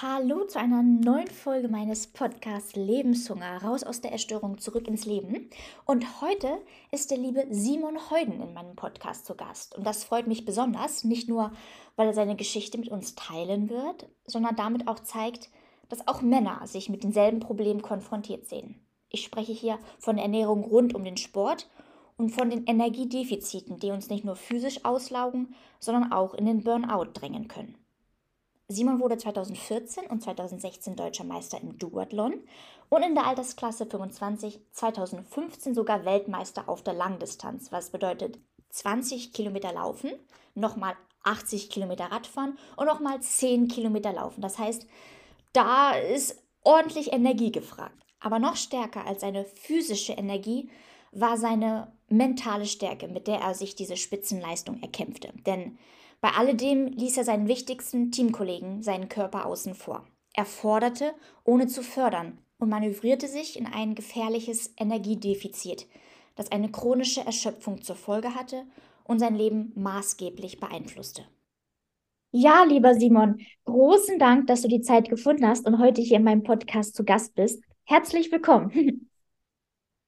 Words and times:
Hallo 0.00 0.44
zu 0.44 0.60
einer 0.60 0.84
neuen 0.84 1.26
Folge 1.26 1.66
meines 1.66 2.06
Podcasts 2.06 2.76
Lebenshunger, 2.76 3.64
raus 3.64 3.82
aus 3.82 4.00
der 4.00 4.12
Erstörung, 4.12 4.58
zurück 4.58 4.86
ins 4.86 5.06
Leben. 5.06 5.50
Und 5.86 6.22
heute 6.22 6.58
ist 6.92 7.10
der 7.10 7.18
liebe 7.18 7.48
Simon 7.50 7.98
Heuden 8.08 8.40
in 8.40 8.54
meinem 8.54 8.76
Podcast 8.76 9.26
zu 9.26 9.34
Gast. 9.34 9.76
Und 9.76 9.84
das 9.84 10.04
freut 10.04 10.28
mich 10.28 10.44
besonders, 10.44 11.02
nicht 11.02 11.28
nur, 11.28 11.50
weil 11.96 12.06
er 12.06 12.14
seine 12.14 12.36
Geschichte 12.36 12.78
mit 12.78 12.90
uns 12.90 13.16
teilen 13.16 13.70
wird, 13.70 14.08
sondern 14.24 14.54
damit 14.54 14.86
auch 14.86 15.00
zeigt, 15.00 15.50
dass 15.88 16.06
auch 16.06 16.22
Männer 16.22 16.64
sich 16.68 16.88
mit 16.88 17.02
denselben 17.02 17.40
Problemen 17.40 17.82
konfrontiert 17.82 18.46
sehen. 18.46 18.80
Ich 19.08 19.24
spreche 19.24 19.52
hier 19.52 19.80
von 19.98 20.16
Ernährung 20.16 20.62
rund 20.62 20.94
um 20.94 21.02
den 21.02 21.16
Sport 21.16 21.68
und 22.16 22.30
von 22.30 22.50
den 22.50 22.66
Energiedefiziten, 22.66 23.80
die 23.80 23.90
uns 23.90 24.10
nicht 24.10 24.24
nur 24.24 24.36
physisch 24.36 24.84
auslaugen, 24.84 25.56
sondern 25.80 26.12
auch 26.12 26.34
in 26.34 26.46
den 26.46 26.62
Burnout 26.62 27.14
drängen 27.14 27.48
können. 27.48 27.74
Simon 28.70 29.00
wurde 29.00 29.16
2014 29.16 30.04
und 30.08 30.22
2016 30.22 30.94
deutscher 30.94 31.24
Meister 31.24 31.58
im 31.58 31.78
Duathlon 31.78 32.34
und 32.90 33.02
in 33.02 33.14
der 33.14 33.26
Altersklasse 33.26 33.86
25 33.86 34.60
2015 34.72 35.74
sogar 35.74 36.04
Weltmeister 36.04 36.68
auf 36.68 36.82
der 36.82 36.92
Langdistanz, 36.92 37.72
was 37.72 37.88
bedeutet 37.88 38.38
20 38.68 39.32
Kilometer 39.32 39.72
laufen, 39.72 40.10
nochmal 40.54 40.94
80 41.24 41.70
Kilometer 41.70 42.12
Radfahren 42.12 42.58
und 42.76 42.84
nochmal 42.84 43.22
10 43.22 43.68
Kilometer 43.68 44.12
laufen. 44.12 44.42
Das 44.42 44.58
heißt, 44.58 44.86
da 45.54 45.92
ist 45.92 46.42
ordentlich 46.62 47.10
Energie 47.14 47.50
gefragt. 47.50 48.04
Aber 48.20 48.38
noch 48.38 48.56
stärker 48.56 49.06
als 49.06 49.22
seine 49.22 49.46
physische 49.46 50.12
Energie 50.12 50.68
war 51.12 51.38
seine 51.38 51.90
mentale 52.08 52.66
Stärke, 52.66 53.08
mit 53.08 53.28
der 53.28 53.38
er 53.40 53.54
sich 53.54 53.76
diese 53.76 53.96
Spitzenleistung 53.96 54.82
erkämpfte. 54.82 55.32
Denn 55.46 55.78
bei 56.20 56.30
alledem 56.30 56.86
ließ 56.86 57.16
er 57.18 57.24
seinen 57.24 57.48
wichtigsten 57.48 58.10
Teamkollegen 58.10 58.82
seinen 58.82 59.08
Körper 59.08 59.46
außen 59.46 59.74
vor. 59.74 60.06
Er 60.34 60.44
forderte, 60.44 61.14
ohne 61.44 61.66
zu 61.66 61.82
fördern, 61.82 62.38
und 62.58 62.68
manövrierte 62.68 63.28
sich 63.28 63.58
in 63.58 63.66
ein 63.66 63.94
gefährliches 63.94 64.74
Energiedefizit, 64.76 65.86
das 66.34 66.50
eine 66.50 66.70
chronische 66.70 67.24
Erschöpfung 67.24 67.82
zur 67.82 67.96
Folge 67.96 68.34
hatte 68.34 68.64
und 69.04 69.20
sein 69.20 69.36
Leben 69.36 69.72
maßgeblich 69.76 70.60
beeinflusste. 70.60 71.22
Ja, 72.30 72.64
lieber 72.64 72.94
Simon, 72.94 73.40
großen 73.64 74.18
Dank, 74.18 74.48
dass 74.48 74.62
du 74.62 74.68
die 74.68 74.82
Zeit 74.82 75.08
gefunden 75.08 75.46
hast 75.46 75.66
und 75.66 75.78
heute 75.78 76.02
hier 76.02 76.18
in 76.18 76.24
meinem 76.24 76.42
Podcast 76.42 76.94
zu 76.94 77.04
Gast 77.04 77.34
bist. 77.34 77.62
Herzlich 77.84 78.30
willkommen. 78.30 78.70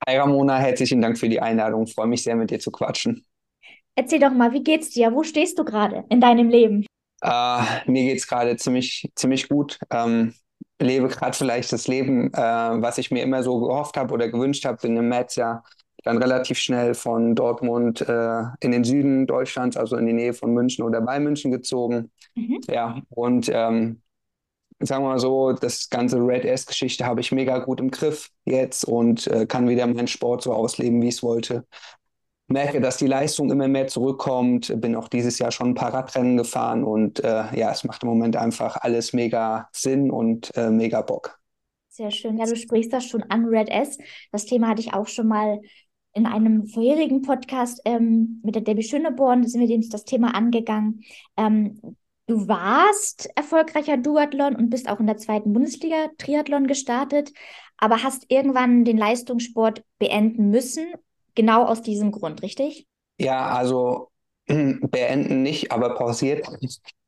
Hi 0.06 0.16
Ramona, 0.16 0.58
herzlichen 0.58 1.00
Dank 1.00 1.18
für 1.18 1.28
die 1.28 1.40
Einladung. 1.40 1.84
Ich 1.84 1.94
freue 1.94 2.06
mich 2.06 2.22
sehr, 2.22 2.36
mit 2.36 2.50
dir 2.50 2.58
zu 2.58 2.70
quatschen. 2.70 3.24
Erzähl 4.00 4.18
doch 4.18 4.32
mal, 4.32 4.54
wie 4.54 4.62
geht's 4.62 4.88
dir? 4.88 5.12
Wo 5.12 5.22
stehst 5.22 5.58
du 5.58 5.64
gerade 5.64 6.04
in 6.08 6.22
deinem 6.22 6.48
Leben? 6.48 6.86
Uh, 7.22 7.62
mir 7.84 8.04
geht's 8.04 8.26
gerade 8.26 8.56
ziemlich, 8.56 9.12
ziemlich 9.14 9.46
gut. 9.46 9.78
Ähm, 9.90 10.32
lebe 10.80 11.08
gerade 11.08 11.36
vielleicht 11.36 11.70
das 11.70 11.86
Leben, 11.86 12.32
äh, 12.32 12.38
was 12.40 12.96
ich 12.96 13.10
mir 13.10 13.22
immer 13.22 13.42
so 13.42 13.60
gehofft 13.60 13.98
habe 13.98 14.14
oder 14.14 14.30
gewünscht 14.30 14.64
habe. 14.64 14.78
Bin 14.80 14.96
im 14.96 15.10
März 15.10 15.36
ja 15.36 15.62
dann 16.02 16.16
relativ 16.16 16.56
schnell 16.56 16.94
von 16.94 17.34
Dortmund 17.34 18.00
äh, 18.00 18.44
in 18.60 18.70
den 18.70 18.84
Süden 18.84 19.26
Deutschlands, 19.26 19.76
also 19.76 19.98
in 19.98 20.06
die 20.06 20.14
Nähe 20.14 20.32
von 20.32 20.54
München 20.54 20.82
oder 20.82 21.02
bei 21.02 21.20
München 21.20 21.50
gezogen. 21.50 22.10
Mhm. 22.34 22.62
Ja, 22.70 23.02
und 23.10 23.50
ähm, 23.52 24.00
sagen 24.78 25.04
wir 25.04 25.10
mal 25.10 25.18
so, 25.18 25.52
das 25.52 25.90
ganze 25.90 26.16
Red 26.16 26.46
S-Geschichte 26.46 27.04
habe 27.04 27.20
ich 27.20 27.32
mega 27.32 27.58
gut 27.58 27.80
im 27.80 27.90
Griff 27.90 28.30
jetzt 28.46 28.82
und 28.86 29.26
äh, 29.26 29.44
kann 29.44 29.68
wieder 29.68 29.86
meinen 29.86 30.06
Sport 30.06 30.40
so 30.40 30.54
ausleben, 30.54 31.02
wie 31.02 31.08
ich 31.08 31.16
es 31.16 31.22
wollte 31.22 31.66
merke, 32.50 32.80
dass 32.80 32.96
die 32.96 33.06
Leistung 33.06 33.50
immer 33.50 33.68
mehr 33.68 33.86
zurückkommt. 33.86 34.72
Bin 34.80 34.96
auch 34.96 35.08
dieses 35.08 35.38
Jahr 35.38 35.52
schon 35.52 35.68
ein 35.68 35.74
paar 35.74 35.94
Radrennen 35.94 36.36
gefahren 36.36 36.84
und 36.84 37.22
äh, 37.24 37.56
ja, 37.56 37.70
es 37.70 37.84
macht 37.84 38.02
im 38.02 38.08
Moment 38.08 38.36
einfach 38.36 38.76
alles 38.76 39.12
mega 39.12 39.68
Sinn 39.72 40.10
und 40.10 40.54
äh, 40.56 40.70
mega 40.70 41.00
Bock. 41.02 41.40
Sehr 41.88 42.10
schön. 42.10 42.38
Ja, 42.38 42.46
du 42.46 42.56
sprichst 42.56 42.92
das 42.92 43.04
schon 43.04 43.22
an, 43.24 43.46
Red 43.46 43.68
S. 43.68 43.98
Das 44.32 44.46
Thema 44.46 44.68
hatte 44.68 44.80
ich 44.80 44.94
auch 44.94 45.06
schon 45.06 45.28
mal 45.28 45.60
in 46.12 46.26
einem 46.26 46.66
vorherigen 46.66 47.22
Podcast 47.22 47.80
ähm, 47.84 48.40
mit 48.42 48.54
der 48.54 48.62
Debbie 48.62 48.82
Schöneborn, 48.82 49.46
sind 49.46 49.60
wir 49.60 49.88
das 49.88 50.04
Thema 50.04 50.34
angegangen. 50.34 51.02
Ähm, 51.36 51.80
du 52.26 52.48
warst 52.48 53.30
erfolgreicher 53.36 53.96
Duathlon 53.96 54.56
und 54.56 54.70
bist 54.70 54.88
auch 54.88 54.98
in 54.98 55.06
der 55.06 55.18
zweiten 55.18 55.52
Bundesliga 55.52 56.08
Triathlon 56.18 56.66
gestartet, 56.66 57.32
aber 57.76 58.02
hast 58.02 58.24
irgendwann 58.28 58.84
den 58.84 58.96
Leistungssport 58.96 59.84
beenden 59.98 60.50
müssen 60.50 60.86
Genau 61.34 61.64
aus 61.64 61.82
diesem 61.82 62.12
Grund, 62.12 62.42
richtig? 62.42 62.86
Ja, 63.18 63.48
also 63.50 64.10
beenden 64.46 65.42
nicht, 65.42 65.72
aber 65.72 65.94
pausiert. 65.94 66.46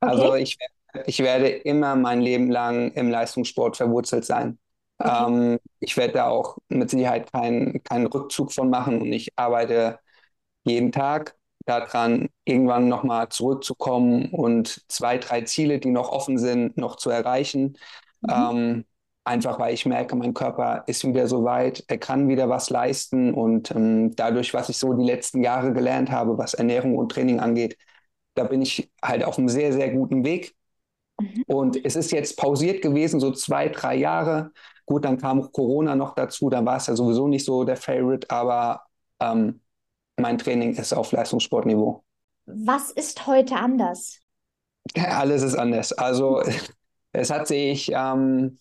Also 0.01 0.25
okay. 0.25 0.33
Also 0.33 0.35
ich, 0.35 0.59
ich 1.07 1.19
werde 1.21 1.49
immer 1.49 1.97
mein 1.97 2.21
Leben 2.21 2.51
lang 2.51 2.93
im 2.93 3.11
Leistungssport 3.11 3.77
verwurzelt 3.77 4.25
sein. 4.25 4.59
Okay. 4.99 5.27
Ähm, 5.27 5.59
ich 5.81 5.97
werde 5.97 6.15
da 6.15 6.29
auch 6.29 6.59
mit 6.69 6.91
Sicherheit 6.91 7.33
keinen 7.33 7.83
kein 7.83 8.07
Rückzug 8.07 8.53
von 8.53 8.71
machen 8.71 9.01
und 9.01 9.13
ich 9.13 9.31
arbeite 9.37 9.99
jeden 10.65 10.93
Tag 10.93 11.37
daran, 11.67 12.29
irgendwann 12.45 12.89
nochmal 12.89 13.29
zurückzukommen 13.29 14.27
und 14.31 14.83
zwei, 14.89 15.19
drei 15.19 15.43
Ziele, 15.43 15.79
die 15.79 15.91
noch 15.91 16.11
offen 16.11 16.39
sind, 16.39 16.77
noch 16.77 16.97
zu 16.97 17.11
erreichen. 17.11 17.79
Mhm. 18.21 18.31
Ähm, 18.31 18.85
Einfach 19.25 19.59
weil 19.61 19.73
ich 19.73 19.87
merke, 19.87 20.17
mein 20.17 20.35
Körper 20.35 20.83
ist 20.89 21.07
wieder 21.07 21.29
so 21.29 21.45
weit, 21.45 21.85
er 21.87 21.99
kann 21.99 22.29
wieder 22.29 22.49
was 22.49 22.71
leisten 22.71 23.33
und 23.35 23.71
ähm, 23.71 24.17
dadurch, 24.17 24.53
was 24.53 24.69
ich 24.69 24.79
so 24.79 24.95
die 24.95 25.05
letzten 25.05 25.45
Jahre 25.45 25.73
gelernt 25.73 26.11
habe, 26.11 26.39
was 26.39 26.55
Ernährung 26.55 26.97
und 26.97 27.13
Training 27.13 27.39
angeht, 27.39 27.77
da 28.35 28.45
bin 28.45 28.63
ich 28.63 28.91
halt 29.03 29.23
auf 29.25 29.39
einem 29.39 29.49
sehr, 29.49 29.73
sehr 29.73 29.91
guten 29.91 30.25
Weg. 30.25 30.57
Mhm. 31.21 31.45
Und 31.47 31.85
es 31.85 31.95
ist 31.95 32.11
jetzt 32.11 32.37
pausiert 32.37 32.83
gewesen, 32.83 33.21
so 33.21 33.31
zwei, 33.31 33.69
drei 33.69 33.95
Jahre. 33.95 34.51
Gut, 34.87 35.05
dann 35.05 35.19
kam 35.19 35.53
Corona 35.53 35.95
noch 35.95 36.15
dazu, 36.15 36.51
dann 36.51 36.67
war 36.67 36.79
es 36.79 36.89
ja 36.89 36.97
sowieso 36.97 37.29
nicht 37.29 37.45
so 37.45 37.63
der 37.63 37.77
Favorite, 37.77 38.29
aber 38.29 38.83
ähm, 39.21 39.61
mein 40.19 40.39
Training 40.39 40.75
ist 40.75 40.93
auf 40.93 41.13
Leistungssportniveau. 41.13 42.03
Was 42.47 42.91
ist 42.91 43.27
heute 43.27 43.55
anders? 43.55 44.19
Alles 44.97 45.43
ist 45.43 45.55
anders. 45.55 45.93
Also 45.93 46.43
es 47.13 47.31
hat 47.31 47.47
sich 47.47 47.91
ähm, 47.95 48.59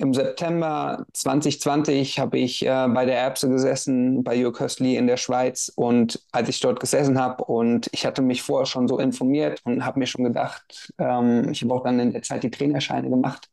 im 0.00 0.14
September 0.14 1.04
2020 1.12 2.18
habe 2.18 2.38
ich 2.38 2.64
äh, 2.64 2.88
bei 2.88 3.04
der 3.04 3.18
Erbse 3.18 3.50
gesessen, 3.50 4.24
bei 4.24 4.34
Jörg 4.34 4.58
Höstli 4.58 4.96
in 4.96 5.06
der 5.06 5.18
Schweiz. 5.18 5.70
Und 5.76 6.22
als 6.32 6.48
ich 6.48 6.58
dort 6.60 6.80
gesessen 6.80 7.18
habe 7.20 7.44
und 7.44 7.88
ich 7.92 8.06
hatte 8.06 8.22
mich 8.22 8.42
vorher 8.42 8.64
schon 8.64 8.88
so 8.88 8.98
informiert 8.98 9.60
und 9.64 9.84
habe 9.84 9.98
mir 9.98 10.06
schon 10.06 10.24
gedacht, 10.24 10.90
ähm, 10.98 11.50
ich 11.50 11.62
habe 11.62 11.74
auch 11.74 11.84
dann 11.84 12.00
in 12.00 12.12
der 12.12 12.22
Zeit 12.22 12.42
die 12.42 12.50
Trainerscheine 12.50 13.10
gemacht 13.10 13.48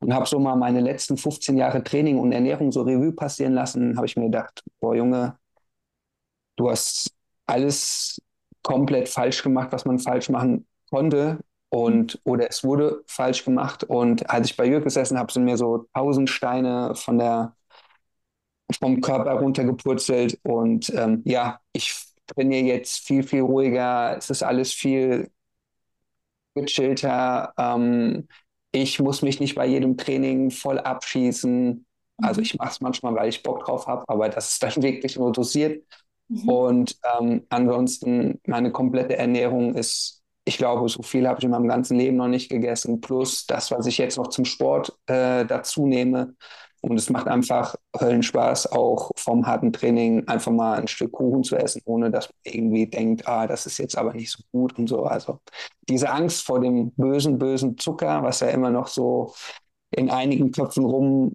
und 0.00 0.12
habe 0.12 0.26
so 0.26 0.38
mal 0.38 0.56
meine 0.56 0.80
letzten 0.80 1.16
15 1.16 1.56
Jahre 1.56 1.82
Training 1.82 2.18
und 2.18 2.32
Ernährung 2.32 2.72
so 2.72 2.82
Revue 2.82 3.12
passieren 3.12 3.54
lassen, 3.54 3.96
habe 3.96 4.06
ich 4.06 4.16
mir 4.16 4.26
gedacht, 4.26 4.62
boah 4.80 4.94
Junge, 4.94 5.38
du 6.56 6.70
hast 6.70 7.10
alles 7.46 8.20
komplett 8.62 9.08
falsch 9.08 9.42
gemacht, 9.42 9.68
was 9.72 9.84
man 9.86 9.98
falsch 9.98 10.28
machen 10.28 10.66
konnte 10.90 11.38
und 11.68 12.20
oder 12.24 12.48
es 12.48 12.64
wurde 12.64 13.02
falsch 13.06 13.44
gemacht. 13.44 13.84
Und 13.84 14.28
als 14.30 14.50
ich 14.50 14.56
bei 14.56 14.66
Jürg 14.66 14.84
gesessen 14.84 15.18
habe, 15.18 15.32
sind 15.32 15.44
mir 15.44 15.56
so 15.56 15.86
tausend 15.94 16.30
Steine 16.30 16.94
von 16.94 17.18
der 17.18 17.54
vom 18.80 19.00
Körper 19.00 19.34
runtergepurzelt. 19.34 20.38
Und 20.42 20.90
ähm, 20.94 21.22
ja, 21.24 21.60
ich 21.72 21.94
trainiere 22.26 22.66
jetzt 22.66 23.06
viel, 23.06 23.22
viel 23.22 23.42
ruhiger. 23.42 24.16
Es 24.16 24.30
ist 24.30 24.42
alles 24.42 24.72
viel 24.72 25.30
gechillter. 26.54 27.52
Ähm, 27.58 28.28
ich 28.72 28.98
muss 29.00 29.22
mich 29.22 29.40
nicht 29.40 29.54
bei 29.54 29.66
jedem 29.66 29.96
Training 29.96 30.50
voll 30.50 30.78
abschießen. 30.78 31.86
Also 32.18 32.40
mhm. 32.40 32.44
ich 32.44 32.56
mache 32.56 32.70
es 32.70 32.80
manchmal, 32.80 33.14
weil 33.14 33.28
ich 33.28 33.42
Bock 33.42 33.64
drauf 33.64 33.86
habe, 33.86 34.04
aber 34.08 34.28
das 34.28 34.52
ist 34.52 34.62
dann 34.62 34.76
wirklich 34.82 35.16
nur 35.16 35.32
dosiert. 35.32 35.84
Mhm. 36.28 36.48
Und 36.48 36.98
ähm, 37.18 37.46
ansonsten, 37.50 38.40
meine 38.46 38.72
komplette 38.72 39.16
Ernährung 39.16 39.74
ist 39.74 40.22
ich 40.48 40.58
glaube, 40.58 40.88
so 40.88 41.02
viel 41.02 41.26
habe 41.26 41.38
ich 41.40 41.44
in 41.44 41.50
meinem 41.50 41.66
ganzen 41.66 41.98
Leben 41.98 42.16
noch 42.16 42.28
nicht 42.28 42.48
gegessen, 42.48 43.00
plus 43.00 43.46
das, 43.46 43.72
was 43.72 43.84
ich 43.86 43.98
jetzt 43.98 44.16
noch 44.16 44.28
zum 44.28 44.44
Sport 44.44 44.96
äh, 45.06 45.44
dazu 45.44 45.86
nehme. 45.86 46.36
Und 46.82 46.96
es 46.96 47.10
macht 47.10 47.26
einfach 47.26 47.74
Höllenspaß, 47.98 48.70
auch 48.70 49.10
vom 49.16 49.44
harten 49.44 49.72
Training 49.72 50.28
einfach 50.28 50.52
mal 50.52 50.78
ein 50.78 50.86
Stück 50.86 51.10
Kuchen 51.10 51.42
zu 51.42 51.56
essen, 51.56 51.82
ohne 51.84 52.12
dass 52.12 52.28
man 52.28 52.54
irgendwie 52.54 52.86
denkt, 52.86 53.26
ah, 53.26 53.48
das 53.48 53.66
ist 53.66 53.78
jetzt 53.78 53.98
aber 53.98 54.14
nicht 54.14 54.30
so 54.30 54.44
gut 54.52 54.78
und 54.78 54.86
so. 54.86 55.02
Also 55.02 55.40
diese 55.88 56.10
Angst 56.10 56.46
vor 56.46 56.60
dem 56.60 56.92
bösen, 56.92 57.38
bösen 57.38 57.76
Zucker, 57.76 58.22
was 58.22 58.38
ja 58.38 58.46
immer 58.48 58.70
noch 58.70 58.86
so 58.86 59.34
in 59.90 60.10
einigen 60.10 60.52
Köpfen 60.52 60.84
rum, 60.84 61.34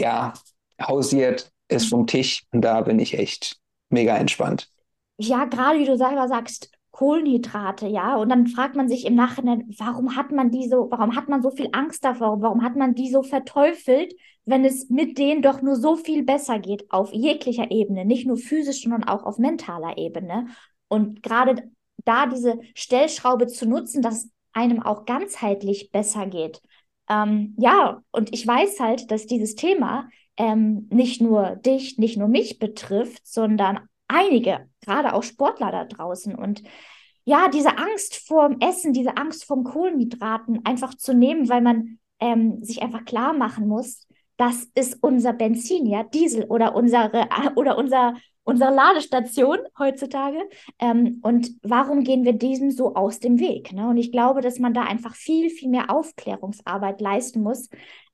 ja, 0.00 0.32
hausiert, 0.80 1.52
ist 1.68 1.90
vom 1.90 2.06
Tisch. 2.06 2.44
Und 2.50 2.62
da 2.62 2.80
bin 2.80 2.98
ich 2.98 3.18
echt 3.18 3.58
mega 3.90 4.16
entspannt. 4.16 4.70
Ja, 5.18 5.44
gerade 5.44 5.78
wie 5.78 5.84
du 5.84 5.98
selber 5.98 6.28
sagst, 6.28 6.70
Kohlenhydrate, 6.92 7.86
ja. 7.88 8.16
Und 8.16 8.28
dann 8.28 8.46
fragt 8.46 8.76
man 8.76 8.88
sich 8.88 9.04
im 9.06 9.14
Nachhinein, 9.14 9.74
warum 9.78 10.14
hat 10.16 10.30
man 10.30 10.50
die 10.50 10.68
so, 10.68 10.88
warum 10.90 11.16
hat 11.16 11.28
man 11.28 11.42
so 11.42 11.50
viel 11.50 11.68
Angst 11.72 12.04
davor? 12.04 12.40
Warum 12.42 12.62
hat 12.62 12.76
man 12.76 12.94
die 12.94 13.10
so 13.10 13.22
verteufelt, 13.22 14.14
wenn 14.44 14.64
es 14.64 14.88
mit 14.90 15.18
denen 15.18 15.42
doch 15.42 15.62
nur 15.62 15.76
so 15.76 15.96
viel 15.96 16.22
besser 16.24 16.58
geht 16.58 16.90
auf 16.92 17.12
jeglicher 17.12 17.70
Ebene, 17.70 18.04
nicht 18.04 18.26
nur 18.26 18.36
physisch, 18.36 18.82
sondern 18.82 19.04
auch 19.04 19.24
auf 19.24 19.38
mentaler 19.38 19.98
Ebene. 19.98 20.46
Und 20.88 21.22
gerade 21.22 21.70
da 22.04 22.26
diese 22.26 22.60
Stellschraube 22.74 23.46
zu 23.46 23.66
nutzen, 23.66 24.02
dass 24.02 24.28
einem 24.52 24.82
auch 24.82 25.04
ganzheitlich 25.06 25.90
besser 25.90 26.26
geht, 26.26 26.60
Ähm, 27.08 27.54
ja, 27.58 28.02
und 28.12 28.32
ich 28.32 28.46
weiß 28.46 28.80
halt, 28.80 29.10
dass 29.10 29.26
dieses 29.26 29.54
Thema 29.54 30.08
ähm, 30.36 30.88
nicht 30.90 31.20
nur 31.20 31.56
dich, 31.56 31.98
nicht 31.98 32.16
nur 32.16 32.28
mich 32.28 32.58
betrifft, 32.58 33.26
sondern 33.26 33.80
einige, 34.12 34.68
gerade 34.80 35.14
auch 35.14 35.22
Sportler 35.22 35.72
da 35.72 35.84
draußen. 35.84 36.34
Und 36.34 36.62
ja, 37.24 37.48
diese 37.48 37.78
Angst 37.78 38.16
vorm 38.26 38.58
Essen, 38.60 38.92
diese 38.92 39.16
Angst 39.16 39.44
vorm 39.44 39.64
Kohlenhydraten 39.64 40.64
einfach 40.64 40.94
zu 40.94 41.14
nehmen, 41.14 41.48
weil 41.48 41.60
man 41.62 41.98
ähm, 42.20 42.62
sich 42.62 42.82
einfach 42.82 43.04
klar 43.04 43.32
machen 43.32 43.68
muss, 43.68 44.06
das 44.36 44.64
ist 44.74 44.98
unser 45.02 45.32
Benzin, 45.32 45.86
ja, 45.86 46.02
Diesel 46.02 46.44
oder 46.44 46.74
unsere 46.74 47.28
oder 47.56 47.78
unser 47.78 48.14
unsere 48.44 48.74
Ladestation 48.74 49.58
heutzutage. 49.78 50.38
Ähm, 50.78 51.20
und 51.22 51.50
warum 51.62 52.04
gehen 52.04 52.24
wir 52.24 52.32
diesem 52.32 52.70
so 52.70 52.94
aus 52.94 53.20
dem 53.20 53.38
Weg? 53.38 53.72
Ne? 53.72 53.88
Und 53.88 53.96
ich 53.96 54.12
glaube, 54.12 54.40
dass 54.40 54.58
man 54.58 54.74
da 54.74 54.82
einfach 54.82 55.14
viel, 55.14 55.50
viel 55.50 55.68
mehr 55.68 55.90
Aufklärungsarbeit 55.90 57.00
leisten 57.00 57.42
muss, 57.42 57.68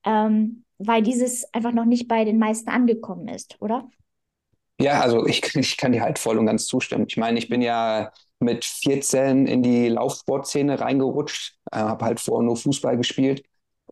ähm, 0.05 0.65
weil 0.79 1.03
dieses 1.03 1.53
einfach 1.55 1.73
noch 1.73 1.87
nicht 1.87 2.09
bei 2.09 2.25
den 2.25 2.39
meisten 2.39 2.71
angekommen 2.71 3.29
ist, 3.29 3.57
oder? 3.61 3.89
Ja, 4.81 5.01
also 5.01 5.27
ich, 5.27 5.43
ich 5.57 5.77
kann 5.77 5.93
dir 5.93 6.03
halt 6.03 6.19
voll 6.19 6.39
und 6.39 6.47
ganz 6.47 6.67
zustimmen. 6.67 7.07
Ich 7.09 7.17
meine, 7.17 7.39
ich 7.39 7.49
bin 7.49 7.63
ja 7.63 8.13
mit 8.41 8.65
14 8.65 9.47
in 9.47 9.63
die 9.63 9.89
Laufsportszene 9.89 10.79
reingerutscht, 10.81 11.57
äh, 11.73 11.79
habe 11.79 12.05
halt 12.05 12.21
vorher 12.21 12.45
nur 12.47 12.57
Fußball 12.57 12.97
gespielt. 12.97 13.43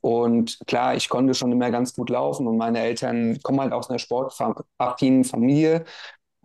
Und 0.01 0.59
klar, 0.67 0.95
ich 0.95 1.09
konnte 1.09 1.35
schon 1.35 1.51
immer 1.51 1.71
ganz 1.73 1.95
gut 1.95 2.11
laufen 2.11 2.47
und 2.47 2.57
meine 2.59 2.79
Eltern 2.81 3.41
kommen 3.43 3.61
halt 3.61 3.73
aus 3.73 3.91
einer 3.91 3.99
sportaffinen 3.99 5.25
Familie. 5.25 5.85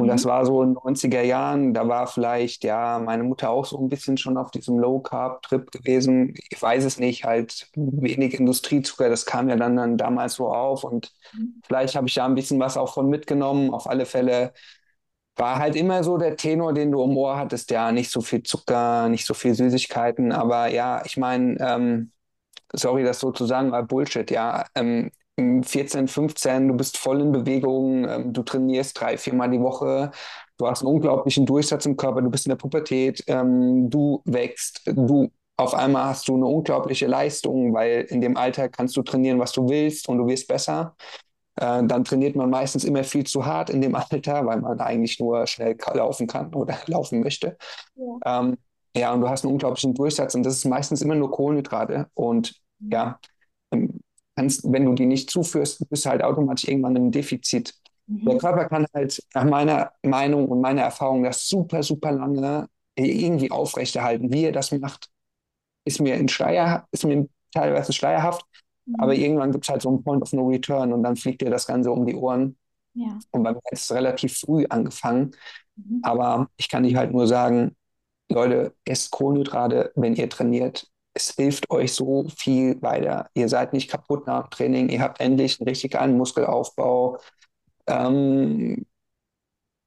Und 0.02 0.08
das 0.08 0.26
mhm. 0.26 0.30
war 0.30 0.46
so 0.48 0.64
in 0.64 0.70
den 0.70 0.78
90er 0.78 1.22
Jahren, 1.22 1.76
da 1.76 1.88
war 1.88 2.08
vielleicht, 2.08 2.64
ja, 2.64 2.98
meine 2.98 3.22
Mutter 3.22 3.52
auch 3.52 3.66
so 3.66 3.78
ein 3.78 3.88
bisschen 3.88 4.18
schon 4.18 4.36
auf 4.36 4.50
diesem 4.50 4.80
Low-Carb-Trip 4.80 5.70
gewesen. 5.70 6.34
Ich 6.50 6.60
weiß 6.60 6.84
es 6.86 6.98
nicht, 6.98 7.24
halt 7.24 7.70
wenig 7.76 8.34
Industriezucker, 8.34 9.10
das 9.10 9.28
kam 9.28 9.48
ja 9.48 9.56
dann, 9.56 9.76
dann 9.76 9.98
damals 9.98 10.34
so 10.34 10.48
auf. 10.48 10.84
Und 10.84 11.12
mhm. 11.34 11.62
vielleicht 11.68 11.96
habe 11.96 12.08
ich 12.08 12.16
da 12.16 12.26
ein 12.26 12.34
bisschen 12.34 12.60
was 12.60 12.78
auch 12.78 12.96
von 12.96 13.10
mitgenommen. 13.10 13.72
Auf 13.72 13.88
alle 13.88 14.08
Fälle 14.08 14.54
war 15.36 15.60
halt 15.60 15.76
immer 15.76 16.04
so 16.04 16.18
der 16.18 16.36
Tenor, 16.36 16.74
den 16.74 16.92
du 16.92 17.04
im 17.04 17.16
Ohr 17.16 17.38
hattest, 17.38 17.70
ja, 17.70 17.92
nicht 17.92 18.10
so 18.10 18.22
viel 18.22 18.42
Zucker, 18.42 19.08
nicht 19.08 19.28
so 19.28 19.36
viel 19.36 19.54
Süßigkeiten. 19.54 20.32
Aber 20.32 20.68
ja, 20.70 21.04
ich 21.06 21.16
meine, 21.18 21.58
ähm, 21.60 22.12
sorry, 22.74 23.04
das 23.04 23.20
so 23.20 23.32
zu 23.32 23.46
sagen, 23.46 23.72
war 23.72 23.84
Bullshit, 23.84 24.32
ja. 24.32 24.66
Ähm, 24.74 25.12
14, 25.64 26.08
15, 26.08 26.68
du 26.68 26.76
bist 26.76 26.98
voll 26.98 27.22
in 27.22 27.32
Bewegung, 27.32 28.08
ähm, 28.08 28.34
du 28.34 28.44
trainierst 28.44 29.00
drei, 29.00 29.18
viermal 29.18 29.50
die 29.50 29.62
Woche, 29.62 30.12
du 30.58 30.68
hast 30.68 30.82
einen 30.82 30.94
unglaublichen 30.94 31.46
Durchsatz 31.46 31.86
im 31.86 31.98
Körper, 31.98 32.22
du 32.22 32.30
bist 32.30 32.46
in 32.46 32.52
der 32.52 32.58
Pubertät, 32.58 33.24
ähm, 33.28 33.90
du 33.90 34.22
wächst, 34.26 34.82
du 34.86 35.30
auf 35.58 35.74
einmal 35.76 36.06
hast 36.06 36.28
du 36.28 36.36
eine 36.36 36.48
unglaubliche 36.48 37.08
Leistung, 37.08 37.74
weil 37.74 38.02
in 38.10 38.22
dem 38.22 38.36
Alter 38.36 38.68
kannst 38.68 38.98
du 38.98 39.04
trainieren, 39.04 39.40
was 39.40 39.52
du 39.52 39.70
willst 39.70 40.10
und 40.10 40.18
du 40.18 40.28
wirst 40.28 40.48
besser. 40.48 40.96
Äh, 41.56 41.84
dann 41.86 42.04
trainiert 42.04 42.36
man 42.36 42.50
meistens 42.50 42.84
immer 42.84 43.04
viel 43.04 43.26
zu 43.26 43.46
hart 43.46 43.70
in 43.70 43.82
dem 43.82 43.96
Alter, 44.10 44.46
weil 44.46 44.60
man 44.62 44.80
eigentlich 44.80 45.20
nur 45.20 45.46
schnell 45.48 45.78
laufen 45.94 46.28
kann 46.28 46.54
oder 46.54 46.78
laufen 46.88 47.22
möchte. 47.22 47.58
Ja. 47.96 48.40
Ähm, 48.40 48.58
ja, 48.96 49.14
und 49.14 49.22
du 49.22 49.30
hast 49.30 49.46
einen 49.46 49.54
unglaublichen 49.54 49.94
Durchsatz 49.94 50.36
und 50.36 50.44
das 50.44 50.58
ist 50.58 50.66
meistens 50.66 51.02
immer 51.02 51.16
nur 51.16 51.32
Kohlenhydrate. 51.32 52.08
Und 52.14 52.56
ja, 52.80 53.20
kannst, 54.42 54.72
wenn 54.72 54.86
du 54.86 54.94
die 54.94 55.06
nicht 55.06 55.30
zuführst, 55.30 55.88
bist 55.90 56.06
du 56.06 56.10
halt 56.10 56.24
automatisch 56.24 56.68
irgendwann 56.68 56.96
im 56.96 57.12
Defizit. 57.12 57.76
Mhm. 58.08 58.26
Der 58.26 58.38
Körper 58.40 58.66
kann 58.66 58.88
halt 58.94 59.22
nach 59.34 59.44
meiner 59.44 59.92
Meinung 60.04 60.48
und 60.48 60.62
meiner 60.62 60.82
Erfahrung 60.82 61.24
das 61.24 61.48
super, 61.48 61.84
super 61.84 62.12
lange 62.12 62.68
irgendwie 62.96 63.52
aufrechterhalten. 63.52 64.34
Wie 64.34 64.46
er 64.46 64.52
das 64.52 64.72
macht, 64.72 65.10
ist 65.86 66.02
mir 66.02 66.16
in 66.16 66.28
Schleier, 66.28 66.88
ist 66.92 67.06
mir 67.06 67.28
teilweise 67.54 67.94
schleierhaft, 67.94 68.44
mhm. 68.86 68.96
aber 68.98 69.14
irgendwann 69.14 69.52
gibt 69.52 69.66
es 69.66 69.70
halt 69.70 69.84
so 69.84 69.90
einen 69.90 70.04
Point 70.04 70.24
of 70.24 70.34
No 70.34 70.48
Return 70.48 70.92
und 70.92 71.04
dann 71.04 71.16
fliegt 71.16 71.42
dir 71.42 71.50
das 71.50 71.68
Ganze 71.68 71.92
um 71.92 72.06
die 72.06 72.16
Ohren. 72.16 72.58
Ja. 72.94 73.20
Und 73.32 73.44
bei 73.44 73.54
mir 73.54 73.62
ist 73.72 73.84
es 73.84 73.92
relativ 73.94 74.40
früh 74.40 74.66
angefangen. 74.70 75.32
Mhm. 75.76 76.00
Aber 76.04 76.50
ich 76.58 76.68
kann 76.68 76.84
dich 76.84 76.96
halt 76.96 77.12
nur 77.12 77.28
sagen, 77.28 77.76
Leute, 78.30 78.74
esst 78.86 79.12
Kohlenhydrate, 79.12 79.92
wenn 79.96 80.16
ihr 80.16 80.30
trainiert 80.30 80.91
es 81.14 81.32
hilft 81.36 81.70
euch 81.70 81.94
so 81.94 82.26
viel 82.38 82.82
weiter. 82.82 83.30
Ihr 83.34 83.50
seid 83.50 83.74
nicht 83.74 83.90
kaputt 83.90 84.28
nach 84.28 84.48
dem 84.48 84.52
Training, 84.52 84.90
ihr 84.90 85.02
habt 85.02 85.20
endlich 85.22 85.60
einen 85.60 85.68
richtig 85.70 85.92
geilen 85.94 86.18
Muskelaufbau. 86.18 87.18
Ähm, 87.88 88.86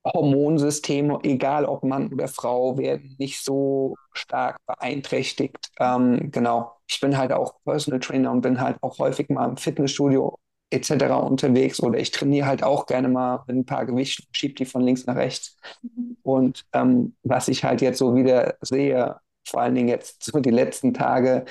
Hormonsysteme, 0.04 1.18
egal 1.22 1.64
ob 1.64 1.82
Mann 1.82 2.12
oder 2.12 2.28
Frau, 2.28 2.76
werden 2.76 3.16
nicht 3.18 3.42
so 3.42 3.96
stark 4.12 4.58
beeinträchtigt. 4.66 5.70
Ähm, 5.80 6.30
genau. 6.30 6.76
Ich 6.86 7.00
bin 7.00 7.16
halt 7.16 7.32
auch 7.32 7.54
Personal 7.64 8.00
Trainer 8.00 8.30
und 8.30 8.42
bin 8.42 8.60
halt 8.60 8.76
auch 8.82 8.98
häufig 8.98 9.30
mal 9.30 9.48
im 9.48 9.56
Fitnessstudio 9.56 10.38
etc. 10.70 11.20
unterwegs 11.26 11.80
oder 11.82 11.98
ich 11.98 12.10
trainiere 12.10 12.46
halt 12.46 12.62
auch 12.62 12.84
gerne 12.86 13.08
mal 13.08 13.44
mit 13.46 13.56
ein 13.56 13.64
paar 13.64 13.86
Gewichten, 13.86 14.24
schiebe 14.32 14.54
die 14.54 14.66
von 14.66 14.82
links 14.82 15.06
nach 15.06 15.16
rechts. 15.16 15.56
Mhm. 15.82 16.18
Und 16.22 16.64
ähm, 16.74 17.16
was 17.22 17.48
ich 17.48 17.64
halt 17.64 17.80
jetzt 17.80 17.98
so 17.98 18.14
wieder 18.14 18.56
sehe, 18.60 19.16
vor 19.46 19.60
allen 19.60 19.74
Dingen 19.74 19.88
jetzt 19.88 20.24
so 20.24 20.38
die 20.40 20.50
letzten 20.50 20.94
Tage 20.94 21.44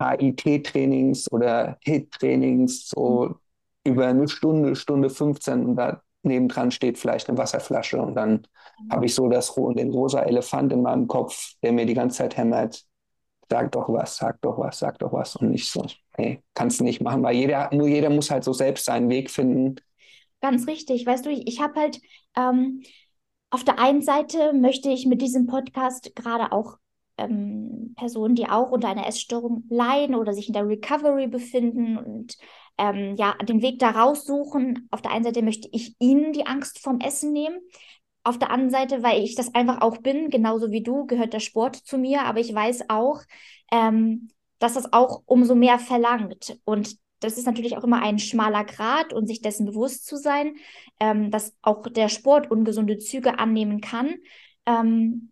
HIT-Trainings 0.00 1.30
oder 1.32 1.78
HIT-Trainings, 1.82 2.88
so 2.88 3.26
mhm. 3.26 3.34
über 3.84 4.06
eine 4.06 4.28
Stunde, 4.28 4.76
Stunde 4.76 5.10
15 5.10 5.66
und 5.66 5.76
da 5.76 6.02
nebendran 6.22 6.70
steht 6.70 6.98
vielleicht 6.98 7.28
eine 7.28 7.38
Wasserflasche 7.38 8.00
und 8.00 8.14
dann 8.14 8.46
mhm. 8.80 8.92
habe 8.92 9.06
ich 9.06 9.14
so 9.14 9.28
das, 9.28 9.54
den 9.54 9.90
rosa 9.90 10.22
Elefant 10.22 10.72
in 10.72 10.82
meinem 10.82 11.08
Kopf, 11.08 11.54
der 11.62 11.72
mir 11.72 11.86
die 11.86 11.94
ganze 11.94 12.18
Zeit 12.18 12.36
hämmert, 12.36 12.84
sag 13.50 13.72
doch 13.72 13.88
was, 13.88 14.16
sag 14.16 14.40
doch 14.42 14.58
was, 14.58 14.78
sag 14.78 14.98
doch 14.98 15.12
was 15.12 15.36
und 15.36 15.50
nicht 15.50 15.70
so, 15.70 15.86
nee, 16.16 16.42
kannst 16.54 16.80
du 16.80 16.84
nicht 16.84 17.00
machen, 17.00 17.22
weil 17.22 17.36
jeder, 17.36 17.70
nur 17.72 17.88
jeder 17.88 18.10
muss 18.10 18.30
halt 18.30 18.44
so 18.44 18.52
selbst 18.52 18.84
seinen 18.84 19.08
Weg 19.08 19.30
finden. 19.30 19.76
Ganz 20.40 20.66
richtig, 20.66 21.04
weißt 21.06 21.26
du, 21.26 21.30
ich, 21.30 21.46
ich 21.48 21.60
habe 21.60 21.80
halt 21.80 22.00
ähm, 22.36 22.82
auf 23.50 23.64
der 23.64 23.78
einen 23.78 24.02
Seite 24.02 24.52
möchte 24.52 24.90
ich 24.90 25.06
mit 25.06 25.22
diesem 25.22 25.46
Podcast 25.46 26.14
gerade 26.14 26.52
auch 26.52 26.76
ähm, 27.18 27.94
Personen, 27.96 28.34
die 28.34 28.48
auch 28.48 28.70
unter 28.70 28.88
einer 28.88 29.06
Essstörung 29.06 29.64
leiden 29.68 30.14
oder 30.14 30.32
sich 30.32 30.48
in 30.48 30.54
der 30.54 30.66
Recovery 30.66 31.26
befinden 31.26 31.98
und 31.98 32.38
ähm, 32.78 33.16
ja, 33.16 33.34
den 33.42 33.60
Weg 33.60 33.78
da 33.80 33.90
raussuchen. 33.90 34.88
Auf 34.90 35.02
der 35.02 35.10
einen 35.10 35.24
Seite 35.24 35.42
möchte 35.42 35.68
ich 35.72 35.96
ihnen 35.98 36.32
die 36.32 36.46
Angst 36.46 36.78
vom 36.78 37.00
Essen 37.00 37.32
nehmen. 37.32 37.58
Auf 38.24 38.38
der 38.38 38.50
anderen 38.50 38.70
Seite, 38.70 39.02
weil 39.02 39.22
ich 39.22 39.34
das 39.34 39.54
einfach 39.54 39.80
auch 39.80 39.98
bin, 39.98 40.30
genauso 40.30 40.70
wie 40.70 40.82
du, 40.82 41.06
gehört 41.06 41.32
der 41.32 41.40
Sport 41.40 41.76
zu 41.76 41.98
mir, 41.98 42.22
aber 42.22 42.40
ich 42.40 42.54
weiß 42.54 42.88
auch, 42.88 43.22
ähm, 43.72 44.28
dass 44.58 44.74
das 44.74 44.92
auch 44.92 45.22
umso 45.26 45.54
mehr 45.54 45.78
verlangt. 45.78 46.58
Und 46.64 46.96
das 47.20 47.36
ist 47.36 47.46
natürlich 47.46 47.76
auch 47.76 47.84
immer 47.84 48.02
ein 48.02 48.18
schmaler 48.18 48.64
Grad 48.64 49.12
und 49.12 49.26
sich 49.26 49.40
dessen 49.40 49.66
bewusst 49.66 50.06
zu 50.06 50.16
sein, 50.16 50.56
ähm, 51.00 51.30
dass 51.30 51.54
auch 51.62 51.82
der 51.88 52.08
Sport 52.08 52.50
ungesunde 52.50 52.98
Züge 52.98 53.38
annehmen 53.38 53.80
kann. 53.80 54.14
Ähm, 54.66 55.30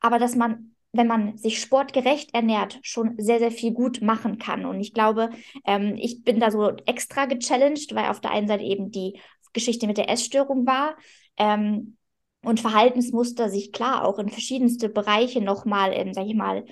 aber 0.00 0.18
dass 0.18 0.34
man, 0.34 0.74
wenn 0.92 1.06
man 1.06 1.36
sich 1.36 1.60
sportgerecht 1.60 2.34
ernährt, 2.34 2.78
schon 2.82 3.14
sehr, 3.18 3.38
sehr 3.38 3.52
viel 3.52 3.72
gut 3.72 4.02
machen 4.02 4.38
kann. 4.38 4.64
Und 4.66 4.80
ich 4.80 4.92
glaube, 4.92 5.30
ähm, 5.64 5.96
ich 5.96 6.24
bin 6.24 6.40
da 6.40 6.50
so 6.50 6.70
extra 6.86 7.26
gechallenged, 7.26 7.94
weil 7.94 8.10
auf 8.10 8.20
der 8.20 8.32
einen 8.32 8.48
Seite 8.48 8.64
eben 8.64 8.90
die 8.90 9.20
Geschichte 9.52 9.86
mit 9.86 9.98
der 9.98 10.08
Essstörung 10.08 10.66
war. 10.66 10.96
Ähm, 11.36 11.96
und 12.42 12.60
Verhaltensmuster 12.60 13.50
sich 13.50 13.70
klar 13.72 14.04
auch 14.04 14.18
in 14.18 14.30
verschiedenste 14.30 14.88
Bereiche 14.88 15.42
nochmal, 15.42 15.92
ähm, 15.92 16.14
sag 16.14 16.26
ich 16.26 16.34
mal, 16.34 16.64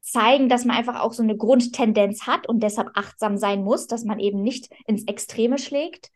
zeigen, 0.00 0.48
dass 0.48 0.64
man 0.64 0.76
einfach 0.76 1.00
auch 1.00 1.12
so 1.12 1.22
eine 1.22 1.36
Grundtendenz 1.36 2.26
hat 2.26 2.48
und 2.48 2.62
deshalb 2.62 2.90
achtsam 2.94 3.36
sein 3.38 3.64
muss, 3.64 3.86
dass 3.86 4.04
man 4.04 4.20
eben 4.20 4.42
nicht 4.42 4.68
ins 4.86 5.04
Extreme 5.04 5.58
schlägt. 5.58 6.10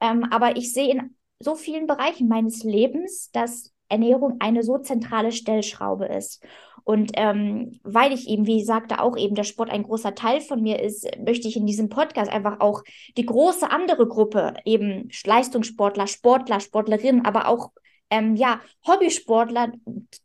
Ähm, 0.00 0.24
aber 0.30 0.56
ich 0.56 0.72
sehe 0.72 0.92
in 0.92 1.16
so 1.38 1.54
vielen 1.54 1.86
Bereichen 1.86 2.28
meines 2.28 2.64
Lebens, 2.64 3.30
dass 3.30 3.72
Ernährung 3.88 4.36
eine 4.40 4.62
so 4.62 4.78
zentrale 4.78 5.32
Stellschraube 5.32 6.06
ist. 6.06 6.44
Und 6.84 7.12
ähm, 7.14 7.80
weil 7.82 8.12
ich 8.12 8.28
eben, 8.28 8.46
wie 8.46 8.62
sagte, 8.62 9.00
auch 9.00 9.16
eben 9.16 9.34
der 9.34 9.42
Sport 9.42 9.70
ein 9.70 9.82
großer 9.82 10.14
Teil 10.14 10.40
von 10.40 10.62
mir 10.62 10.80
ist, 10.80 11.04
möchte 11.18 11.48
ich 11.48 11.56
in 11.56 11.66
diesem 11.66 11.88
Podcast 11.88 12.30
einfach 12.30 12.60
auch 12.60 12.82
die 13.16 13.26
große 13.26 13.68
andere 13.68 14.06
Gruppe, 14.06 14.54
eben 14.64 15.08
Leistungssportler, 15.24 16.06
Sportler, 16.06 16.60
Sportlerinnen, 16.60 17.24
aber 17.24 17.48
auch 17.48 17.72
ähm, 18.10 18.36
ja, 18.36 18.60
Hobbysportler, 18.86 19.72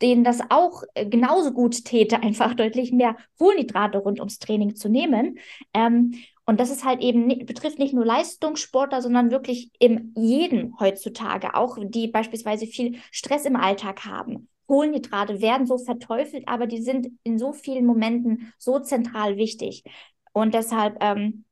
denen 0.02 0.24
das 0.24 0.40
auch 0.50 0.84
äh, 0.94 1.08
genauso 1.08 1.52
gut 1.52 1.84
täte, 1.84 2.20
einfach 2.22 2.54
deutlich 2.54 2.92
mehr 2.92 3.16
Kohlenhydrate 3.38 3.98
rund 3.98 4.20
ums 4.20 4.40
Training 4.40 4.76
zu 4.76 4.90
nehmen. 4.90 5.40
Ähm, 5.74 6.14
und 6.52 6.60
das 6.60 6.70
ist 6.70 6.84
halt 6.84 7.00
eben, 7.00 7.30
betrifft 7.46 7.80
nicht 7.80 7.94
nur 7.94 8.06
Leistungssportler, 8.06 9.02
sondern 9.02 9.32
wirklich 9.32 9.72
im 9.80 10.12
jeden 10.18 10.78
heutzutage, 10.82 11.56
auch 11.56 11.78
die 11.82 12.10
beispielsweise 12.10 12.68
viel 12.68 13.00
Stress 13.10 13.46
im 13.46 13.56
Alltag 13.56 14.04
haben. 14.04 14.50
Kohlenhydrate 14.68 15.40
werden 15.40 15.66
so 15.66 15.78
verteufelt, 15.78 16.50
aber 16.50 16.68
die 16.68 16.82
sind 16.82 17.08
in 17.24 17.40
so 17.40 17.54
vielen 17.54 17.86
Momenten 17.86 18.52
so 18.58 18.80
zentral 18.80 19.38
wichtig. 19.38 19.86
Und 20.34 20.54
deshalb, 20.54 21.02
ähm, 21.02 21.46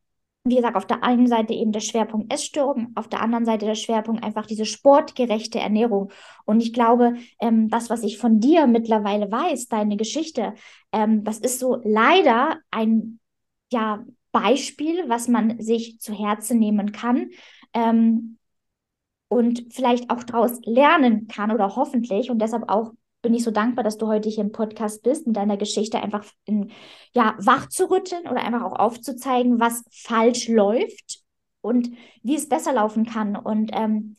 wie 0.44 0.58
gesagt, 0.58 0.76
auf 0.76 0.86
der 0.86 1.02
einen 1.02 1.28
Seite 1.28 1.54
eben 1.54 1.72
der 1.72 1.80
Schwerpunkt 1.80 2.34
Essstörung, 2.34 2.92
auf 2.96 3.08
der 3.08 3.22
anderen 3.22 3.46
Seite 3.46 3.66
der 3.66 3.76
Schwerpunkt 3.76 4.22
einfach 4.22 4.48
diese 4.48 4.66
sportgerechte 4.66 5.60
Ernährung. 5.60 6.12
Und 6.44 6.60
ich 6.60 6.74
glaube, 6.74 7.14
ähm, 7.40 7.70
das, 7.70 7.90
was 7.90 8.04
ich 8.04 8.18
von 8.18 8.42
dir 8.42 8.68
mittlerweile 8.68 9.32
weiß, 9.32 9.68
deine 9.70 9.96
Geschichte, 9.96 10.56
ähm, 10.92 11.24
das 11.24 11.40
ist 11.40 11.60
so 11.60 11.80
leider 11.86 12.58
ein 12.70 13.22
ja, 13.72 14.04
Beispiel, 14.32 15.08
was 15.08 15.28
man 15.28 15.60
sich 15.62 16.00
zu 16.00 16.14
Herzen 16.14 16.60
nehmen 16.60 16.92
kann 16.92 17.30
ähm, 17.74 18.38
und 19.28 19.74
vielleicht 19.74 20.10
auch 20.10 20.24
daraus 20.24 20.60
lernen 20.64 21.28
kann 21.28 21.52
oder 21.52 21.76
hoffentlich. 21.76 22.30
Und 22.30 22.40
deshalb 22.40 22.70
auch 22.70 22.94
bin 23.22 23.34
ich 23.34 23.44
so 23.44 23.52
dankbar, 23.52 23.84
dass 23.84 23.98
du 23.98 24.08
heute 24.08 24.30
hier 24.30 24.44
im 24.44 24.52
Podcast 24.52 25.04
bist, 25.04 25.28
mit 25.28 25.36
deiner 25.36 25.58
Geschichte 25.58 26.02
einfach 26.02 26.26
in, 26.46 26.72
ja, 27.14 27.36
wach 27.40 27.68
zu 27.68 27.90
rütteln 27.90 28.28
oder 28.28 28.44
einfach 28.44 28.64
auch 28.64 28.80
aufzuzeigen, 28.80 29.60
was 29.60 29.84
falsch 29.92 30.48
läuft 30.48 31.22
und 31.62 31.92
wie 32.24 32.36
es 32.36 32.48
besser 32.48 32.74
laufen 32.74 33.06
kann. 33.06 33.36
Und 33.36 33.72
ähm, 33.74 34.16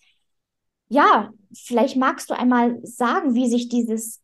ja, 0.89 1.31
vielleicht 1.55 1.97
magst 1.97 2.31
du 2.31 2.35
einmal 2.35 2.79
sagen, 2.83 3.35
wie 3.35 3.49
sich 3.49 3.69
dieses 3.69 4.21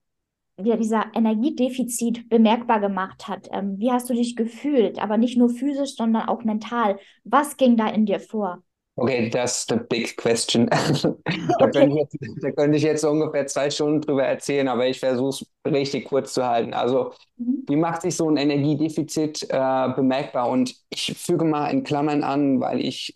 wie 0.59 0.77
dieser 0.77 1.07
Energiedefizit 1.15 2.29
bemerkbar 2.29 2.81
gemacht 2.81 3.29
hat. 3.29 3.49
Ähm, 3.53 3.79
wie 3.79 3.93
hast 3.93 4.09
du 4.09 4.15
dich 4.15 4.37
gefühlt? 4.37 4.99
Aber 4.99 5.19
nicht 5.19 5.37
nur 5.37 5.51
physisch, 5.51 5.97
sondern 5.97 6.29
auch 6.29 6.45
mental. 6.45 6.99
Was 7.25 7.57
ging 7.57 7.77
da 7.77 7.89
in 7.89 8.07
dir 8.07 8.21
vor? 8.21 8.63
Okay, 8.99 9.29
that's 9.29 9.67
the 9.69 9.77
big 9.77 10.17
question. 10.17 10.67
da, 11.59 11.69
könnte 11.71 11.89
ich 11.89 11.95
jetzt, 11.95 12.17
da 12.41 12.51
könnte 12.51 12.79
ich 12.79 12.83
jetzt 12.83 13.05
ungefähr 13.05 13.47
zwei 13.47 13.69
Stunden 13.69 14.01
drüber 14.01 14.25
erzählen, 14.25 14.69
aber 14.69 14.87
ich 14.87 14.99
versuche 14.99 15.29
es 15.29 15.47
richtig 15.71 16.07
kurz 16.07 16.33
zu 16.33 16.47
halten. 16.47 16.73
Also, 16.73 17.13
mhm. 17.37 17.65
wie 17.69 17.77
macht 17.77 18.01
sich 18.01 18.17
so 18.17 18.31
ein 18.31 18.39
Energiedefizit 18.39 19.49
äh, 19.51 19.89
bemerkbar? 19.95 20.49
Und 20.49 20.75
ich 20.89 21.15
füge 21.19 21.45
mal 21.45 21.69
in 21.69 21.85
Klammern 21.85 22.25
an, 22.25 22.59
weil 22.61 22.81
ich 22.81 23.13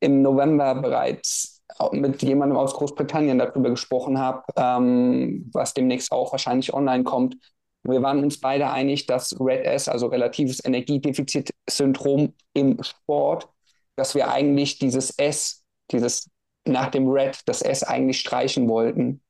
im 0.00 0.20
November 0.22 0.74
bereits 0.74 1.59
mit 1.92 2.22
jemandem 2.22 2.58
aus 2.58 2.74
Großbritannien 2.74 3.38
darüber 3.38 3.70
gesprochen 3.70 4.18
habe, 4.18 4.42
ähm, 4.56 5.50
was 5.52 5.74
demnächst 5.74 6.12
auch 6.12 6.32
wahrscheinlich 6.32 6.72
online 6.74 7.04
kommt. 7.04 7.36
Wir 7.82 8.02
waren 8.02 8.22
uns 8.22 8.40
beide 8.40 8.70
einig, 8.70 9.06
dass 9.06 9.38
Red 9.40 9.64
S, 9.64 9.88
also 9.88 10.06
relatives 10.06 10.64
Energiedefizitsyndrom 10.64 12.34
im 12.52 12.82
Sport, 12.82 13.48
dass 13.96 14.14
wir 14.14 14.30
eigentlich 14.30 14.78
dieses 14.78 15.10
S, 15.10 15.64
dieses 15.90 16.28
nach 16.66 16.90
dem 16.90 17.08
Red, 17.08 17.40
das 17.46 17.62
S 17.62 17.82
eigentlich 17.82 18.20
streichen 18.20 18.68
wollten, 18.68 19.22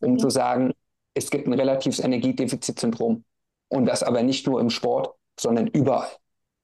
um 0.00 0.12
okay. 0.12 0.22
zu 0.22 0.30
sagen, 0.30 0.72
es 1.14 1.30
gibt 1.30 1.46
ein 1.46 1.52
relatives 1.52 1.98
Energiedefizitsyndrom. 1.98 3.24
Und 3.68 3.86
das 3.86 4.02
aber 4.02 4.22
nicht 4.22 4.46
nur 4.46 4.60
im 4.60 4.70
Sport, 4.70 5.14
sondern 5.38 5.66
überall. 5.66 6.08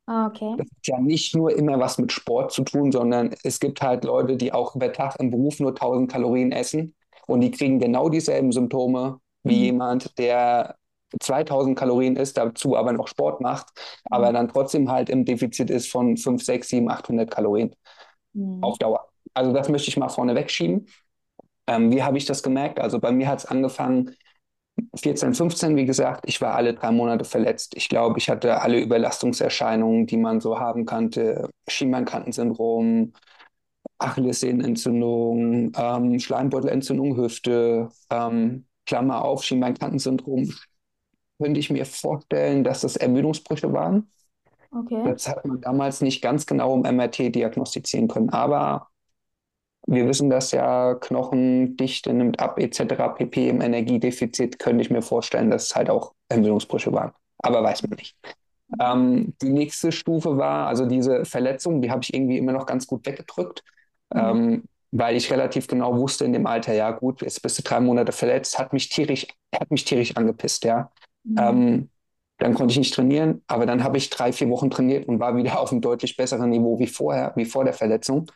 Ah, 0.06 0.26
okay. 0.26 0.54
Das 0.58 0.66
hat 0.66 0.86
ja 0.86 0.98
nicht 0.98 1.34
nur 1.34 1.56
immer 1.56 1.80
was 1.80 1.98
mit 1.98 2.12
Sport 2.12 2.52
zu 2.52 2.62
tun, 2.62 2.92
sondern 2.92 3.34
es 3.42 3.58
gibt 3.58 3.80
halt 3.80 4.04
Leute, 4.04 4.36
die 4.36 4.52
auch 4.52 4.76
über 4.76 4.92
Tag 4.92 5.16
im 5.18 5.30
Beruf 5.30 5.60
nur 5.60 5.70
1000 5.70 6.10
Kalorien 6.10 6.52
essen 6.52 6.94
und 7.26 7.40
die 7.40 7.50
kriegen 7.50 7.78
genau 7.78 8.08
dieselben 8.10 8.52
Symptome 8.52 9.20
wie 9.44 9.56
mhm. 9.56 9.64
jemand, 9.64 10.18
der 10.18 10.76
2000 11.20 11.78
Kalorien 11.78 12.16
isst, 12.16 12.36
dazu 12.36 12.76
aber 12.76 12.92
noch 12.92 13.08
Sport 13.08 13.40
macht, 13.40 13.68
mhm. 13.76 14.16
aber 14.16 14.32
dann 14.32 14.48
trotzdem 14.48 14.90
halt 14.90 15.08
im 15.08 15.24
Defizit 15.24 15.70
ist 15.70 15.90
von 15.90 16.16
5, 16.16 16.44
6, 16.44 16.68
7, 16.68 16.90
800 16.90 17.30
Kalorien 17.30 17.74
mhm. 18.34 18.62
auf 18.62 18.76
Dauer. 18.78 19.08
Also 19.32 19.52
das 19.52 19.68
möchte 19.68 19.88
ich 19.88 19.96
mal 19.96 20.08
vorne 20.08 20.34
wegschieben. 20.34 20.86
Ähm, 21.66 21.90
wie 21.90 22.02
habe 22.02 22.18
ich 22.18 22.26
das 22.26 22.42
gemerkt? 22.42 22.78
Also 22.78 23.00
bei 23.00 23.10
mir 23.10 23.26
hat 23.28 23.38
es 23.38 23.46
angefangen 23.46 24.14
14, 24.96 25.34
15, 25.34 25.76
wie 25.76 25.84
gesagt, 25.84 26.24
ich 26.26 26.40
war 26.40 26.54
alle 26.54 26.74
drei 26.74 26.90
Monate 26.90 27.24
verletzt. 27.24 27.74
Ich 27.76 27.88
glaube, 27.88 28.18
ich 28.18 28.28
hatte 28.28 28.60
alle 28.60 28.80
Überlastungserscheinungen, 28.80 30.06
die 30.06 30.16
man 30.16 30.40
so 30.40 30.58
haben 30.58 30.84
kannte. 30.84 31.48
Schienbeinkantensyndrom, 31.68 33.12
Achillessehnenentzündung, 33.98 35.72
ähm, 35.76 36.18
Schleimbeutelentzündung, 36.18 37.16
Hüfte, 37.16 37.88
ähm, 38.10 38.66
Klammer 38.86 39.24
auf, 39.24 39.44
Schienbeinkantensyndrom. 39.44 40.52
Könnte 41.40 41.60
ich 41.60 41.70
mir 41.70 41.84
vorstellen, 41.86 42.64
dass 42.64 42.80
das 42.80 42.96
Ermüdungsbrüche 42.96 43.72
waren. 43.72 44.10
Okay. 44.72 45.02
Das 45.04 45.28
hat 45.28 45.44
man 45.44 45.60
damals 45.60 46.00
nicht 46.00 46.20
ganz 46.20 46.46
genau 46.46 46.74
im 46.74 46.96
MRT 46.96 47.30
diagnostizieren 47.30 48.08
können. 48.08 48.30
Aber 48.30 48.88
wir 49.86 50.08
wissen 50.08 50.30
das 50.30 50.52
ja, 50.52 50.94
Knochendichte 50.94 52.12
nimmt 52.12 52.40
ab 52.40 52.58
etc. 52.58 53.14
pp. 53.16 53.48
Im 53.48 53.60
Energiedefizit 53.60 54.58
könnte 54.58 54.82
ich 54.82 54.90
mir 54.90 55.02
vorstellen, 55.02 55.50
dass 55.50 55.64
es 55.64 55.76
halt 55.76 55.90
auch 55.90 56.14
Ermüdungsbrüche 56.28 56.92
waren. 56.92 57.12
Aber 57.38 57.62
weiß 57.62 57.82
man 57.82 57.98
nicht. 57.98 58.16
Ähm, 58.80 59.34
die 59.42 59.50
nächste 59.50 59.92
Stufe 59.92 60.36
war, 60.38 60.66
also 60.66 60.86
diese 60.86 61.24
Verletzung, 61.24 61.82
die 61.82 61.90
habe 61.90 62.02
ich 62.02 62.14
irgendwie 62.14 62.38
immer 62.38 62.52
noch 62.52 62.66
ganz 62.66 62.86
gut 62.86 63.06
weggedrückt, 63.06 63.62
mhm. 64.12 64.20
ähm, 64.20 64.62
weil 64.90 65.16
ich 65.16 65.30
relativ 65.30 65.66
genau 65.66 65.98
wusste 65.98 66.24
in 66.24 66.32
dem 66.32 66.46
Alter, 66.46 66.72
ja 66.72 66.90
gut, 66.90 67.22
jetzt 67.22 67.42
bist 67.42 67.58
du 67.58 67.62
drei 67.62 67.80
Monate 67.80 68.12
verletzt, 68.12 68.58
hat 68.58 68.72
mich 68.72 68.88
tierisch, 68.88 69.26
hat 69.54 69.70
mich 69.70 69.84
tierisch 69.84 70.16
angepisst, 70.16 70.64
ja. 70.64 70.90
Mhm. 71.24 71.38
Ähm, 71.38 71.90
dann 72.38 72.54
konnte 72.54 72.72
ich 72.72 72.78
nicht 72.78 72.94
trainieren, 72.94 73.42
aber 73.46 73.64
dann 73.64 73.84
habe 73.84 73.96
ich 73.96 74.10
drei, 74.10 74.32
vier 74.32 74.48
Wochen 74.50 74.70
trainiert 74.70 75.06
und 75.06 75.20
war 75.20 75.36
wieder 75.36 75.60
auf 75.60 75.70
einem 75.70 75.80
deutlich 75.80 76.16
besseren 76.16 76.50
Niveau 76.50 76.78
wie 76.78 76.86
vorher, 76.86 77.32
wie 77.36 77.44
vor 77.44 77.64
der 77.64 77.74
Verletzung. 77.74 78.30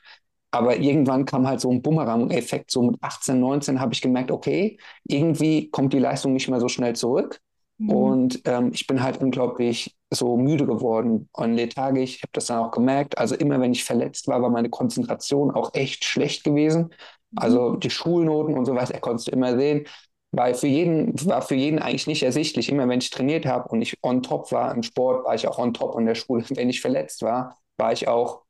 Aber 0.50 0.76
irgendwann 0.78 1.24
kam 1.24 1.46
halt 1.46 1.60
so 1.60 1.70
ein 1.70 1.82
Bumerang-Effekt. 1.82 2.70
So 2.70 2.82
mit 2.82 2.96
18, 3.02 3.38
19 3.38 3.80
habe 3.80 3.92
ich 3.92 4.00
gemerkt, 4.00 4.30
okay, 4.30 4.78
irgendwie 5.04 5.70
kommt 5.70 5.92
die 5.92 5.98
Leistung 5.98 6.32
nicht 6.32 6.48
mehr 6.48 6.60
so 6.60 6.68
schnell 6.68 6.96
zurück. 6.96 7.40
Mhm. 7.78 7.90
Und 7.90 8.42
ähm, 8.46 8.70
ich 8.72 8.86
bin 8.86 9.02
halt 9.02 9.20
unglaublich 9.20 9.96
so 10.10 10.36
müde 10.36 10.66
geworden 10.66 11.28
und 11.32 11.54
lethargisch. 11.54 12.16
Ich 12.16 12.22
habe 12.22 12.32
das 12.32 12.46
dann 12.46 12.58
auch 12.58 12.70
gemerkt. 12.70 13.18
Also 13.18 13.34
immer, 13.34 13.60
wenn 13.60 13.72
ich 13.72 13.84
verletzt 13.84 14.26
war, 14.26 14.42
war 14.42 14.50
meine 14.50 14.70
Konzentration 14.70 15.50
auch 15.50 15.74
echt 15.74 16.04
schlecht 16.04 16.44
gewesen. 16.44 16.84
Mhm. 17.30 17.38
Also 17.38 17.76
die 17.76 17.90
Schulnoten 17.90 18.54
und 18.56 18.64
so 18.64 18.74
weiter, 18.74 18.94
er 18.94 19.00
konntest 19.00 19.28
du 19.28 19.32
immer 19.32 19.56
sehen. 19.56 19.86
War 20.30 20.52
für 20.54 20.66
jeden, 20.66 21.14
war 21.26 21.40
für 21.40 21.54
jeden 21.54 21.78
eigentlich 21.78 22.06
nicht 22.06 22.22
ersichtlich. 22.22 22.70
Immer 22.70 22.88
wenn 22.88 23.00
ich 23.00 23.10
trainiert 23.10 23.46
habe 23.46 23.68
und 23.68 23.80
ich 23.80 23.96
on 24.02 24.22
top 24.22 24.52
war 24.52 24.74
im 24.74 24.82
Sport, 24.82 25.24
war 25.24 25.34
ich 25.34 25.46
auch 25.48 25.58
on 25.58 25.72
top 25.72 25.98
in 25.98 26.06
der 26.06 26.14
Schule. 26.14 26.44
Wenn 26.50 26.68
ich 26.68 26.80
verletzt 26.80 27.22
war, 27.22 27.56
war 27.78 27.92
ich 27.92 28.08
auch 28.08 28.42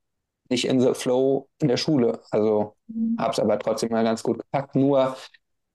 nicht 0.49 0.67
in 0.67 0.81
the 0.81 0.95
flow 0.95 1.49
in 1.61 1.69
der 1.69 1.77
Schule. 1.77 2.21
Also 2.31 2.77
mhm. 2.87 3.17
habe 3.19 3.33
es 3.33 3.39
aber 3.39 3.59
trotzdem 3.59 3.91
mal 3.91 4.05
ganz 4.05 4.23
gut 4.23 4.39
gepackt. 4.39 4.75
Nur 4.75 5.17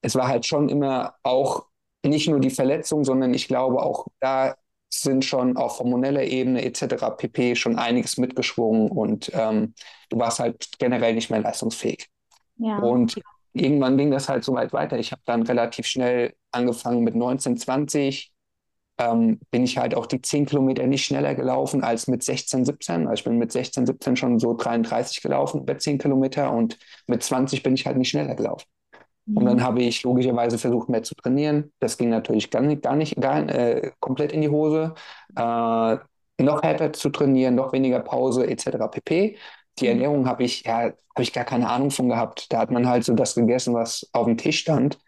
es 0.01 0.15
war 0.15 0.27
halt 0.27 0.45
schon 0.45 0.69
immer 0.69 1.15
auch 1.23 1.65
nicht 2.05 2.27
nur 2.27 2.39
die 2.39 2.49
Verletzung, 2.49 3.03
sondern 3.03 3.33
ich 3.33 3.47
glaube 3.47 3.81
auch 3.81 4.07
da 4.19 4.55
sind 4.89 5.25
schon 5.25 5.57
auf 5.57 5.79
hormoneller 5.79 6.23
Ebene 6.23 6.63
etc. 6.63 7.15
pp. 7.17 7.55
schon 7.55 7.79
einiges 7.79 8.17
mitgeschwungen 8.17 8.89
und 8.91 9.31
ähm, 9.33 9.73
du 10.09 10.19
warst 10.19 10.39
halt 10.39 10.69
generell 10.77 11.15
nicht 11.15 11.31
mehr 11.31 11.39
leistungsfähig. 11.39 12.09
Ja. 12.57 12.77
Und 12.77 13.19
irgendwann 13.53 13.97
ging 13.97 14.11
das 14.11 14.29
halt 14.29 14.43
so 14.43 14.53
weit 14.53 14.71
weiter. 14.71 14.99
Ich 14.99 15.11
habe 15.11 15.21
dann 15.25 15.43
relativ 15.43 15.87
schnell 15.87 16.33
angefangen 16.51 17.03
mit 17.03 17.15
19, 17.15 17.57
20, 17.57 18.32
ähm, 18.97 19.39
bin 19.51 19.63
ich 19.63 19.77
halt 19.77 19.95
auch 19.95 20.05
die 20.05 20.21
10 20.21 20.45
Kilometer 20.45 20.85
nicht 20.85 21.05
schneller 21.05 21.33
gelaufen 21.35 21.83
als 21.83 22.07
mit 22.07 22.23
16, 22.23 22.65
17. 22.65 23.07
Also 23.07 23.13
ich 23.13 23.23
bin 23.23 23.37
mit 23.37 23.51
16, 23.51 23.85
17 23.85 24.15
schon 24.15 24.39
so 24.39 24.53
33 24.53 25.21
gelaufen 25.21 25.61
über 25.61 25.77
10 25.77 25.97
Kilometer 25.97 26.51
und 26.53 26.77
mit 27.07 27.23
20 27.23 27.63
bin 27.63 27.73
ich 27.73 27.85
halt 27.85 27.97
nicht 27.97 28.09
schneller 28.09 28.35
gelaufen. 28.35 28.65
Mhm. 29.25 29.37
Und 29.37 29.45
dann 29.45 29.57
mhm. 29.57 29.63
habe 29.63 29.81
ich 29.81 30.03
logischerweise 30.03 30.57
versucht, 30.57 30.89
mehr 30.89 31.03
zu 31.03 31.15
trainieren. 31.15 31.71
Das 31.79 31.97
ging 31.97 32.09
natürlich 32.09 32.51
gar 32.51 32.61
nicht, 32.61 32.83
gar 32.83 32.95
nicht 32.95 33.19
gar, 33.19 33.47
äh, 33.49 33.91
komplett 33.99 34.31
in 34.31 34.41
die 34.41 34.49
Hose. 34.49 34.93
Äh, 35.35 35.97
noch 36.39 36.63
härter 36.63 36.91
zu 36.93 37.09
trainieren, 37.09 37.55
noch 37.55 37.73
weniger 37.73 37.99
Pause 37.99 38.47
etc. 38.47 38.89
pp. 38.91 39.37
Die 39.79 39.85
mhm. 39.85 39.89
Ernährung 39.89 40.27
habe 40.27 40.43
ich, 40.43 40.63
ja, 40.65 40.75
habe 40.75 41.21
ich 41.21 41.33
gar 41.33 41.45
keine 41.45 41.69
Ahnung 41.69 41.89
von 41.89 42.09
gehabt. 42.09 42.51
Da 42.51 42.59
hat 42.59 42.71
man 42.71 42.87
halt 42.87 43.05
so 43.05 43.13
das 43.13 43.35
gegessen, 43.35 43.73
was 43.73 44.07
auf 44.13 44.25
dem 44.25 44.37
Tisch 44.37 44.59
stand 44.59 44.99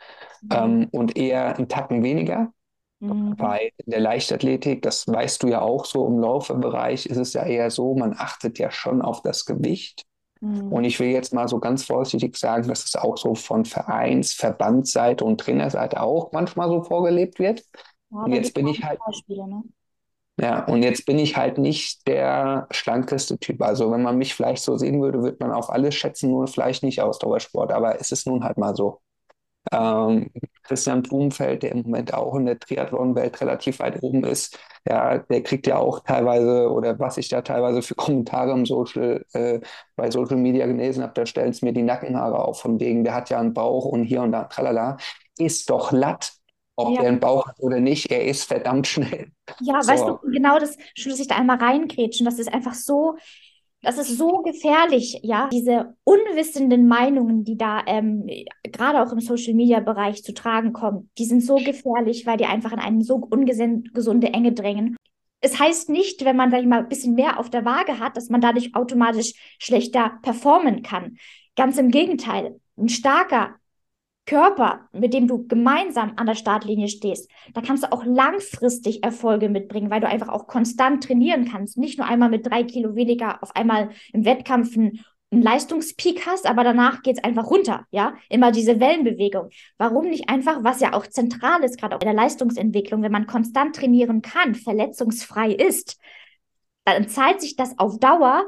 mhm. 0.42 0.50
ähm, 0.51 0.88
und 0.92 1.18
eher 1.18 1.56
einen 1.56 1.68
Tacken 1.68 2.04
weniger. 2.04 2.51
Mhm. 3.13 3.35
Bei 3.35 3.71
der 3.85 4.00
Leichtathletik, 4.00 4.81
das 4.81 5.07
weißt 5.07 5.43
du 5.43 5.47
ja 5.47 5.62
auch 5.62 5.85
so, 5.85 6.07
im 6.07 6.19
Laufbereich 6.19 7.05
ist 7.05 7.17
es 7.17 7.33
ja 7.33 7.43
eher 7.43 7.69
so, 7.69 7.95
man 7.95 8.15
achtet 8.17 8.59
ja 8.59 8.71
schon 8.71 9.01
auf 9.01 9.21
das 9.21 9.45
Gewicht. 9.45 10.03
Mhm. 10.41 10.71
Und 10.71 10.83
ich 10.83 11.00
will 11.00 11.09
jetzt 11.09 11.33
mal 11.33 11.47
so 11.47 11.59
ganz 11.59 11.85
vorsichtig 11.85 12.38
sagen, 12.38 12.67
dass 12.67 12.85
es 12.85 12.95
auch 12.95 13.17
so 13.17 13.35
von 13.35 13.65
Vereins-, 13.65 14.33
Verbandsseite 14.33 15.24
und 15.24 15.39
Trainerseite 15.39 16.01
auch 16.01 16.31
manchmal 16.31 16.69
so 16.69 16.83
vorgelebt 16.83 17.39
wird. 17.39 17.63
Ja, 18.12 18.24
und 18.24 18.33
jetzt 18.33 18.53
bin 18.53 18.67
ich 18.67 18.83
halt. 18.83 19.00
Ne? 19.27 19.63
Ja, 20.39 20.65
und 20.65 20.83
jetzt 20.83 21.05
bin 21.05 21.17
ich 21.17 21.38
halt 21.38 21.57
nicht 21.57 22.05
der 22.07 22.67
schlankeste 22.71 23.39
Typ. 23.39 23.62
Also 23.62 23.91
wenn 23.91 24.01
man 24.01 24.17
mich 24.17 24.35
vielleicht 24.35 24.63
so 24.63 24.77
sehen 24.77 25.01
würde, 25.01 25.21
würde 25.21 25.38
man 25.39 25.51
auf 25.51 25.69
alles 25.69 25.95
schätzen, 25.95 26.29
nur 26.29 26.47
vielleicht 26.47 26.83
nicht 26.83 27.01
Ausdauersport. 27.01 27.71
Aber 27.71 28.00
es 28.00 28.12
ist 28.12 28.27
nun 28.27 28.43
halt 28.43 28.57
mal 28.57 28.75
so. 28.75 29.00
Ähm, 29.71 30.31
Christian 30.65 31.03
Blumenfeld, 31.03 31.63
der 31.63 31.72
im 31.72 31.84
Moment 31.84 32.13
auch 32.13 32.36
in 32.36 32.45
der 32.45 32.60
Triathlon-Welt 32.60 33.39
relativ 33.41 33.79
weit 33.79 34.01
oben 34.03 34.24
ist, 34.24 34.60
ja, 34.88 35.17
der 35.17 35.41
kriegt 35.43 35.67
ja 35.67 35.77
auch 35.77 36.01
teilweise, 36.01 36.69
oder 36.69 37.00
was 37.00 37.17
ich 37.17 37.27
da 37.29 37.41
teilweise 37.41 37.81
für 37.81 37.95
Kommentare 37.95 38.51
im 38.51 38.65
Social, 38.65 39.25
äh, 39.34 39.60
bei 39.95 40.12
Social 40.12 40.38
Media 40.38 40.67
gelesen 40.67 41.03
habe, 41.03 41.13
da 41.13 41.25
stellen 41.25 41.50
es 41.50 41.62
mir 41.62 41.74
die 41.74 41.81
Nackenhaare 41.81 42.39
auf, 42.39 42.62
von 42.62 42.79
wegen, 42.79 43.03
der 43.03 43.15
hat 43.15 43.29
ja 43.29 43.39
einen 43.39 43.53
Bauch 43.53 43.86
und 43.86 44.03
hier 44.03 44.22
und 44.22 44.31
da, 44.31 44.43
tralala. 44.43 44.98
Ist 45.38 45.69
doch 45.69 45.91
latt, 45.91 46.34
ob 46.75 46.93
ja. 46.93 47.01
der 47.01 47.10
einen 47.10 47.19
Bauch 47.19 47.48
hat 47.48 47.60
oder 47.60 47.79
nicht, 47.79 48.12
er 48.12 48.25
ist 48.25 48.43
verdammt 48.43 48.88
schnell. 48.88 49.31
Ja, 49.62 49.81
so. 49.81 49.91
weißt 49.91 50.07
du, 50.07 50.17
genau 50.31 50.60
das, 50.60 50.77
dass 51.03 51.19
ich 51.19 51.27
da 51.27 51.36
einmal 51.36 51.57
reingrätschen, 51.57 52.25
das 52.25 52.39
ist 52.39 52.53
einfach 52.53 52.74
so, 52.74 53.15
das 53.86 53.98
ist 53.98 54.18
so 54.18 54.42
gefährlich, 54.42 55.20
ja, 55.24 55.48
diese 55.54 55.96
unwissenden 56.04 56.88
Meinungen, 56.88 57.44
die 57.44 57.58
da 57.58 57.82
ähm, 57.86 58.27
gerade 58.63 59.01
auch 59.01 59.12
im 59.12 59.20
Social-Media-Bereich 59.20 60.24
zu 60.24 60.34
tragen 60.34 60.74
kommen, 60.74 61.10
die 61.18 61.25
sind 61.25 61.42
so 61.42 61.56
gefährlich, 61.56 62.25
weil 62.25 62.38
die 62.38 62.46
einfach 62.46 62.72
in 62.74 62.80
eine 62.80 63.04
so 63.04 63.15
ungesunde 63.15 64.27
Enge 64.34 64.54
drängen. 64.54 64.98
es 65.42 65.60
heißt 65.60 65.89
nicht, 65.89 66.25
wenn 66.25 66.36
man, 66.36 66.50
sag 66.51 66.62
ich 66.62 66.68
mal, 66.68 66.80
ein 66.80 66.89
bisschen 66.89 67.13
mehr 67.13 67.39
auf 67.39 67.50
der 67.50 67.65
Waage 67.65 68.00
hat, 68.00 68.18
dass 68.18 68.30
man 68.30 68.42
dadurch 68.42 68.75
automatisch 68.75 69.34
schlechter 69.60 70.18
performen 70.24 70.82
kann. 70.82 71.18
Ganz 71.56 71.77
im 71.77 71.92
Gegenteil. 71.92 72.60
Ein 72.77 72.89
starker 72.89 73.56
Körper, 74.25 74.88
mit 74.91 75.13
dem 75.13 75.27
du 75.27 75.48
gemeinsam 75.48 76.13
an 76.15 76.25
der 76.25 76.36
Startlinie 76.36 76.88
stehst, 76.88 77.29
da 77.53 77.62
kannst 77.62 77.84
du 77.84 77.91
auch 77.91 78.03
langfristig 78.05 79.03
Erfolge 79.03 79.50
mitbringen, 79.50 79.91
weil 79.91 80.01
du 80.01 80.08
einfach 80.08 80.29
auch 80.29 80.48
konstant 80.48 81.03
trainieren 81.03 81.46
kannst. 81.46 81.77
Nicht 81.77 81.98
nur 82.00 82.08
einmal 82.08 82.29
mit 82.29 82.46
drei 82.46 82.63
Kilo 82.63 82.96
weniger 82.96 83.41
auf 83.44 83.55
einmal 83.55 83.89
im 84.13 84.25
Wettkampf 84.25 84.75
einen, 84.75 85.03
Leistungspeak 85.32 86.25
hast, 86.27 86.48
aber 86.48 86.63
danach 86.63 87.01
geht 87.01 87.17
es 87.17 87.24
einfach 87.24 87.50
runter, 87.50 87.86
ja? 87.91 88.13
Immer 88.29 88.53
diese 88.53 88.79
Wellenbewegung. 88.79 89.50
Warum 89.77 90.05
nicht 90.05 90.29
einfach, 90.29 90.63
was 90.63 90.79
ja 90.79 90.94
auch 90.94 91.08
zentral 91.08 91.62
ist, 91.63 91.77
gerade 91.77 91.96
auch 91.96 92.00
in 92.00 92.08
der 92.08 92.13
Leistungsentwicklung, 92.13 93.01
wenn 93.01 93.12
man 93.12 93.27
konstant 93.27 93.75
trainieren 93.75 94.22
kann, 94.22 94.55
verletzungsfrei 94.55 95.51
ist, 95.51 96.00
dann 96.86 97.10
zahlt 97.10 97.41
sich 97.41 97.58
das 97.58 97.77
auf 97.79 98.00
Dauer 98.00 98.46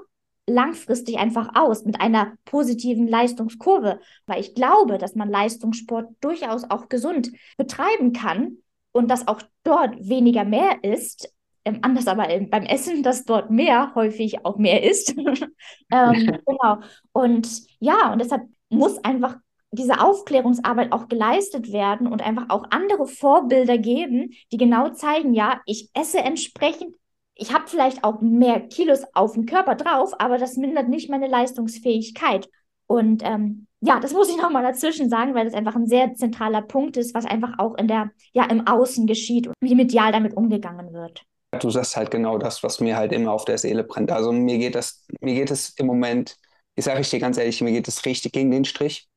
langfristig 0.47 1.17
einfach 1.17 1.49
aus 1.55 1.83
mit 1.83 1.99
einer 1.99 2.33
positiven 2.45 3.07
Leistungskurve, 3.07 3.99
weil 4.25 4.39
ich 4.39 4.55
glaube, 4.55 4.97
dass 4.97 5.15
man 5.15 5.29
Leistungssport 5.29 6.09
durchaus 6.21 6.63
auch 6.69 6.89
gesund 6.89 7.31
betreiben 7.57 8.13
kann 8.13 8.57
und 8.93 9.11
dass 9.11 9.27
auch 9.27 9.41
dort 9.63 9.95
weniger 9.99 10.45
mehr 10.45 10.83
ist. 10.83 11.33
Ähm, 11.65 11.79
anders 11.81 12.07
aber 12.07 12.27
beim 12.27 12.63
Essen, 12.63 13.03
dass 13.03 13.25
dort 13.25 13.51
mehr 13.51 13.93
häufig 13.93 14.45
auch 14.45 14.57
mehr 14.57 14.83
ist. 14.83 15.09
ähm, 15.91 16.39
genau. 16.45 16.77
Und 17.11 17.61
ja, 17.79 18.13
und 18.13 18.19
deshalb 18.19 18.43
muss 18.69 18.97
einfach 19.03 19.37
diese 19.71 20.01
Aufklärungsarbeit 20.01 20.93
auch 20.93 21.09
geleistet 21.09 21.73
werden 21.73 22.07
und 22.07 22.21
einfach 22.21 22.49
auch 22.49 22.65
andere 22.69 23.05
Vorbilder 23.05 23.77
geben, 23.77 24.31
die 24.51 24.57
genau 24.57 24.89
zeigen, 24.89 25.33
ja, 25.33 25.61
ich 25.65 25.89
esse 25.93 26.19
entsprechend, 26.19 26.95
ich 27.37 27.53
habe 27.53 27.67
vielleicht 27.67 28.03
auch 28.03 28.21
mehr 28.21 28.61
Kilos 28.61 29.03
auf 29.13 29.33
dem 29.33 29.45
Körper 29.45 29.75
drauf, 29.75 30.13
aber 30.19 30.37
das 30.37 30.57
mindert 30.57 30.89
nicht 30.89 31.09
meine 31.09 31.27
Leistungsfähigkeit. 31.27 32.49
Und 32.87 33.21
ähm, 33.23 33.67
ja, 33.81 33.99
das 33.99 34.13
muss 34.13 34.29
ich 34.29 34.37
nochmal 34.37 34.63
dazwischen 34.63 35.09
sagen, 35.09 35.35
weil 35.35 35.45
das 35.45 35.53
einfach 35.53 35.75
ein 35.75 35.87
sehr 35.87 36.15
zentraler 36.15 36.61
Punkt 36.61 36.97
ist, 36.97 37.13
was 37.13 37.25
einfach 37.25 37.59
auch 37.59 37.75
in 37.75 37.87
der, 37.87 38.11
ja, 38.33 38.45
im 38.45 38.65
Außen 38.65 39.05
geschieht 39.05 39.47
und 39.47 39.53
wie 39.61 39.75
medial 39.75 40.11
damit 40.11 40.35
umgegangen 40.35 40.93
wird. 40.93 41.23
Du 41.59 41.69
sagst 41.69 41.95
halt 41.95 42.11
genau 42.11 42.37
das, 42.37 42.63
was 42.63 42.79
mir 42.79 42.97
halt 42.97 43.11
immer 43.11 43.31
auf 43.31 43.45
der 43.45 43.57
Seele 43.57 43.83
brennt. 43.83 44.11
Also 44.11 44.31
mir 44.31 44.57
geht 44.57 44.75
das, 44.75 45.05
mir 45.21 45.35
geht 45.35 45.51
es 45.51 45.69
im 45.77 45.85
Moment, 45.85 46.35
ich 46.75 46.85
sage 46.85 47.01
ich 47.01 47.09
dir 47.09 47.19
ganz 47.19 47.37
ehrlich, 47.37 47.61
mir 47.61 47.71
geht 47.71 47.87
es 47.87 48.05
richtig 48.05 48.33
gegen 48.33 48.51
den 48.51 48.65
Strich. 48.65 49.07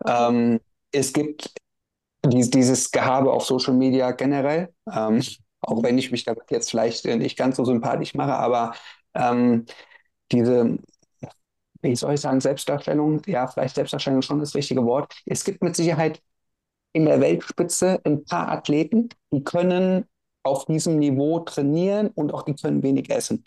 Okay. 0.00 0.28
Ähm, 0.28 0.60
es 0.92 1.12
gibt 1.12 1.52
dieses 2.24 2.90
Gehabe 2.90 3.32
auf 3.32 3.44
Social 3.44 3.74
Media 3.74 4.12
generell. 4.12 4.72
Ähm, 4.92 5.22
auch 5.60 5.82
wenn 5.82 5.98
ich 5.98 6.10
mich 6.10 6.24
damit 6.24 6.50
jetzt 6.50 6.70
vielleicht 6.70 7.04
nicht 7.04 7.36
ganz 7.36 7.56
so 7.56 7.64
sympathisch 7.64 8.14
mache, 8.14 8.34
aber 8.34 8.74
ähm, 9.14 9.66
diese, 10.32 10.78
wie 11.82 11.96
soll 11.96 12.14
ich 12.14 12.20
sagen, 12.20 12.40
Selbstdarstellung, 12.40 13.22
ja, 13.26 13.46
vielleicht 13.46 13.76
Selbstdarstellung 13.76 14.22
schon 14.22 14.40
das 14.40 14.54
richtige 14.54 14.84
Wort. 14.84 15.14
Es 15.26 15.44
gibt 15.44 15.62
mit 15.62 15.76
Sicherheit 15.76 16.20
in 16.92 17.04
der 17.04 17.20
Weltspitze 17.20 18.00
ein 18.04 18.24
paar 18.24 18.48
Athleten, 18.48 19.10
die 19.32 19.44
können 19.44 20.06
auf 20.42 20.64
diesem 20.64 20.98
Niveau 20.98 21.40
trainieren 21.40 22.08
und 22.08 22.32
auch 22.32 22.42
die 22.42 22.54
können 22.54 22.82
wenig 22.82 23.10
essen. 23.10 23.44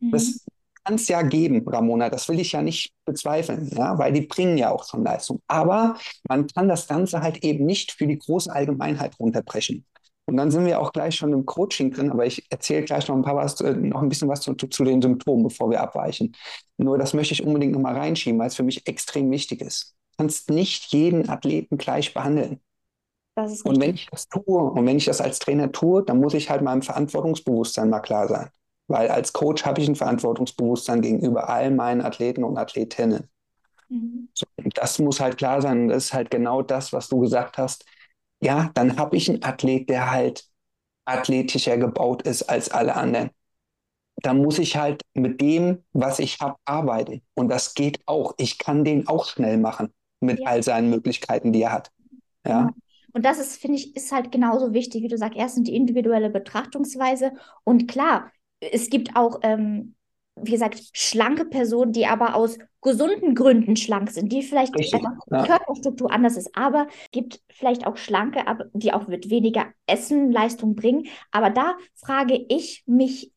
Mhm. 0.00 0.10
Das 0.12 0.44
kann 0.84 0.94
es 0.94 1.08
ja 1.08 1.22
geben, 1.22 1.66
Ramona, 1.68 2.10
das 2.10 2.28
will 2.28 2.38
ich 2.38 2.52
ja 2.52 2.62
nicht 2.62 2.92
bezweifeln, 3.04 3.68
ja, 3.74 3.98
weil 3.98 4.12
die 4.12 4.22
bringen 4.22 4.56
ja 4.58 4.70
auch 4.70 4.84
schon 4.84 5.02
Leistung. 5.02 5.40
Aber 5.48 5.96
man 6.28 6.46
kann 6.46 6.68
das 6.68 6.86
Ganze 6.86 7.22
halt 7.22 7.42
eben 7.42 7.66
nicht 7.66 7.92
für 7.92 8.06
die 8.06 8.18
große 8.18 8.52
Allgemeinheit 8.52 9.18
runterbrechen. 9.18 9.84
Und 10.26 10.36
dann 10.36 10.50
sind 10.50 10.66
wir 10.66 10.80
auch 10.80 10.92
gleich 10.92 11.14
schon 11.14 11.32
im 11.32 11.46
Coaching 11.46 11.92
drin, 11.92 12.10
aber 12.10 12.26
ich 12.26 12.46
erzähle 12.50 12.82
gleich 12.82 13.06
noch 13.06 13.14
ein 13.14 13.22
paar 13.22 13.36
was, 13.36 13.60
äh, 13.60 13.72
noch 13.74 14.02
ein 14.02 14.08
bisschen 14.08 14.28
was 14.28 14.40
zu, 14.40 14.54
zu, 14.54 14.84
den 14.84 15.00
Symptomen, 15.00 15.44
bevor 15.44 15.70
wir 15.70 15.80
abweichen. 15.80 16.34
Nur 16.78 16.98
das 16.98 17.14
möchte 17.14 17.32
ich 17.32 17.46
unbedingt 17.46 17.72
nochmal 17.72 17.96
reinschieben, 17.96 18.38
weil 18.40 18.48
es 18.48 18.56
für 18.56 18.64
mich 18.64 18.88
extrem 18.88 19.30
wichtig 19.30 19.60
ist. 19.60 19.94
Du 20.12 20.24
kannst 20.24 20.50
nicht 20.50 20.92
jeden 20.92 21.28
Athleten 21.28 21.78
gleich 21.78 22.12
behandeln. 22.12 22.60
und 23.36 23.80
wenn 23.80 23.94
ich 23.94 24.08
das 24.10 24.28
tue 24.28 24.62
und 24.62 24.84
wenn 24.84 24.96
ich 24.96 25.04
das 25.04 25.20
als 25.20 25.38
Trainer 25.38 25.70
tue, 25.70 26.02
dann 26.02 26.18
muss 26.18 26.34
ich 26.34 26.50
halt 26.50 26.62
meinem 26.62 26.82
Verantwortungsbewusstsein 26.82 27.88
mal 27.88 28.00
klar 28.00 28.26
sein. 28.26 28.48
Weil 28.88 29.08
als 29.08 29.32
Coach 29.32 29.64
habe 29.64 29.80
ich 29.80 29.88
ein 29.88 29.94
Verantwortungsbewusstsein 29.94 31.02
gegenüber 31.02 31.48
all 31.48 31.70
meinen 31.70 32.00
Athleten 32.00 32.42
und 32.42 32.58
Athletinnen. 32.58 33.28
Mhm. 33.88 34.28
So, 34.34 34.46
das 34.74 34.98
muss 34.98 35.20
halt 35.20 35.36
klar 35.36 35.62
sein. 35.62 35.82
Und 35.82 35.88
das 35.88 36.06
ist 36.06 36.14
halt 36.14 36.32
genau 36.32 36.62
das, 36.62 36.92
was 36.92 37.08
du 37.08 37.20
gesagt 37.20 37.58
hast 37.58 37.84
ja, 38.40 38.70
dann 38.74 38.98
habe 38.98 39.16
ich 39.16 39.28
einen 39.28 39.42
Athlet, 39.42 39.88
der 39.88 40.10
halt 40.10 40.44
athletischer 41.04 41.76
gebaut 41.78 42.22
ist 42.22 42.42
als 42.44 42.70
alle 42.70 42.96
anderen. 42.96 43.30
Da 44.22 44.34
muss 44.34 44.58
ich 44.58 44.76
halt 44.76 45.02
mit 45.14 45.40
dem, 45.40 45.84
was 45.92 46.18
ich 46.18 46.40
habe, 46.40 46.56
arbeiten. 46.64 47.22
Und 47.34 47.48
das 47.48 47.74
geht 47.74 48.00
auch. 48.06 48.34
Ich 48.38 48.58
kann 48.58 48.84
den 48.84 49.06
auch 49.08 49.26
schnell 49.26 49.58
machen 49.58 49.92
mit 50.20 50.40
ja. 50.40 50.46
all 50.46 50.62
seinen 50.62 50.90
Möglichkeiten, 50.90 51.52
die 51.52 51.62
er 51.62 51.72
hat. 51.72 51.90
Ja. 52.46 52.70
Und 53.12 53.24
das 53.24 53.38
ist, 53.38 53.56
finde 53.56 53.78
ich, 53.78 53.94
ist 53.94 54.12
halt 54.12 54.32
genauso 54.32 54.72
wichtig, 54.72 55.02
wie 55.02 55.08
du 55.08 55.18
sagst. 55.18 55.38
Erstens 55.38 55.64
die 55.64 55.76
individuelle 55.76 56.30
Betrachtungsweise. 56.30 57.32
Und 57.64 57.88
klar, 57.88 58.30
es 58.60 58.90
gibt 58.90 59.16
auch 59.16 59.40
ähm, 59.42 59.94
wie 60.36 60.50
gesagt, 60.50 60.82
schlanke 60.92 61.44
Personen, 61.46 61.92
die 61.92 62.06
aber 62.06 62.34
aus 62.34 62.58
gesunden 62.82 63.34
Gründen 63.34 63.74
schlank 63.76 64.10
sind, 64.10 64.32
die 64.32 64.42
vielleicht 64.42 64.78
Richtig, 64.78 65.00
ja. 65.30 65.44
Körperstruktur 65.44 66.10
anders 66.12 66.36
ist, 66.36 66.50
aber 66.54 66.86
gibt 67.10 67.40
vielleicht 67.50 67.86
auch 67.86 67.96
schlanke, 67.96 68.44
die 68.74 68.92
auch 68.92 69.08
mit 69.08 69.30
weniger 69.30 69.66
Essen 69.86 70.30
Leistung 70.30 70.76
bringen. 70.76 71.06
Aber 71.32 71.50
da 71.50 71.74
frage 71.94 72.44
ich 72.48 72.84
mich, 72.86 73.32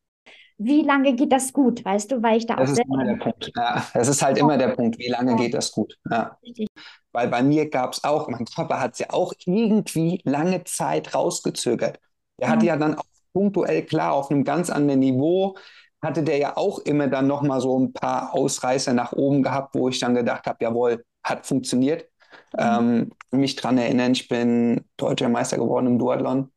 wie 0.58 0.82
lange 0.82 1.14
geht 1.14 1.32
das 1.32 1.54
gut, 1.54 1.82
weißt 1.84 2.12
du, 2.12 2.22
weil 2.22 2.36
ich 2.36 2.46
da 2.46 2.56
das 2.56 2.68
auch 2.68 2.72
ist 2.74 2.84
immer 2.84 3.04
der 3.04 3.16
Punkt. 3.16 3.50
Ja, 3.56 3.86
das 3.94 4.08
ist 4.08 4.22
halt 4.22 4.36
ja. 4.36 4.44
immer 4.44 4.58
der 4.58 4.68
Punkt, 4.68 4.98
wie 4.98 5.08
lange 5.08 5.34
geht 5.36 5.54
das 5.54 5.72
gut. 5.72 5.98
Ja. 6.08 6.36
Richtig. 6.42 6.68
Weil 7.12 7.28
bei 7.28 7.42
mir 7.42 7.70
gab 7.70 7.94
es 7.94 8.04
auch, 8.04 8.28
mein 8.28 8.44
Körper 8.44 8.78
hat 8.78 8.92
es 8.92 8.98
ja 8.98 9.06
auch 9.10 9.32
irgendwie 9.46 10.20
lange 10.24 10.62
Zeit 10.64 11.14
rausgezögert. 11.14 11.98
Er 12.36 12.50
hatte 12.50 12.66
ja 12.66 12.76
dann 12.76 12.94
auch 12.94 13.04
punktuell 13.32 13.84
klar 13.84 14.12
auf 14.12 14.30
einem 14.30 14.44
ganz 14.44 14.70
anderen 14.70 15.00
Niveau 15.00 15.56
hatte 16.02 16.22
der 16.22 16.38
ja 16.38 16.56
auch 16.56 16.78
immer 16.80 17.08
dann 17.08 17.26
nochmal 17.26 17.60
so 17.60 17.78
ein 17.78 17.92
paar 17.92 18.34
Ausreißer 18.34 18.94
nach 18.94 19.12
oben 19.12 19.42
gehabt, 19.42 19.74
wo 19.74 19.88
ich 19.88 19.98
dann 19.98 20.14
gedacht 20.14 20.46
habe, 20.46 20.64
jawohl, 20.64 21.04
hat 21.22 21.46
funktioniert. 21.46 22.08
Mhm. 22.54 22.58
Ähm, 22.58 23.12
mich 23.32 23.56
daran 23.56 23.78
erinnern, 23.78 24.12
ich 24.12 24.28
bin 24.28 24.84
deutscher 24.96 25.28
Meister 25.28 25.58
geworden 25.58 25.86
im 25.86 25.98
Duathlon 25.98 26.50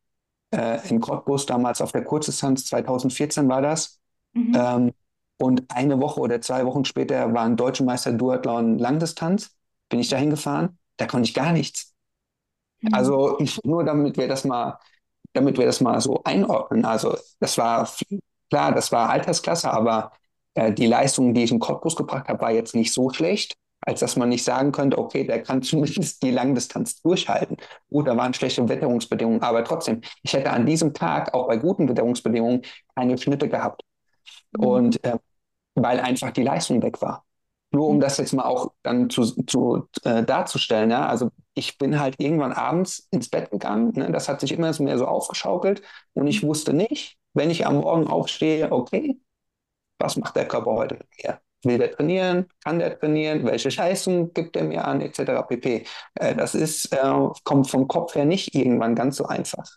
äh, 0.54 0.88
in 0.88 1.00
Cottbus, 1.00 1.46
damals 1.46 1.80
auf 1.80 1.92
der 1.92 2.04
Kurzdistanz, 2.04 2.66
2014 2.66 3.48
war 3.48 3.62
das. 3.62 4.00
Mhm. 4.32 4.52
Ähm, 4.56 4.92
und 5.36 5.64
eine 5.68 6.00
Woche 6.00 6.20
oder 6.20 6.40
zwei 6.40 6.64
Wochen 6.64 6.84
später 6.84 7.34
war 7.34 7.44
ein 7.44 7.56
deutscher 7.56 7.84
Meister 7.84 8.12
Duathlon 8.12 8.78
Langdistanz. 8.78 9.56
Bin 9.88 10.00
ich 10.00 10.08
dahin 10.08 10.30
gefahren, 10.30 10.78
da 10.96 11.06
konnte 11.06 11.28
ich 11.28 11.34
gar 11.34 11.52
nichts. 11.52 11.92
Mhm. 12.80 12.94
Also 12.94 13.38
nur 13.64 13.84
damit 13.84 14.16
wir 14.16 14.28
das 14.28 14.44
mal, 14.44 14.78
damit 15.32 15.58
wir 15.58 15.66
das 15.66 15.80
mal 15.80 16.00
so 16.00 16.22
einordnen. 16.24 16.84
Also 16.84 17.16
das 17.40 17.58
war 17.58 17.88
Klar, 18.54 18.70
das 18.72 18.92
war 18.92 19.10
Altersklasse, 19.10 19.68
aber 19.72 20.12
äh, 20.54 20.72
die 20.72 20.86
Leistung, 20.86 21.34
die 21.34 21.42
ich 21.42 21.50
im 21.50 21.58
Cottbus 21.58 21.96
gebracht 21.96 22.28
habe, 22.28 22.40
war 22.40 22.52
jetzt 22.52 22.72
nicht 22.76 22.92
so 22.92 23.10
schlecht, 23.10 23.56
als 23.80 23.98
dass 23.98 24.14
man 24.14 24.28
nicht 24.28 24.44
sagen 24.44 24.70
könnte, 24.70 24.96
okay, 24.96 25.24
der 25.24 25.42
kann 25.42 25.60
zumindest 25.64 26.22
die 26.22 26.30
Langdistanz 26.30 27.02
durchhalten. 27.02 27.56
Gut, 27.90 28.06
da 28.06 28.16
waren 28.16 28.32
schlechte 28.32 28.68
Witterungsbedingungen, 28.68 29.42
aber 29.42 29.64
trotzdem, 29.64 30.02
ich 30.22 30.34
hätte 30.34 30.52
an 30.52 30.66
diesem 30.66 30.94
Tag 30.94 31.34
auch 31.34 31.48
bei 31.48 31.56
guten 31.56 31.88
Witterungsbedingungen 31.88 32.62
keine 32.94 33.18
Schnitte 33.18 33.48
gehabt. 33.48 33.82
Mhm. 34.56 34.64
Und 34.64 35.04
äh, 35.04 35.18
weil 35.74 35.98
einfach 35.98 36.30
die 36.30 36.44
Leistung 36.44 36.80
weg 36.80 37.02
war. 37.02 37.24
Nur 37.72 37.88
um 37.88 37.96
mhm. 37.96 38.02
das 38.02 38.18
jetzt 38.18 38.34
mal 38.34 38.44
auch 38.44 38.70
dann 38.84 39.10
zu, 39.10 39.24
zu 39.46 39.88
äh, 40.04 40.22
darzustellen, 40.22 40.92
ja, 40.92 41.08
also 41.08 41.32
ich 41.54 41.76
bin 41.76 41.98
halt 41.98 42.20
irgendwann 42.20 42.52
abends 42.52 43.08
ins 43.10 43.28
Bett 43.28 43.50
gegangen, 43.50 43.94
ne? 43.96 44.12
das 44.12 44.28
hat 44.28 44.38
sich 44.38 44.52
immer 44.52 44.72
mehr 44.80 44.96
so 44.96 45.06
aufgeschaukelt 45.08 45.82
und 46.12 46.28
ich 46.28 46.44
mhm. 46.44 46.46
wusste 46.46 46.72
nicht, 46.72 47.18
wenn 47.34 47.50
ich 47.50 47.66
am 47.66 47.76
Morgen 47.76 48.06
aufstehe, 48.06 48.70
okay, 48.72 49.18
was 49.98 50.16
macht 50.16 50.36
der 50.36 50.48
Körper 50.48 50.72
heute 50.72 50.96
mit 50.96 51.08
mir? 51.22 51.40
Will 51.64 51.78
der 51.78 51.92
trainieren? 51.92 52.46
Kann 52.62 52.78
der 52.78 52.98
trainieren? 52.98 53.44
Welche 53.44 53.70
Leistung 53.70 54.32
gibt 54.34 54.56
er 54.56 54.64
mir 54.64 54.84
an? 54.86 55.00
Etc. 55.00 55.42
pp. 55.42 55.84
Äh, 56.14 56.34
das 56.34 56.54
ist, 56.54 56.92
äh, 56.92 57.28
kommt 57.44 57.70
vom 57.70 57.88
Kopf 57.88 58.14
her 58.14 58.24
nicht 58.26 58.54
irgendwann 58.54 58.94
ganz 58.94 59.16
so 59.16 59.26
einfach. 59.26 59.68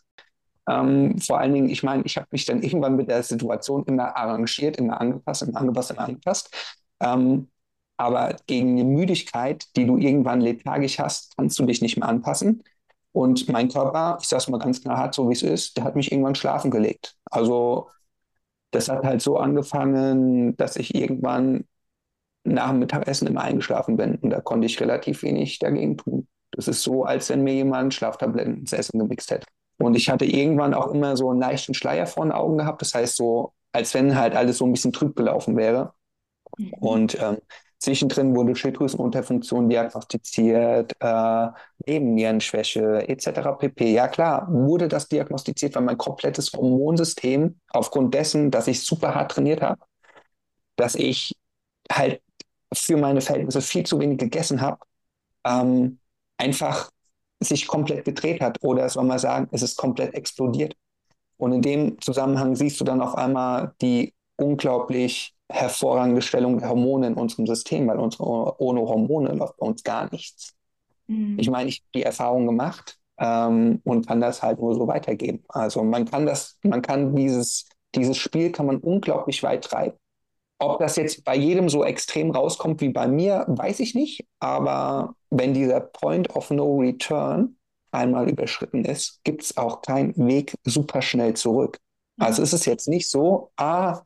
Ähm, 0.70 1.18
vor 1.20 1.40
allen 1.40 1.54
Dingen, 1.54 1.70
ich 1.70 1.84
meine, 1.84 2.04
ich 2.04 2.18
habe 2.18 2.28
mich 2.32 2.46
dann 2.46 2.62
irgendwann 2.62 2.96
mit 2.98 3.10
der 3.10 3.24
Situation 3.24 3.86
immer 3.86 4.16
arrangiert, 4.18 4.78
immer 4.78 5.00
angepasst, 5.00 5.44
immer 5.44 5.60
angepasst, 5.60 5.92
immer 5.92 6.02
angepasst. 6.02 6.54
Ähm, 7.00 7.50
aber 7.98 8.36
gegen 8.48 8.72
eine 8.72 8.84
Müdigkeit, 8.84 9.66
die 9.76 9.86
du 9.88 9.98
irgendwann 9.98 10.42
lethargisch 10.42 11.00
hast, 11.00 11.36
kannst 11.38 11.58
du 11.58 11.66
dich 11.66 11.82
nicht 11.82 11.98
mehr 11.98 12.10
anpassen. 12.10 12.64
Und 13.18 13.50
mein 13.50 13.68
Körper, 13.68 14.20
ich 14.22 14.28
sage 14.28 14.44
es 14.44 14.48
mal 14.48 14.60
ganz 14.60 14.80
klar 14.80 14.96
hart, 14.96 15.16
so 15.16 15.28
wie 15.28 15.34
es 15.34 15.42
ist, 15.42 15.76
der 15.76 15.86
hat 15.86 15.96
mich 15.96 16.12
irgendwann 16.12 16.36
schlafen 16.36 16.70
gelegt. 16.70 17.16
Also 17.32 17.90
das 18.70 18.90
hat 18.90 19.04
halt 19.04 19.24
so 19.24 19.38
angefangen, 19.38 20.56
dass 20.58 20.76
ich 20.76 20.94
irgendwann 20.94 21.66
nach 22.44 22.70
dem 22.70 22.78
Mittagessen 22.78 23.28
immer 23.28 23.42
eingeschlafen 23.42 23.98
bin. 23.98 24.18
Und 24.18 24.30
da 24.30 24.40
konnte 24.40 24.68
ich 24.68 24.80
relativ 24.80 25.24
wenig 25.24 25.58
dagegen 25.58 25.98
tun. 25.98 26.28
Das 26.52 26.68
ist 26.68 26.84
so, 26.84 27.06
als 27.06 27.30
wenn 27.30 27.44
mir 27.44 27.56
jemand 27.56 27.96
Schlaftabletten 27.96 28.60
ins 28.60 28.74
Essen 28.74 29.00
gemixt 29.00 29.32
hätte. 29.32 29.48
Und 29.80 29.96
ich 29.96 30.12
hatte 30.12 30.26
irgendwann 30.26 30.76
auch 30.76 30.94
immer 30.94 31.18
so 31.18 31.32
einen 31.32 31.40
leichten 31.40 31.74
Schleier 31.74 32.06
vor 32.06 32.24
den 32.24 32.32
Augen 32.32 32.60
gehabt. 32.60 32.84
Das 32.84 32.94
heißt, 32.94 33.16
so, 33.16 33.52
als 33.72 33.96
wenn 33.96 34.16
halt 34.16 34.36
alles 34.36 34.60
so 34.60 34.66
ein 34.68 34.74
bisschen 34.74 34.94
trüb 34.94 35.16
gelaufen 35.16 35.58
wäre. 35.58 35.96
Mhm. 36.56 36.74
Und 36.76 37.20
ähm, 37.20 37.38
zwischendrin 37.80 38.36
wurde 38.36 38.56
Schilddrüsenunterfunktion 38.56 39.70
diagnostiziert, 39.70 40.94
äh, 41.00 41.48
Nebennierenschwäche 41.86 43.08
etc. 43.08 43.58
pp. 43.60 43.94
Ja 43.94 44.08
klar, 44.08 44.48
wurde 44.52 44.88
das 44.88 45.08
diagnostiziert, 45.08 45.76
weil 45.76 45.84
mein 45.84 45.98
komplettes 45.98 46.52
Hormonsystem 46.54 47.60
aufgrund 47.70 48.14
dessen, 48.14 48.52
dass 48.52 48.68
ich 48.68 48.84
super 48.84 49.14
hart 49.16 49.32
trainiert 49.32 49.62
habe, 49.62 49.82
dass 50.76 50.96
ich 50.96 51.36
halt 51.92 52.22
für 52.74 52.98
meine 52.98 53.22
Verhältnisse 53.22 53.62
viel 53.62 53.86
zu 53.86 54.00
wenig 54.00 54.18
gegessen 54.18 54.62
habe, 54.62 54.80
ähm, 55.46 56.00
einfach 56.38 56.92
sich 57.40 57.68
komplett 57.68 58.06
gedreht 58.06 58.42
hat 58.42 58.58
oder 58.64 58.90
soll 58.90 59.06
man 59.06 59.20
sagen, 59.20 59.48
es 59.52 59.62
ist 59.62 59.78
komplett 59.78 60.14
explodiert. 60.16 60.76
Und 61.38 61.54
in 61.54 61.62
dem 61.62 62.02
Zusammenhang 62.02 62.56
siehst 62.56 62.80
du 62.80 62.84
dann 62.84 63.02
auf 63.02 63.16
einmal 63.16 63.76
die 63.82 64.16
unglaublich 64.38 65.37
hervorragende 65.50 66.22
Stellung 66.22 66.60
der 66.60 66.70
Hormone 66.70 67.08
in 67.08 67.14
unserem 67.14 67.48
System, 67.48 67.88
weil 67.88 68.00
unsere, 68.00 68.60
ohne 68.62 68.82
Hormone 68.82 69.34
läuft 69.34 69.58
bei 69.58 69.66
uns 69.66 69.84
gar 69.84 70.12
nichts. 70.12 70.54
Mhm. 71.08 71.38
Ich 71.40 71.50
meine, 71.50 71.70
ich 71.70 71.80
habe 71.80 71.90
die 71.96 72.04
Erfahrung 72.04 72.46
gemacht 72.46 72.98
ähm, 73.18 73.82
und 73.84 74.08
kann 74.08 74.22
das 74.22 74.42
halt 74.42 74.60
nur 74.60 74.76
so 74.76 74.88
weitergeben. 74.88 75.44
Also 75.48 75.84
man 75.84 76.06
kann 76.06 76.26
das, 76.26 76.58
man 76.64 76.82
kann 76.82 77.16
dieses, 77.16 77.70
dieses 77.96 78.18
Spiel 78.18 78.52
kann 78.52 78.66
man 78.66 78.78
unglaublich 78.78 79.42
weit 79.44 79.64
treiben. 79.64 79.98
Ob 80.60 80.80
das 80.80 80.96
jetzt 80.96 81.24
bei 81.24 81.36
jedem 81.36 81.70
so 81.70 81.84
extrem 81.86 82.32
rauskommt 82.32 82.82
wie 82.82 82.90
bei 82.90 83.08
mir, 83.08 83.46
weiß 83.48 83.80
ich 83.80 83.94
nicht. 83.94 84.26
Aber 84.40 85.14
wenn 85.30 85.54
dieser 85.54 85.80
Point 85.80 86.36
of 86.36 86.50
No 86.50 86.78
Return 86.80 87.58
einmal 87.92 88.30
überschritten 88.30 88.84
ist, 88.84 89.22
gibt 89.24 89.44
es 89.44 89.58
auch 89.58 89.82
keinen 89.82 90.16
Weg 90.28 90.56
super 90.64 91.02
schnell 91.02 91.36
zurück. 91.36 91.78
Also 92.20 92.42
ist 92.42 92.54
es 92.54 92.66
jetzt 92.66 92.88
nicht 92.88 93.08
so, 93.10 93.52
ah, 93.58 94.02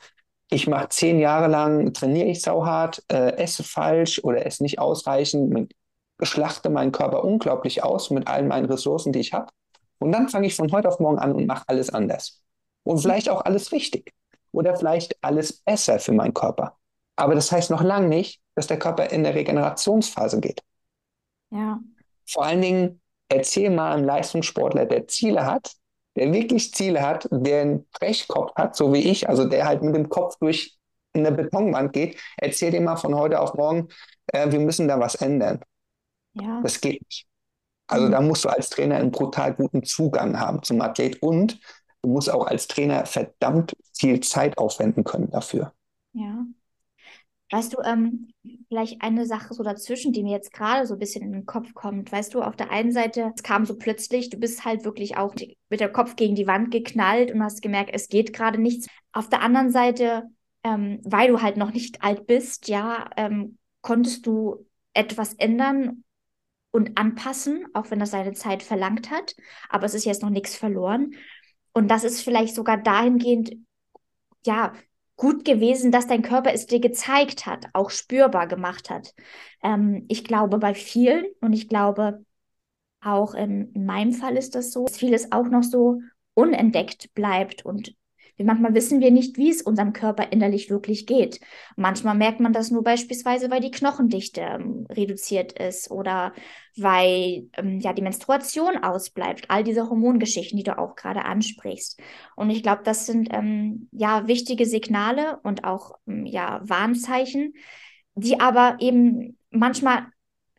ich 0.54 0.68
mache 0.68 0.90
zehn 0.90 1.18
Jahre 1.20 1.48
lang, 1.48 1.94
trainiere 1.94 2.28
ich 2.28 2.42
sauhart, 2.42 3.04
äh, 3.08 3.38
esse 3.38 3.64
falsch 3.64 4.20
oder 4.24 4.46
esse 4.46 4.64
nicht 4.64 4.80
ausreichend, 4.80 5.74
schlachte 6.22 6.70
meinen 6.70 6.92
Körper 6.92 7.24
unglaublich 7.24 7.84
aus 7.84 8.12
mit 8.12 8.28
all 8.28 8.44
meinen 8.44 8.66
Ressourcen, 8.66 9.14
die 9.14 9.20
ich 9.20 9.34
habe. 9.34 9.48
Und 10.00 10.12
dann 10.12 10.28
fange 10.28 10.48
ich 10.48 10.56
von 10.56 10.72
heute 10.72 10.90
auf 10.90 11.00
morgen 11.00 11.20
an 11.20 11.32
und 11.32 11.48
mache 11.48 11.64
alles 11.68 11.90
anders. 11.90 12.44
Und 12.84 13.00
vielleicht 13.00 13.30
auch 13.30 13.46
alles 13.46 13.72
richtig 13.72 14.14
oder 14.52 14.76
vielleicht 14.76 15.18
alles 15.24 15.54
besser 15.54 16.00
für 16.00 16.12
meinen 16.12 16.34
Körper. 16.34 16.78
Aber 17.16 17.34
das 17.34 17.52
heißt 17.52 17.72
noch 17.72 17.82
lange 17.82 18.10
nicht, 18.10 18.42
dass 18.56 18.68
der 18.68 18.80
Körper 18.80 19.10
in 19.10 19.24
der 19.24 19.36
Regenerationsphase 19.36 20.42
geht. 20.42 20.62
Ja. 21.52 21.80
Vor 22.28 22.46
allen 22.46 22.62
Dingen 22.62 23.02
erzähl 23.30 23.70
mal 23.70 23.94
einem 23.94 24.06
Leistungssportler, 24.06 24.86
der 24.86 25.08
Ziele 25.08 25.46
hat, 25.46 25.76
der 26.16 26.32
wirklich 26.34 26.74
Ziele 26.74 27.02
hat, 27.02 27.28
der 27.32 27.62
einen 27.62 27.88
Brechkopf 27.92 28.54
hat, 28.56 28.76
so 28.76 28.94
wie 28.94 29.10
ich, 29.10 29.30
also 29.30 29.46
der 29.46 29.66
halt 29.66 29.82
mit 29.82 29.96
dem 29.96 30.10
Kopf 30.10 30.38
durch 30.40 30.78
eine 31.14 31.32
Betonwand 31.32 31.94
geht, 31.94 32.20
erzähl 32.38 32.72
dir 32.72 32.82
mal 32.82 32.98
von 32.98 33.16
heute 33.16 33.40
auf 33.40 33.54
morgen, 33.54 33.90
äh, 34.28 34.52
wir 34.52 34.60
müssen 34.60 34.88
da 34.88 35.00
was 35.00 35.16
ändern. 35.16 35.60
Ja. 36.34 36.62
Das 36.62 36.80
geht 36.80 37.02
nicht. 37.02 37.28
Also 37.88 38.08
mhm. 38.08 38.12
da 38.12 38.22
musst 38.22 38.46
du 38.46 38.50
als 38.50 38.70
Trainer 38.70 38.96
einen 38.96 39.12
brutal 39.12 39.54
guten 39.54 39.84
Zugang 39.84 40.40
haben 40.40 40.64
zum 40.64 40.82
Athlet 40.82 41.22
und 41.22 41.60
du 42.02 42.10
musst 42.10 42.30
auch 42.30 42.48
als 42.48 42.68
Trainer 42.68 43.06
verdammt 43.06 43.76
viel 43.98 44.22
Zeit 44.22 44.58
aufwenden 44.58 45.04
können 45.04 45.30
dafür. 45.30 45.74
Ja. 46.14 46.46
Weißt 47.52 47.74
du, 47.74 47.82
ähm, 47.84 48.34
vielleicht 48.72 49.02
eine 49.02 49.26
Sache 49.26 49.54
so 49.54 49.64
dazwischen, 49.64 50.14
die 50.14 50.24
mir 50.24 50.32
jetzt 50.32 50.54
gerade 50.54 50.88
so 50.88 50.94
ein 50.94 51.00
bisschen 51.00 51.24
in 51.24 51.34
den 51.34 51.46
Kopf 51.46 51.74
kommt. 51.74 52.10
Weißt 52.10 52.34
du, 52.34 52.42
auf 52.42 52.56
der 52.56 52.72
einen 52.72 52.94
Seite, 52.94 53.34
es 53.36 53.44
kam 53.44 53.66
so 53.66 53.78
plötzlich, 53.78 54.30
du 54.30 54.38
bist 54.38 54.64
halt 54.64 54.86
wirklich 54.86 55.18
auch 55.18 55.36
mit 55.70 55.82
der 55.82 55.92
Kopf 55.92 56.16
gegen 56.16 56.36
die 56.36 56.48
Wand 56.48 56.72
geknallt 56.72 57.34
und 57.34 57.44
hast 57.44 57.62
gemerkt, 57.62 57.90
es 57.94 58.08
geht 58.08 58.32
gerade 58.32 58.62
nichts. 58.62 58.88
Auf 59.12 59.28
der 59.28 59.42
anderen 59.42 59.72
Seite, 59.72 60.24
ähm, 60.64 61.02
weil 61.04 61.28
du 61.28 61.42
halt 61.42 61.58
noch 61.58 61.74
nicht 61.74 62.02
alt 62.02 62.28
bist, 62.28 62.70
ja, 62.70 63.10
ähm, 63.18 63.58
konntest 63.82 64.26
du 64.26 64.66
etwas 64.94 65.34
ändern 65.34 66.06
und 66.72 66.98
anpassen, 66.98 67.66
auch 67.74 67.92
wenn 67.92 68.00
das 68.00 68.12
seine 68.12 68.32
Zeit 68.32 68.64
verlangt 68.64 69.12
hat. 69.12 69.36
Aber 69.68 69.86
es 69.86 69.96
ist 69.96 70.06
jetzt 70.06 70.22
noch 70.22 70.30
nichts 70.30 70.56
verloren. 70.56 71.12
Und 71.74 71.90
das 71.90 72.06
ist 72.06 72.22
vielleicht 72.22 72.56
sogar 72.56 72.78
dahingehend, 72.78 73.52
ja, 74.46 74.72
gut 75.22 75.46
gewesen, 75.46 75.92
dass 75.92 76.08
dein 76.08 76.24
Körper 76.24 76.52
es 76.52 76.66
dir 76.66 76.80
gezeigt 76.80 77.46
hat, 77.46 77.68
auch 77.74 77.92
spürbar 77.92 78.48
gemacht 78.48 78.90
hat. 78.90 79.14
Ähm, 79.62 80.06
ich 80.08 80.24
glaube 80.24 80.58
bei 80.58 80.74
vielen 80.74 81.26
und 81.42 81.54
ich 81.54 81.70
glaube 81.70 82.26
auch 83.02 83.36
in, 83.36 83.72
in 83.74 83.86
meinem 83.86 84.14
Fall 84.14 84.36
ist 84.36 84.56
das 84.56 84.72
so, 84.72 84.86
dass 84.86 84.98
vieles 84.98 85.32
auch 85.32 85.46
noch 85.46 85.62
so 85.62 86.02
unentdeckt 86.34 87.14
bleibt 87.14 87.64
und 87.64 87.94
Manchmal 88.38 88.74
wissen 88.74 89.00
wir 89.00 89.12
nicht, 89.12 89.38
wie 89.38 89.50
es 89.50 89.62
unserem 89.62 89.94
Körper 89.94 90.32
innerlich 90.32 90.70
wirklich 90.70 91.06
geht. 91.06 91.40
Manchmal 91.76 92.16
merkt 92.16 92.40
man 92.40 92.54
das 92.54 92.72
nur 92.72 92.84
beispielsweise, 92.84 93.52
weil 93.52 93.62
die 93.62 93.72
Knochendichte 93.72 94.42
ähm, 94.42 94.88
reduziert 94.90 95.54
ist 95.54 95.92
oder 95.92 96.34
weil 96.76 97.50
ähm, 97.58 97.80
ja 97.80 97.94
die 97.94 98.02
Menstruation 98.02 98.78
ausbleibt. 98.78 99.50
All 99.50 99.64
diese 99.64 99.90
Hormongeschichten, 99.90 100.58
die 100.58 100.64
du 100.64 100.78
auch 100.78 100.96
gerade 100.96 101.26
ansprichst. 101.26 102.00
Und 102.36 102.50
ich 102.50 102.64
glaube, 102.64 102.82
das 102.84 103.06
sind 103.06 103.30
ähm, 103.32 103.90
ja 103.92 104.28
wichtige 104.28 104.66
Signale 104.66 105.40
und 105.44 105.64
auch 105.64 106.00
ähm, 106.08 106.26
ja 106.26 106.62
Warnzeichen, 106.64 107.54
die 108.16 108.40
aber 108.40 108.78
eben 108.80 109.38
manchmal 109.50 110.08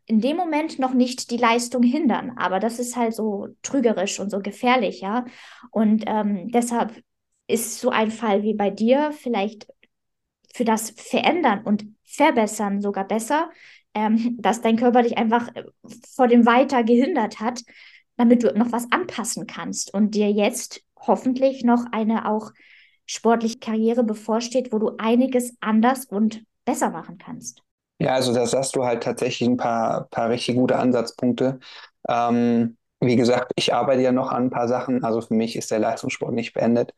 in 0.07 0.21
dem 0.21 0.37
Moment 0.37 0.79
noch 0.79 0.95
nicht 0.95 1.31
die 1.31 1.37
Leistung 1.37 1.83
hindern. 1.83 2.33
Aber 2.37 2.61
das 2.61 2.79
ist 2.79 2.97
halt 2.97 3.15
so 3.15 3.49
trügerisch 3.63 4.21
und 4.21 4.31
so 4.31 4.41
gefährlich, 4.41 5.01
ja. 5.01 5.25
Und 5.71 6.05
ähm, 6.07 6.51
deshalb 6.51 7.03
ist 7.47 7.81
so 7.81 7.91
ein 7.91 8.11
Fall 8.11 8.43
wie 8.43 8.55
bei 8.55 8.71
dir 8.71 9.13
vielleicht 9.13 9.67
für 10.55 10.65
das 10.65 10.91
Verändern 10.91 11.63
und 11.65 11.85
Verbessern 12.05 12.81
sogar 12.83 13.07
besser, 13.07 13.51
ähm, 13.95 14.37
dass 14.41 14.61
dein 14.61 14.77
Körper 14.77 15.03
dich 15.03 15.17
einfach 15.17 15.49
äh, 15.55 15.65
vor 16.15 16.29
dem 16.29 16.47
Weiter 16.47 16.85
gehindert 16.85 17.41
hat, 17.41 17.63
damit 18.17 18.43
du 18.43 18.53
noch 18.57 18.73
was 18.73 18.87
anpassen 18.91 19.47
kannst 19.47 19.93
und 19.93 20.15
dir 20.15 20.31
jetzt 20.31 20.83
hoffentlich 20.99 21.65
noch 21.65 21.87
eine 21.93 22.29
auch 22.29 22.51
sportliche 23.07 23.59
Karriere 23.59 24.05
bevorsteht, 24.05 24.73
wo 24.73 24.79
du 24.79 24.93
einiges 24.99 25.57
anders 25.61 26.05
und 26.05 26.45
besser 26.65 26.91
machen 26.91 27.19
kannst. 27.19 27.63
Ja, 27.99 28.15
also 28.15 28.33
da 28.33 28.41
hast 28.41 28.77
du 28.77 28.85
halt 28.85 29.03
tatsächlich 29.03 29.49
ein 29.49 29.57
paar, 29.57 30.09
paar 30.11 30.31
richtig 30.31 30.57
gute 30.57 30.77
Ansatzpunkte. 30.77 31.61
Ähm, 32.09 32.77
wie 33.01 33.17
gesagt, 33.17 33.53
ich 33.57 33.75
arbeite 33.75 34.03
ja 34.03 34.13
noch 34.13 34.31
an 34.31 34.45
ein 34.45 34.51
paar 34.51 34.69
Sachen. 34.69 35.05
Also 35.05 35.21
für 35.21 35.35
mich 35.35 35.57
ist 35.57 35.71
der 35.71 35.79
Leistungssport 35.79 36.33
nicht 36.33 36.53
beendet. 36.53 36.95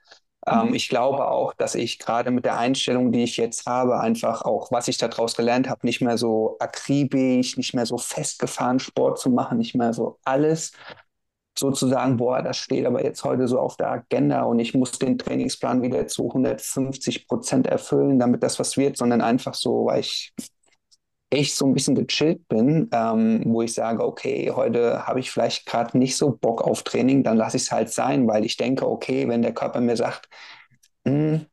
Ähm, 0.46 0.68
mhm. 0.68 0.74
ich 0.74 0.88
glaube 0.88 1.28
auch, 1.28 1.54
dass 1.54 1.74
ich 1.74 1.98
gerade 1.98 2.30
mit 2.30 2.44
der 2.44 2.58
Einstellung, 2.58 3.12
die 3.12 3.22
ich 3.22 3.36
jetzt 3.36 3.66
habe, 3.66 4.00
einfach 4.00 4.42
auch, 4.42 4.70
was 4.70 4.88
ich 4.88 4.98
daraus 4.98 5.34
gelernt 5.34 5.68
habe, 5.68 5.86
nicht 5.86 6.00
mehr 6.00 6.18
so 6.18 6.56
akribisch, 6.60 7.56
nicht 7.56 7.74
mehr 7.74 7.86
so 7.86 7.96
festgefahren 7.98 8.78
Sport 8.78 9.18
zu 9.18 9.30
machen, 9.30 9.58
nicht 9.58 9.74
mehr 9.74 9.92
so 9.92 10.18
alles 10.24 10.72
sozusagen, 11.58 12.16
boah, 12.16 12.42
das 12.42 12.56
steht 12.56 12.84
aber 12.84 13.04
jetzt 13.04 13.22
heute 13.24 13.46
so 13.46 13.60
auf 13.60 13.76
der 13.76 13.90
Agenda 13.90 14.42
und 14.42 14.58
ich 14.58 14.74
muss 14.74 14.98
den 14.98 15.18
Trainingsplan 15.18 15.82
wieder 15.82 16.06
zu 16.08 16.26
150 16.26 17.28
Prozent 17.28 17.66
erfüllen, 17.66 18.18
damit 18.18 18.42
das 18.42 18.58
was 18.58 18.76
wird, 18.76 18.96
sondern 18.96 19.20
einfach 19.20 19.54
so, 19.54 19.86
weil 19.86 20.00
ich 20.00 20.32
echt 21.34 21.56
so 21.56 21.66
ein 21.66 21.74
bisschen 21.74 21.94
gechillt 21.96 22.46
bin, 22.48 22.88
ähm, 22.92 23.42
wo 23.46 23.62
ich 23.62 23.74
sage, 23.74 24.04
okay, 24.04 24.50
heute 24.54 25.06
habe 25.06 25.20
ich 25.20 25.30
vielleicht 25.30 25.66
gerade 25.66 25.98
nicht 25.98 26.16
so 26.16 26.32
Bock 26.32 26.62
auf 26.62 26.82
Training, 26.84 27.22
dann 27.24 27.36
lasse 27.36 27.56
ich 27.56 27.64
es 27.64 27.72
halt 27.72 27.90
sein, 27.90 28.26
weil 28.28 28.44
ich 28.44 28.56
denke, 28.56 28.88
okay, 28.88 29.28
wenn 29.28 29.42
der 29.42 29.54
Körper 29.54 29.80
mir 29.80 29.96
sagt, 29.96 30.28
hm, 31.06 31.46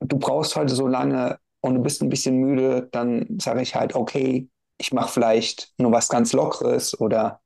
du 0.00 0.18
brauchst 0.18 0.56
heute 0.56 0.74
so 0.74 0.86
lange 0.86 1.38
und 1.60 1.74
du 1.74 1.82
bist 1.82 2.02
ein 2.02 2.08
bisschen 2.08 2.36
müde, 2.36 2.88
dann 2.92 3.38
sage 3.40 3.62
ich 3.62 3.74
halt, 3.74 3.94
okay, 3.94 4.48
ich 4.78 4.92
mache 4.92 5.12
vielleicht 5.12 5.72
nur 5.78 5.92
was 5.92 6.08
ganz 6.08 6.32
Lockeres 6.32 6.98
oder 7.00 7.40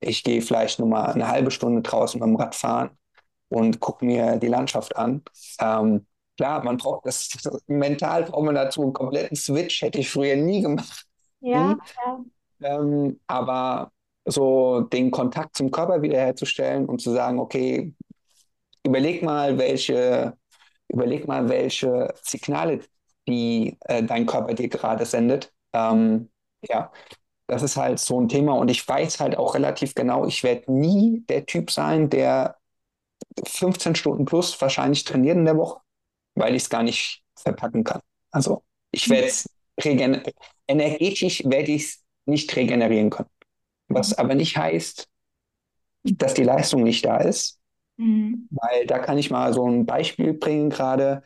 ich 0.00 0.24
gehe 0.24 0.42
vielleicht 0.42 0.78
nur 0.80 0.88
mal 0.88 1.12
eine 1.12 1.28
halbe 1.28 1.50
Stunde 1.50 1.82
draußen 1.82 2.20
beim 2.20 2.36
Radfahren 2.36 2.90
und 3.48 3.80
gucke 3.80 4.04
mir 4.06 4.36
die 4.38 4.48
Landschaft 4.48 4.96
an. 4.96 5.22
Ähm, 5.60 6.06
Klar, 6.36 6.64
man 6.64 6.76
braucht 6.76 7.06
das, 7.06 7.28
mental 7.66 8.24
braucht 8.24 8.44
man 8.44 8.54
dazu 8.54 8.82
einen 8.82 8.92
kompletten 8.92 9.36
Switch, 9.36 9.82
hätte 9.82 10.00
ich 10.00 10.10
früher 10.10 10.36
nie 10.36 10.62
gemacht. 10.62 11.06
Ja, 11.40 11.76
ja. 12.04 12.24
Ähm, 12.62 13.20
aber 13.26 13.90
so 14.24 14.82
den 14.82 15.10
Kontakt 15.10 15.56
zum 15.56 15.70
Körper 15.70 16.00
wiederherzustellen 16.02 16.86
und 16.86 17.00
zu 17.00 17.12
sagen, 17.12 17.38
okay, 17.40 17.92
überleg 18.84 19.22
mal, 19.22 19.58
welche, 19.58 20.36
überleg 20.88 21.26
mal, 21.26 21.48
welche 21.48 22.14
Signale 22.22 22.80
die 23.28 23.76
äh, 23.82 24.02
dein 24.02 24.26
Körper 24.26 24.54
dir 24.54 24.68
gerade 24.68 25.04
sendet. 25.04 25.52
Ähm, 25.72 26.30
ja, 26.62 26.92
das 27.46 27.62
ist 27.62 27.76
halt 27.76 27.98
so 27.98 28.20
ein 28.20 28.28
Thema 28.28 28.54
und 28.54 28.70
ich 28.70 28.86
weiß 28.86 29.20
halt 29.20 29.36
auch 29.36 29.54
relativ 29.54 29.94
genau, 29.94 30.26
ich 30.26 30.42
werde 30.42 30.72
nie 30.72 31.24
der 31.28 31.46
Typ 31.46 31.70
sein, 31.70 32.08
der 32.10 32.56
15 33.46 33.94
Stunden 33.94 34.24
plus 34.24 34.60
wahrscheinlich 34.60 35.04
trainiert 35.04 35.36
in 35.36 35.44
der 35.44 35.56
Woche 35.56 35.80
weil 36.34 36.54
ich 36.54 36.62
es 36.62 36.70
gar 36.70 36.82
nicht 36.82 37.22
verpacken 37.36 37.84
kann. 37.84 38.00
Also 38.30 38.62
ich 38.90 39.08
werde 39.08 39.26
es 39.28 39.48
energetisch 40.68 41.42
werde 41.44 41.72
ich 41.72 41.84
es 41.84 42.04
nicht 42.26 42.54
regenerieren 42.54 43.10
können. 43.10 43.28
Was 43.88 44.10
mhm. 44.10 44.16
aber 44.18 44.34
nicht 44.34 44.56
heißt, 44.56 45.08
dass 46.04 46.34
die 46.34 46.44
Leistung 46.44 46.82
nicht 46.82 47.04
da 47.04 47.18
ist. 47.18 47.58
Mhm. 47.96 48.48
Weil 48.50 48.86
da 48.86 48.98
kann 48.98 49.18
ich 49.18 49.30
mal 49.30 49.52
so 49.52 49.68
ein 49.68 49.86
Beispiel 49.86 50.34
bringen 50.34 50.70
gerade, 50.70 51.22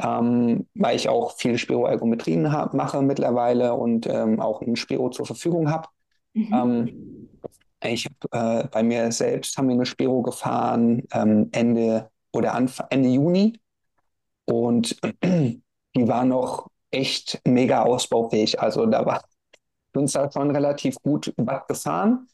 ähm, 0.00 0.66
weil 0.74 0.96
ich 0.96 1.08
auch 1.08 1.36
viele 1.36 1.58
Spiroergometrien 1.58 2.42
mache 2.42 3.02
mittlerweile 3.02 3.74
und 3.74 4.06
ähm, 4.06 4.40
auch 4.40 4.60
ein 4.62 4.76
Spiro 4.76 5.10
zur 5.10 5.26
Verfügung 5.26 5.70
habe. 5.70 5.88
Mhm. 6.34 6.52
Ähm, 6.52 7.28
ich 7.82 8.06
hab, 8.06 8.64
äh, 8.64 8.68
bei 8.68 8.82
mir 8.82 9.12
selbst 9.12 9.56
haben 9.56 9.68
wir 9.68 9.74
eine 9.74 9.86
Spiro 9.86 10.22
gefahren 10.22 11.04
ähm, 11.12 11.48
Ende 11.52 12.10
oder 12.32 12.54
Anfang, 12.54 12.86
Ende 12.90 13.08
Juni 13.08 13.58
und 14.50 14.98
die 15.24 16.08
war 16.08 16.24
noch 16.24 16.68
echt 16.90 17.40
mega 17.46 17.82
ausbaufähig. 17.82 18.60
Also 18.60 18.86
da 18.86 19.04
war 19.04 19.22
uns 19.94 20.12
da 20.12 20.30
schon 20.30 20.50
relativ 20.50 20.96
gut 21.02 21.32
was 21.36 21.66
gefahren. 21.66 22.28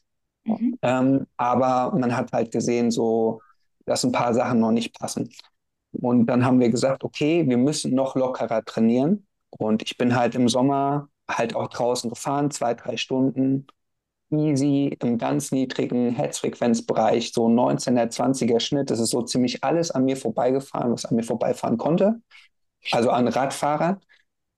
Mhm. 0.45 0.77
Ähm, 0.81 1.27
aber 1.37 1.97
man 1.97 2.15
hat 2.15 2.31
halt 2.31 2.51
gesehen, 2.51 2.91
so, 2.91 3.41
dass 3.85 4.03
ein 4.05 4.11
paar 4.11 4.33
Sachen 4.33 4.59
noch 4.59 4.71
nicht 4.71 4.97
passen. 4.97 5.29
Und 5.91 6.27
dann 6.27 6.45
haben 6.45 6.59
wir 6.59 6.69
gesagt, 6.69 7.03
okay, 7.03 7.47
wir 7.47 7.57
müssen 7.57 7.95
noch 7.95 8.15
lockerer 8.15 8.63
trainieren. 8.63 9.25
Und 9.49 9.81
ich 9.81 9.97
bin 9.97 10.15
halt 10.15 10.35
im 10.35 10.47
Sommer 10.47 11.09
halt 11.29 11.55
auch 11.55 11.67
draußen 11.67 12.09
gefahren, 12.09 12.51
zwei, 12.51 12.75
drei 12.75 12.97
Stunden, 12.97 13.65
easy, 14.39 14.97
im 15.01 15.17
ganz 15.17 15.51
niedrigen 15.51 16.11
Herzfrequenzbereich, 16.11 17.33
so 17.33 17.47
19er, 17.47 18.09
20er 18.09 18.59
Schnitt. 18.59 18.89
Das 18.89 18.99
ist 18.99 19.11
so 19.11 19.21
ziemlich 19.21 19.63
alles 19.63 19.91
an 19.91 20.05
mir 20.05 20.17
vorbeigefahren, 20.17 20.91
was 20.91 21.05
an 21.05 21.15
mir 21.15 21.23
vorbeifahren 21.23 21.77
konnte. 21.77 22.21
Also 22.91 23.09
an 23.09 23.27
Radfahrern. 23.27 23.99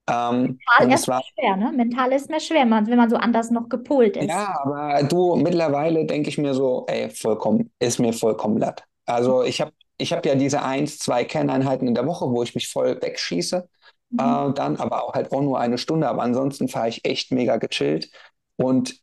Ähm, 0.09 0.59
Mental 0.79 0.93
ist 0.93 1.07
war, 1.07 1.21
schwer, 1.23 1.57
ne? 1.57 1.71
Mental 1.75 2.11
ist 2.13 2.29
mir 2.29 2.39
schwer, 2.39 2.61
wenn 2.61 2.97
man 2.97 3.09
so 3.09 3.17
anders 3.17 3.51
noch 3.51 3.67
gepolt 3.67 4.15
ist. 4.15 4.29
Ja, 4.29 4.57
aber 4.63 5.03
du, 5.03 5.35
mittlerweile 5.35 6.05
denke 6.05 6.29
ich 6.29 6.37
mir 6.37 6.53
so, 6.53 6.85
ey, 6.87 7.09
vollkommen, 7.09 7.71
ist 7.79 7.99
mir 7.99 8.13
vollkommen 8.13 8.57
latt. 8.57 8.83
Also 9.05 9.43
ich 9.43 9.59
habe 9.61 9.71
ich 9.97 10.13
hab 10.13 10.25
ja 10.25 10.35
diese 10.35 10.61
eins, 10.61 10.99
zwei 10.99 11.25
Kerneinheiten 11.25 11.87
in 11.87 11.95
der 11.95 12.05
Woche, 12.05 12.29
wo 12.29 12.43
ich 12.43 12.55
mich 12.55 12.69
voll 12.69 13.01
wegschieße. 13.01 13.67
Mhm. 14.09 14.19
Äh, 14.19 14.53
dann 14.53 14.77
aber 14.77 15.03
auch 15.03 15.13
halt 15.13 15.31
auch 15.31 15.41
nur 15.41 15.59
eine 15.59 15.77
Stunde. 15.77 16.07
Aber 16.07 16.21
ansonsten 16.21 16.67
fahre 16.67 16.89
ich 16.89 17.03
echt 17.03 17.31
mega 17.31 17.57
gechillt 17.57 18.09
und 18.57 18.95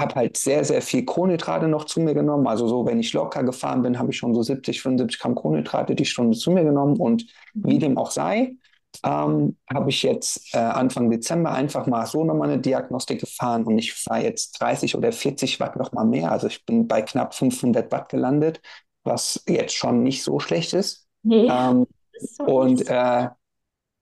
habe 0.00 0.14
halt 0.14 0.36
sehr, 0.36 0.64
sehr 0.64 0.82
viel 0.82 1.04
Kohlenhydrate 1.04 1.68
noch 1.68 1.84
zu 1.84 2.00
mir 2.00 2.14
genommen. 2.14 2.46
Also 2.46 2.68
so, 2.68 2.86
wenn 2.86 3.00
ich 3.00 3.12
locker 3.12 3.42
gefahren 3.42 3.82
bin, 3.82 3.98
habe 3.98 4.10
ich 4.10 4.18
schon 4.18 4.34
so 4.34 4.42
70, 4.42 4.82
75 4.82 5.20
Gramm 5.20 5.34
Kohlenhydrate 5.34 5.94
die 5.94 6.04
Stunde 6.04 6.36
zu 6.36 6.50
mir 6.50 6.64
genommen. 6.64 6.96
Und 6.96 7.26
mhm. 7.54 7.68
wie 7.68 7.78
dem 7.78 7.98
auch 7.98 8.10
sei, 8.10 8.56
ähm, 9.04 9.56
habe 9.72 9.90
ich 9.90 10.02
jetzt 10.02 10.54
äh, 10.54 10.58
Anfang 10.58 11.10
Dezember 11.10 11.52
einfach 11.52 11.86
mal 11.86 12.06
so 12.06 12.24
nochmal 12.24 12.50
eine 12.50 12.60
Diagnostik 12.60 13.20
gefahren 13.20 13.64
und 13.64 13.78
ich 13.78 13.92
fahre 13.92 14.22
jetzt 14.22 14.60
30 14.60 14.96
oder 14.96 15.12
40 15.12 15.60
Watt 15.60 15.76
nochmal 15.76 16.06
mehr. 16.06 16.32
Also 16.32 16.46
ich 16.46 16.64
bin 16.64 16.86
bei 16.86 17.02
knapp 17.02 17.34
500 17.34 17.90
Watt 17.92 18.08
gelandet, 18.08 18.60
was 19.04 19.42
jetzt 19.48 19.74
schon 19.74 20.02
nicht 20.02 20.22
so 20.22 20.38
schlecht 20.40 20.72
ist. 20.72 21.06
Nee, 21.22 21.48
ähm, 21.50 21.86
ist 22.12 22.36
so 22.36 22.44
und 22.44 22.88
äh, 22.88 23.28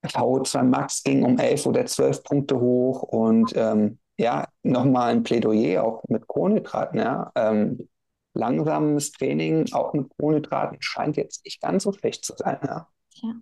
VO2 0.04 0.62
Max 0.62 1.02
ging 1.02 1.24
um 1.24 1.38
11 1.38 1.66
oder 1.66 1.86
12 1.86 2.22
Punkte 2.22 2.60
hoch 2.60 3.02
und 3.02 3.52
ähm, 3.56 3.98
ja, 4.18 4.48
nochmal 4.62 5.12
ein 5.12 5.22
Plädoyer 5.22 5.82
auch 5.84 6.02
mit 6.08 6.26
Kohlenhydraten. 6.26 6.98
Ja. 6.98 7.32
Ähm, 7.34 7.88
langsames 8.34 9.12
Training 9.12 9.72
auch 9.72 9.92
mit 9.92 10.08
Kohlenhydraten 10.18 10.78
scheint 10.80 11.16
jetzt 11.16 11.44
nicht 11.44 11.60
ganz 11.60 11.84
so 11.84 11.92
schlecht 11.92 12.24
zu 12.24 12.34
sein. 12.36 12.58
Ja. 12.62 12.88
ja 13.22 13.34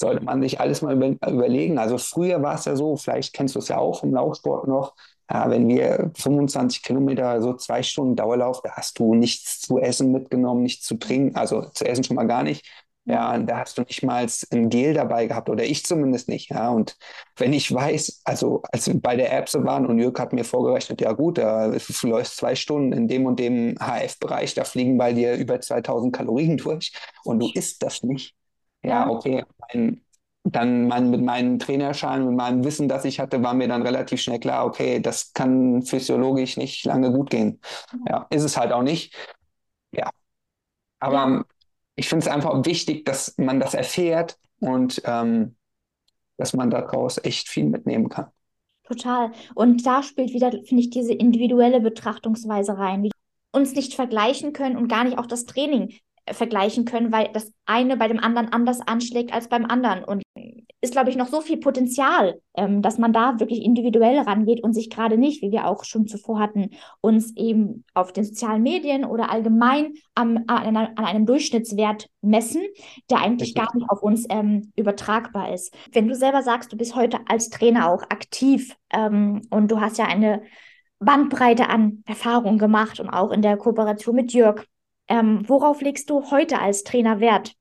sollte 0.00 0.24
man 0.24 0.42
sich 0.42 0.58
alles 0.58 0.82
mal 0.82 0.96
über, 0.96 1.08
überlegen. 1.30 1.78
Also 1.78 1.98
früher 1.98 2.42
war 2.42 2.54
es 2.54 2.64
ja 2.64 2.74
so, 2.74 2.96
vielleicht 2.96 3.34
kennst 3.34 3.54
du 3.54 3.60
es 3.60 3.68
ja 3.68 3.78
auch 3.78 4.00
vom 4.00 4.12
Laufsport 4.12 4.66
noch, 4.66 4.94
ja, 5.30 5.48
wenn 5.48 5.68
wir 5.68 6.10
25 6.16 6.82
Kilometer, 6.82 7.40
so 7.40 7.54
zwei 7.54 7.82
Stunden 7.82 8.16
Dauerlauf, 8.16 8.62
da 8.62 8.72
hast 8.72 8.98
du 8.98 9.14
nichts 9.14 9.60
zu 9.60 9.78
essen 9.78 10.10
mitgenommen, 10.10 10.62
nichts 10.62 10.86
zu 10.86 10.96
trinken, 10.96 11.36
also 11.36 11.62
zu 11.62 11.86
essen 11.86 12.02
schon 12.02 12.16
mal 12.16 12.26
gar 12.26 12.42
nicht. 12.42 12.66
Ja, 13.06 13.36
da 13.38 13.58
hast 13.58 13.76
du 13.78 13.82
nicht 13.82 14.02
mal 14.04 14.26
ein 14.52 14.68
Gel 14.68 14.94
dabei 14.94 15.26
gehabt 15.26 15.48
oder 15.48 15.64
ich 15.64 15.84
zumindest 15.84 16.28
nicht. 16.28 16.50
Ja, 16.50 16.68
und 16.70 16.96
wenn 17.36 17.52
ich 17.52 17.72
weiß, 17.72 18.20
also 18.24 18.62
als 18.70 18.86
wir 18.86 19.00
bei 19.00 19.16
der 19.16 19.32
Erbse 19.32 19.64
waren 19.64 19.86
und 19.86 19.98
Jörg 19.98 20.18
hat 20.18 20.32
mir 20.32 20.44
vorgerechnet, 20.44 21.00
ja 21.00 21.12
gut, 21.12 21.38
da 21.38 21.68
du 21.70 22.06
läufst 22.06 22.36
zwei 22.36 22.54
Stunden 22.54 22.92
in 22.92 23.08
dem 23.08 23.26
und 23.26 23.40
dem 23.40 23.74
HF-Bereich, 23.80 24.54
da 24.54 24.64
fliegen 24.64 24.98
bei 24.98 25.12
dir 25.12 25.34
über 25.34 25.60
2000 25.60 26.14
Kalorien 26.14 26.56
durch 26.58 26.92
und 27.24 27.40
du 27.40 27.50
isst 27.54 27.82
das 27.82 28.02
nicht 28.02 28.34
ja, 28.82 29.08
okay, 29.10 29.44
mein, 29.72 30.02
dann 30.44 30.86
mein, 30.88 31.10
mit 31.10 31.22
meinen 31.22 31.58
Trainerschein, 31.58 32.24
mit 32.26 32.34
meinem 32.36 32.64
Wissen, 32.64 32.88
das 32.88 33.04
ich 33.04 33.20
hatte, 33.20 33.42
war 33.42 33.52
mir 33.54 33.68
dann 33.68 33.82
relativ 33.82 34.20
schnell 34.22 34.38
klar, 34.40 34.64
okay, 34.66 35.00
das 35.00 35.32
kann 35.34 35.82
physiologisch 35.82 36.56
nicht 36.56 36.84
lange 36.86 37.12
gut 37.12 37.30
gehen. 37.30 37.60
Ja, 38.08 38.26
ist 38.30 38.42
es 38.44 38.56
halt 38.56 38.72
auch 38.72 38.82
nicht. 38.82 39.14
Ja. 39.92 40.10
Aber 41.00 41.14
ja. 41.14 41.44
Ich 42.00 42.08
finde 42.08 42.24
es 42.24 42.32
einfach 42.32 42.64
wichtig, 42.64 43.04
dass 43.04 43.36
man 43.36 43.60
das 43.60 43.74
erfährt 43.74 44.38
und 44.58 45.02
ähm, 45.04 45.54
dass 46.38 46.54
man 46.54 46.70
daraus 46.70 47.22
echt 47.22 47.50
viel 47.50 47.66
mitnehmen 47.66 48.08
kann. 48.08 48.28
Total. 48.84 49.32
Und 49.54 49.84
da 49.84 50.02
spielt 50.02 50.32
wieder, 50.32 50.50
finde 50.50 50.82
ich, 50.82 50.88
diese 50.88 51.12
individuelle 51.12 51.78
Betrachtungsweise 51.78 52.78
rein, 52.78 53.02
wie 53.02 53.10
uns 53.52 53.74
nicht 53.74 53.92
vergleichen 53.92 54.54
können 54.54 54.78
und 54.78 54.88
gar 54.88 55.04
nicht 55.04 55.18
auch 55.18 55.26
das 55.26 55.44
Training 55.44 55.92
vergleichen 56.32 56.84
können, 56.84 57.12
weil 57.12 57.30
das 57.32 57.52
eine 57.66 57.96
bei 57.96 58.08
dem 58.08 58.18
anderen 58.18 58.52
anders 58.52 58.80
anschlägt 58.80 59.32
als 59.32 59.48
beim 59.48 59.66
anderen. 59.66 60.04
Und 60.04 60.22
ist, 60.82 60.92
glaube 60.92 61.10
ich, 61.10 61.16
noch 61.16 61.28
so 61.28 61.40
viel 61.42 61.58
Potenzial, 61.58 62.40
ähm, 62.54 62.80
dass 62.80 62.96
man 62.96 63.12
da 63.12 63.38
wirklich 63.38 63.62
individuell 63.62 64.18
rangeht 64.18 64.62
und 64.62 64.72
sich 64.72 64.88
gerade 64.88 65.18
nicht, 65.18 65.42
wie 65.42 65.50
wir 65.50 65.66
auch 65.66 65.84
schon 65.84 66.06
zuvor 66.06 66.38
hatten, 66.38 66.70
uns 67.02 67.36
eben 67.36 67.84
auf 67.92 68.12
den 68.12 68.24
sozialen 68.24 68.62
Medien 68.62 69.04
oder 69.04 69.30
allgemein 69.30 69.94
am, 70.14 70.44
an, 70.46 70.76
an, 70.76 70.96
einem 70.96 71.26
Durchschnittswert 71.26 72.08
messen, 72.22 72.62
der 73.10 73.20
eigentlich 73.20 73.54
gar 73.54 73.74
nicht 73.74 73.90
auf 73.90 74.02
uns 74.02 74.26
ähm, 74.30 74.72
übertragbar 74.74 75.52
ist. 75.52 75.74
Wenn 75.92 76.08
du 76.08 76.14
selber 76.14 76.42
sagst, 76.42 76.72
du 76.72 76.78
bist 76.78 76.94
heute 76.94 77.18
als 77.28 77.50
Trainer 77.50 77.90
auch 77.90 78.02
aktiv 78.04 78.74
ähm, 78.90 79.42
und 79.50 79.70
du 79.70 79.80
hast 79.80 79.98
ja 79.98 80.06
eine 80.06 80.42
Bandbreite 80.98 81.68
an 81.68 82.02
Erfahrungen 82.06 82.58
gemacht 82.58 83.00
und 83.00 83.10
auch 83.10 83.32
in 83.32 83.42
der 83.42 83.56
Kooperation 83.56 84.16
mit 84.16 84.32
Jörg 84.32 84.64
ähm, 85.10 85.46
worauf 85.46 85.82
legst 85.82 86.08
du 86.08 86.30
heute 86.30 86.60
als 86.60 86.84
Trainer 86.84 87.20
Wert? 87.20 87.54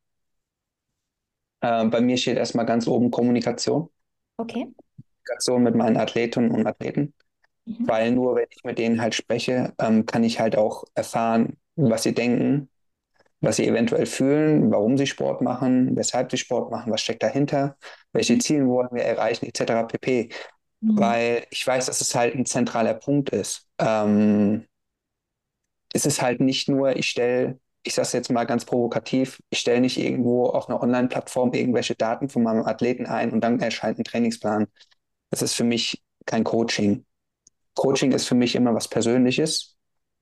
Äh, 1.61 1.85
bei 1.87 1.99
mir 1.99 2.15
steht 2.17 2.37
erstmal 2.37 2.65
ganz 2.65 2.87
oben 2.87 3.11
Kommunikation. 3.11 3.89
Okay. 4.37 4.67
Kommunikation 4.95 5.63
mit 5.63 5.75
meinen 5.75 5.97
Athletinnen 5.97 6.51
und 6.51 6.65
Athleten. 6.65 7.13
Mhm. 7.65 7.87
Weil 7.87 8.11
nur 8.11 8.35
wenn 8.35 8.47
ich 8.49 8.63
mit 8.63 8.77
denen 8.77 9.01
halt 9.01 9.15
spreche, 9.15 9.73
ähm, 9.79 10.05
kann 10.05 10.23
ich 10.23 10.39
halt 10.39 10.57
auch 10.57 10.85
erfahren, 10.95 11.57
was 11.75 12.03
sie 12.03 12.13
denken, 12.13 12.69
was 13.41 13.55
sie 13.55 13.67
eventuell 13.67 14.05
fühlen, 14.05 14.71
warum 14.71 14.97
sie 14.97 15.07
Sport 15.07 15.41
machen, 15.41 15.95
weshalb 15.95 16.31
sie 16.31 16.37
Sport 16.37 16.71
machen, 16.71 16.91
was 16.91 17.01
steckt 17.01 17.23
dahinter, 17.23 17.77
welche 18.13 18.33
mhm. 18.33 18.39
Ziele 18.41 18.67
wollen 18.67 18.89
wir 18.91 19.03
erreichen, 19.03 19.45
etc. 19.45 19.87
pp. 19.87 20.29
Mhm. 20.81 20.99
Weil 20.99 21.45
ich 21.49 21.65
weiß, 21.65 21.87
dass 21.87 22.01
es 22.01 22.13
halt 22.15 22.35
ein 22.35 22.45
zentraler 22.45 22.93
Punkt 22.93 23.29
ist. 23.29 23.67
Ähm, 23.79 24.65
ist 25.93 26.05
es 26.05 26.21
halt 26.21 26.41
nicht 26.41 26.69
nur, 26.69 26.95
ich 26.95 27.09
stelle, 27.09 27.59
ich 27.83 27.93
sage 27.95 28.05
es 28.07 28.13
jetzt 28.13 28.31
mal 28.31 28.45
ganz 28.45 28.65
provokativ, 28.65 29.41
ich 29.49 29.59
stelle 29.59 29.81
nicht 29.81 29.97
irgendwo 29.97 30.47
auf 30.47 30.69
einer 30.69 30.81
Online-Plattform 30.81 31.53
irgendwelche 31.53 31.95
Daten 31.95 32.29
von 32.29 32.43
meinem 32.43 32.63
Athleten 32.65 33.05
ein 33.05 33.31
und 33.31 33.41
dann 33.41 33.59
erscheint 33.59 33.99
ein 33.99 34.03
Trainingsplan. 34.03 34.67
Das 35.31 35.41
ist 35.41 35.53
für 35.55 35.63
mich 35.63 36.01
kein 36.25 36.43
Coaching. 36.43 37.05
Coaching 37.75 38.11
ist 38.11 38.27
für 38.27 38.35
mich 38.35 38.55
immer 38.55 38.75
was 38.75 38.87
Persönliches. 38.87 39.77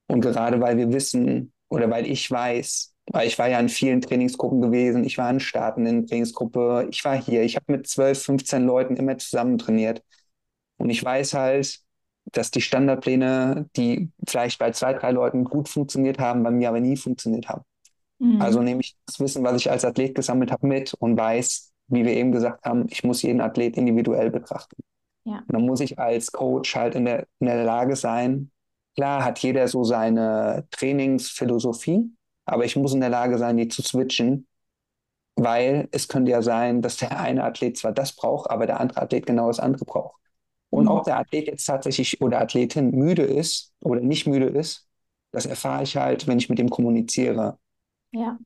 Und 0.08 0.22
gerade 0.22 0.60
weil 0.62 0.78
wir 0.78 0.92
wissen 0.94 1.54
oder 1.70 1.90
weil 1.90 2.06
ich 2.08 2.30
weiß, 2.30 2.94
weil 3.08 3.28
ich 3.28 3.40
war 3.40 3.48
ja 3.50 3.60
in 3.60 3.70
vielen 3.70 4.02
Trainingsgruppen 4.02 4.62
gewesen, 4.62 5.04
ich 5.04 5.18
war 5.18 5.30
in 5.32 5.40
der 5.40 6.06
Trainingsgruppe, 6.08 6.88
ich 6.92 7.04
war 7.06 7.22
hier, 7.22 7.44
ich 7.44 7.56
habe 7.56 7.72
mit 7.74 7.88
12, 7.88 8.22
15 8.24 8.66
Leuten 8.66 8.96
immer 8.96 9.18
zusammen 9.18 9.58
trainiert. 9.58 10.04
Und 10.78 10.90
ich 10.90 11.04
weiß 11.04 11.34
halt, 11.34 11.82
dass 12.32 12.52
die 12.52 12.62
Standardpläne, 12.62 13.70
die 13.76 14.10
vielleicht 14.28 14.60
bei 14.60 14.72
zwei, 14.72 14.94
drei 14.94 15.12
Leuten 15.12 15.44
gut 15.44 15.70
funktioniert 15.70 16.20
haben, 16.20 16.44
bei 16.44 16.52
mir 16.52 16.70
aber 16.70 16.80
nie 16.80 16.98
funktioniert 16.98 17.48
haben. 17.48 17.63
Mhm. 18.20 18.42
Also 18.42 18.62
nehme 18.62 18.82
ich 18.82 18.96
das 19.06 19.20
Wissen, 19.20 19.44
was 19.44 19.56
ich 19.58 19.70
als 19.70 19.86
Athlet 19.86 20.16
gesammelt 20.16 20.52
habe, 20.52 20.68
mit 20.68 20.94
und 20.96 21.18
weiß, 21.18 21.72
wie 21.88 22.06
wir 22.06 22.13
eben 22.13 22.32
gesagt 22.32 22.66
haben, 22.66 22.86
ich 22.90 23.04
muss 23.04 23.22
jeden 23.22 23.42
Athlet 23.42 23.78
individuell 23.78 24.30
betrachten. 24.30 24.76
Ja. 25.24 25.40
Und 25.40 25.54
dann 25.54 25.66
muss 25.66 25.80
ich 25.80 26.00
als 26.00 26.32
Coach 26.32 26.76
halt 26.76 26.96
in 26.96 27.06
der, 27.06 27.28
in 27.40 27.48
der 27.48 27.63
Lage 27.63 27.96
sein, 27.96 28.52
klar 28.96 29.24
hat 29.24 29.40
jeder 29.40 29.68
so 29.68 29.84
seine 29.84 30.68
Trainingsphilosophie, 30.72 32.12
aber 32.46 32.66
ich 32.66 32.76
muss 32.76 32.94
in 32.94 33.02
der 33.02 33.10
Lage 33.10 33.38
sein, 33.38 33.58
die 33.58 33.68
zu 33.68 33.82
switchen, 33.82 34.48
weil 35.36 35.88
es 35.92 36.08
könnte 36.08 36.32
ja 36.32 36.42
sein, 36.42 36.82
dass 36.82 36.98
der 36.98 37.20
eine 37.20 37.44
Athlet 37.44 37.78
zwar 37.78 37.92
das 37.92 38.13
braucht, 38.13 38.50
aber 38.50 38.66
der 38.66 38.80
andere 38.80 39.02
Athlet 39.02 39.26
genau 39.26 39.48
das 39.48 39.60
andere 39.60 39.86
braucht. 39.86 40.20
Und 40.70 40.86
mhm. 40.86 40.92
ob 40.92 41.04
der 41.06 41.18
Athlet 41.18 41.48
jetzt 41.48 41.66
tatsächlich 41.66 42.22
oder 42.22 42.42
Athletin 42.42 42.92
müde 42.92 43.24
ist 43.24 43.74
oder 43.82 44.02
nicht 44.02 44.28
müde 44.28 44.48
ist, 44.48 44.88
das 45.32 45.46
erfahre 45.46 45.84
ich 45.84 45.96
halt, 45.96 46.28
wenn 46.28 46.38
ich 46.38 46.50
mit 46.50 46.60
ihm 46.60 46.70
kommuniziere. 46.70 47.58
Ja. 48.12 48.38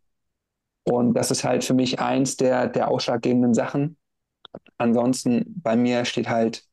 Und 0.84 1.14
das 1.14 1.32
ist 1.32 1.44
halt 1.44 1.64
für 1.64 1.74
mich 1.74 2.00
eins 2.00 2.38
der, 2.38 2.68
der 2.68 2.90
ausschlaggebenden 2.90 3.54
Sachen. 3.54 3.98
Ansonsten 4.78 5.62
bei 5.62 5.76
mir 5.76 6.06
steht 6.06 6.28
halt 6.28 6.66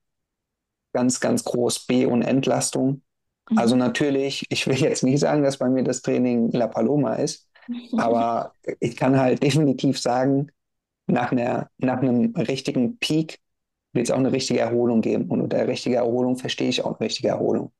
ganz, 0.93 1.21
ganz 1.21 1.45
groß 1.45 1.87
B 1.87 2.07
und 2.07 2.23
Entlastung. 2.23 3.03
Mhm. 3.51 3.59
Also 3.59 3.77
natürlich, 3.77 4.47
ich 4.49 4.67
will 4.67 4.77
jetzt 4.77 5.05
nicht 5.05 5.21
sagen, 5.21 5.43
dass 5.43 5.59
bei 5.59 5.69
mir 5.69 5.85
das 5.85 6.03
Training 6.03 6.51
La 6.53 6.67
Paloma 6.67 7.15
ist, 7.15 7.49
aber 7.99 8.53
ich 8.81 8.97
kann 8.97 9.19
halt 9.19 9.43
definitiv 9.43 9.99
sagen, 9.99 10.51
nach, 11.07 11.33
einer, 11.33 11.71
nach 11.79 12.01
einem 12.01 12.35
richtigen 12.37 12.99
Peak 12.99 13.39
wird 13.93 14.07
es 14.07 14.11
auch 14.11 14.19
eine 14.19 14.33
richtige 14.33 14.61
Erholung 14.61 15.01
geben. 15.01 15.29
Und 15.29 15.41
unter 15.41 15.67
richtiger 15.67 15.99
Erholung 15.99 16.37
verstehe 16.37 16.69
ich 16.69 16.85
auch 16.85 16.99
eine 16.99 17.01
richtige 17.01 17.29
Erholung. 17.29 17.73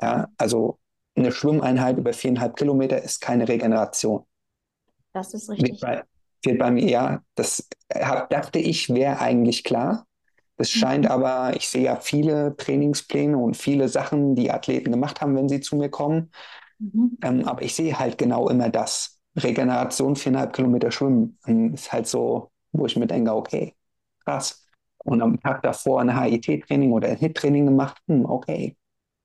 Ja, 0.00 0.28
also 0.38 0.78
eine 1.14 1.32
Schwimmeinheit 1.32 1.98
über 1.98 2.12
viereinhalb 2.12 2.56
Kilometer 2.56 3.02
ist 3.02 3.20
keine 3.20 3.48
Regeneration. 3.48 4.24
Das 5.12 5.34
ist 5.34 5.50
richtig. 5.50 5.72
Wird 5.72 5.80
bei, 5.80 6.02
wird 6.44 6.58
bei 6.58 6.70
mir, 6.70 6.88
ja, 6.88 7.22
das 7.34 7.68
hab, 7.94 8.30
dachte 8.30 8.58
ich, 8.58 8.88
wäre 8.88 9.20
eigentlich 9.20 9.64
klar. 9.64 10.06
Das 10.56 10.74
mhm. 10.74 10.78
scheint 10.78 11.10
aber, 11.10 11.54
ich 11.56 11.68
sehe 11.68 11.84
ja 11.84 11.96
viele 11.96 12.56
Trainingspläne 12.56 13.36
und 13.36 13.56
viele 13.56 13.88
Sachen, 13.88 14.34
die 14.34 14.50
Athleten 14.50 14.90
gemacht 14.90 15.20
haben, 15.20 15.36
wenn 15.36 15.48
sie 15.48 15.60
zu 15.60 15.76
mir 15.76 15.90
kommen. 15.90 16.30
Mhm. 16.78 17.18
Ähm, 17.22 17.48
aber 17.48 17.62
ich 17.62 17.74
sehe 17.74 17.98
halt 17.98 18.18
genau 18.18 18.48
immer 18.48 18.70
das. 18.70 19.18
Regeneration, 19.36 20.14
viereinhalb 20.16 20.52
Kilometer 20.52 20.90
schwimmen. 20.90 21.38
Und 21.46 21.74
ist 21.74 21.92
halt 21.92 22.06
so, 22.06 22.50
wo 22.72 22.86
ich 22.86 22.96
mir 22.96 23.06
denke, 23.06 23.34
okay, 23.34 23.74
krass. 24.24 24.61
Und 25.04 25.20
am 25.20 25.40
Tag 25.40 25.62
davor 25.62 26.00
ein 26.00 26.16
HIT-Training 26.16 26.92
oder 26.92 27.08
ein 27.08 27.16
HIT-Training 27.16 27.66
gemacht, 27.66 27.98
hm, 28.06 28.24
okay. 28.24 28.76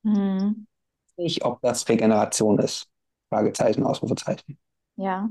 Mhm. 0.03 0.67
Nicht, 1.17 1.43
ob 1.43 1.61
das 1.61 1.87
Regeneration 1.87 2.59
ist. 2.59 2.87
Fragezeichen, 3.29 3.83
Ausrufezeichen. 3.83 4.57
Ja, 4.95 5.29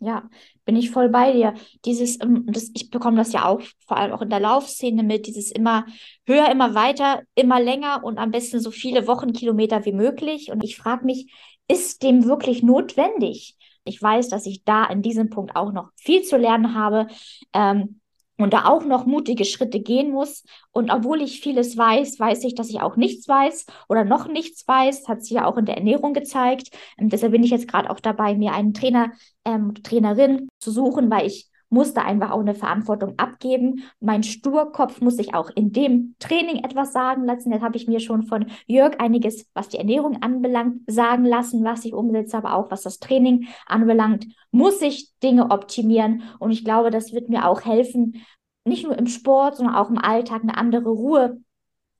ja, 0.00 0.28
bin 0.64 0.76
ich 0.76 0.90
voll 0.90 1.10
bei 1.10 1.32
dir. 1.32 1.54
Dieses, 1.84 2.20
ähm, 2.22 2.46
das, 2.46 2.70
ich 2.74 2.90
bekomme 2.90 3.18
das 3.18 3.32
ja 3.32 3.44
auch 3.44 3.60
vor 3.86 3.98
allem 3.98 4.12
auch 4.12 4.22
in 4.22 4.30
der 4.30 4.40
Laufszene 4.40 5.02
mit, 5.02 5.26
dieses 5.26 5.52
immer 5.52 5.84
höher, 6.26 6.50
immer 6.50 6.74
weiter, 6.74 7.22
immer 7.34 7.60
länger 7.60 8.02
und 8.02 8.18
am 8.18 8.30
besten 8.30 8.60
so 8.60 8.70
viele 8.70 9.06
Wochenkilometer 9.06 9.84
wie 9.84 9.92
möglich. 9.92 10.50
Und 10.50 10.64
ich 10.64 10.76
frage 10.78 11.04
mich, 11.04 11.32
ist 11.68 12.02
dem 12.02 12.24
wirklich 12.24 12.62
notwendig? 12.62 13.56
Ich 13.84 14.00
weiß, 14.00 14.28
dass 14.28 14.46
ich 14.46 14.64
da 14.64 14.84
in 14.86 15.02
diesem 15.02 15.28
Punkt 15.28 15.54
auch 15.54 15.72
noch 15.72 15.90
viel 15.96 16.22
zu 16.22 16.38
lernen 16.38 16.74
habe. 16.74 17.06
Ähm, 17.52 17.99
und 18.42 18.52
da 18.54 18.66
auch 18.66 18.84
noch 18.84 19.06
mutige 19.06 19.44
Schritte 19.44 19.80
gehen 19.80 20.10
muss. 20.10 20.44
Und 20.72 20.90
obwohl 20.90 21.20
ich 21.22 21.40
vieles 21.40 21.76
weiß, 21.76 22.18
weiß 22.18 22.44
ich, 22.44 22.54
dass 22.54 22.70
ich 22.70 22.80
auch 22.80 22.96
nichts 22.96 23.28
weiß 23.28 23.66
oder 23.88 24.04
noch 24.04 24.28
nichts 24.28 24.66
weiß. 24.66 25.08
Hat 25.08 25.22
sich 25.22 25.32
ja 25.32 25.46
auch 25.46 25.56
in 25.56 25.66
der 25.66 25.76
Ernährung 25.76 26.14
gezeigt. 26.14 26.70
Und 26.96 27.04
ähm, 27.04 27.08
deshalb 27.10 27.32
bin 27.32 27.42
ich 27.42 27.50
jetzt 27.50 27.68
gerade 27.68 27.90
auch 27.90 28.00
dabei, 28.00 28.34
mir 28.34 28.52
einen 28.52 28.74
Trainer, 28.74 29.12
ähm, 29.44 29.74
Trainerin 29.82 30.48
zu 30.58 30.70
suchen, 30.70 31.10
weil 31.10 31.26
ich 31.26 31.49
musste 31.70 32.02
einfach 32.02 32.32
auch 32.32 32.40
eine 32.40 32.54
Verantwortung 32.54 33.18
abgeben. 33.18 33.84
Mein 34.00 34.22
Sturkopf 34.22 35.00
muss 35.00 35.16
sich 35.16 35.34
auch 35.34 35.50
in 35.54 35.72
dem 35.72 36.16
Training 36.18 36.64
etwas 36.64 36.92
sagen 36.92 37.24
lassen. 37.24 37.52
Jetzt 37.52 37.62
habe 37.62 37.76
ich 37.76 37.88
mir 37.88 38.00
schon 38.00 38.24
von 38.24 38.46
Jörg 38.66 39.00
einiges, 39.00 39.46
was 39.54 39.68
die 39.68 39.78
Ernährung 39.78 40.20
anbelangt, 40.22 40.82
sagen 40.86 41.24
lassen, 41.24 41.64
was 41.64 41.84
ich 41.84 41.94
umsetze, 41.94 42.36
aber 42.36 42.54
auch 42.54 42.70
was 42.70 42.82
das 42.82 42.98
Training 42.98 43.46
anbelangt, 43.66 44.26
muss 44.50 44.82
ich 44.82 45.10
Dinge 45.22 45.50
optimieren. 45.50 46.24
Und 46.40 46.50
ich 46.50 46.64
glaube, 46.64 46.90
das 46.90 47.12
wird 47.12 47.28
mir 47.28 47.46
auch 47.46 47.64
helfen, 47.64 48.24
nicht 48.64 48.84
nur 48.84 48.98
im 48.98 49.06
Sport, 49.06 49.56
sondern 49.56 49.76
auch 49.76 49.88
im 49.88 49.98
Alltag 49.98 50.42
eine 50.42 50.56
andere 50.56 50.90
Ruhe 50.90 51.40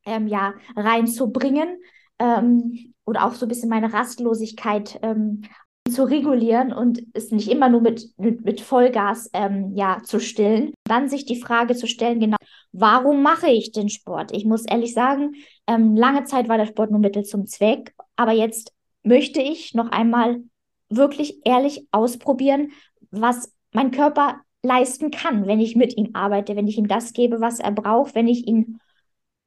ähm, 0.05 0.27
ja, 0.27 0.55
reinzubringen. 0.77 1.79
Ähm, 2.19 2.93
oder 3.07 3.25
auch 3.25 3.35
so 3.35 3.47
ein 3.47 3.49
bisschen 3.49 3.71
meine 3.71 3.93
Rastlosigkeit 3.93 4.99
ähm, 5.03 5.43
zu 5.89 6.05
regulieren 6.05 6.73
und 6.73 7.03
es 7.15 7.31
nicht 7.31 7.51
immer 7.51 7.69
nur 7.69 7.81
mit, 7.81 8.11
mit, 8.17 8.45
mit 8.45 8.61
Vollgas 8.61 9.31
ähm, 9.33 9.73
ja, 9.75 9.99
zu 10.05 10.21
stillen. 10.21 10.73
Dann 10.85 11.09
sich 11.09 11.25
die 11.25 11.41
Frage 11.41 11.75
zu 11.75 11.87
stellen, 11.87 12.21
genau, 12.21 12.37
warum 12.73 13.23
mache 13.23 13.49
ich 13.51 13.73
den 13.73 13.89
Sport? 13.89 14.33
Ich 14.33 14.45
muss 14.45 14.65
ehrlich 14.67 14.95
sagen, 14.95 15.35
ähm, 15.67 15.97
lange 15.97 16.25
Zeit 16.25 16.49
war 16.49 16.59
der 16.59 16.67
Sport 16.67 16.91
nur 16.91 17.01
Mittel 17.01 17.25
zum 17.25 17.47
Zweck, 17.47 17.95
aber 18.17 18.33
jetzt 18.33 18.73
möchte 19.03 19.41
ich 19.41 19.75
noch 19.75 19.91
einmal 19.91 20.43
wirklich 20.89 21.41
ehrlich 21.45 21.87
ausprobieren, 21.93 22.73
was 23.11 23.53
mein 23.73 23.91
Körper 23.91 24.41
leisten 24.63 25.11
kann, 25.11 25.47
wenn 25.47 25.61
ich 25.61 25.77
mit 25.77 25.97
ihm 25.97 26.11
arbeite, 26.13 26.57
wenn 26.57 26.69
ich 26.69 26.77
ihm 26.77 26.89
das 26.89 27.13
gebe, 27.13 27.41
was 27.41 27.61
er 27.61 27.73
braucht, 27.73 28.15
wenn 28.15 28.29
ich 28.29 28.47
ihn 28.47 28.79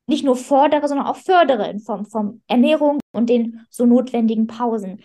nicht 0.08 0.26
nur 0.26 0.36
fordere, 0.36 0.88
sondern 0.88 1.08
auch 1.08 1.16
fördere 1.16 1.70
in 1.70 1.80
Form 1.80 2.06
von 2.06 2.42
Ernährung 2.48 3.00
und 3.12 3.30
den 3.30 3.66
so 3.70 3.86
notwendigen 3.86 4.48
Pausen. 4.48 5.02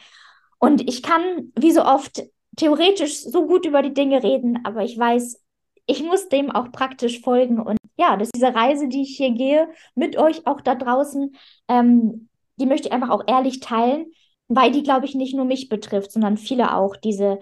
Und 0.58 0.88
ich 0.88 1.02
kann, 1.02 1.52
wie 1.58 1.72
so 1.72 1.84
oft, 1.84 2.22
theoretisch 2.56 3.20
so 3.22 3.46
gut 3.46 3.64
über 3.64 3.82
die 3.82 3.94
Dinge 3.94 4.22
reden, 4.22 4.58
aber 4.64 4.82
ich 4.82 4.98
weiß, 4.98 5.40
ich 5.86 6.02
muss 6.02 6.28
dem 6.28 6.50
auch 6.50 6.70
praktisch 6.70 7.20
folgen. 7.20 7.60
Und 7.60 7.78
ja, 7.96 8.16
das 8.16 8.28
ist 8.28 8.36
diese 8.36 8.54
Reise, 8.54 8.88
die 8.88 9.02
ich 9.02 9.16
hier 9.16 9.30
gehe, 9.30 9.68
mit 9.94 10.16
euch 10.18 10.46
auch 10.46 10.60
da 10.60 10.74
draußen, 10.74 11.34
ähm, 11.68 12.28
die 12.60 12.66
möchte 12.66 12.88
ich 12.88 12.92
einfach 12.92 13.10
auch 13.10 13.22
ehrlich 13.26 13.60
teilen, 13.60 14.06
weil 14.48 14.72
die, 14.72 14.82
glaube 14.82 15.06
ich, 15.06 15.14
nicht 15.14 15.34
nur 15.34 15.44
mich 15.44 15.68
betrifft, 15.68 16.12
sondern 16.12 16.36
viele 16.36 16.74
auch 16.74 16.96
diese, 16.96 17.38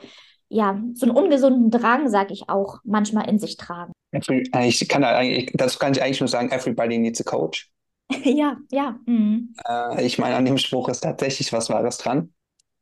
ja, 0.49 0.81
so 0.95 1.07
einen 1.07 1.17
ungesunden 1.17 1.71
Drang, 1.71 2.09
sage 2.09 2.35
ich 2.35 2.49
auch, 2.49 2.79
manchmal 2.85 3.29
in 3.29 3.39
sich 3.39 3.57
tragen. 3.57 3.93
Ich 4.13 4.89
kann 4.89 5.03
eigentlich, 5.03 5.51
das 5.55 5.79
kann 5.79 5.93
ich 5.93 6.03
eigentlich 6.03 6.21
nur 6.21 6.29
sagen, 6.29 6.51
everybody 6.51 6.99
needs 6.99 7.21
a 7.21 7.25
coach. 7.25 7.71
ja, 8.23 8.57
ja. 8.71 8.99
Mhm. 9.07 9.55
Äh, 9.67 10.05
ich 10.05 10.19
meine, 10.19 10.37
an 10.37 10.45
dem 10.45 10.59
Spruch 10.59 10.89
ist 10.89 11.01
tatsächlich 11.01 11.53
was 11.53 11.71
Wahres 11.71 11.99
dran 11.99 12.33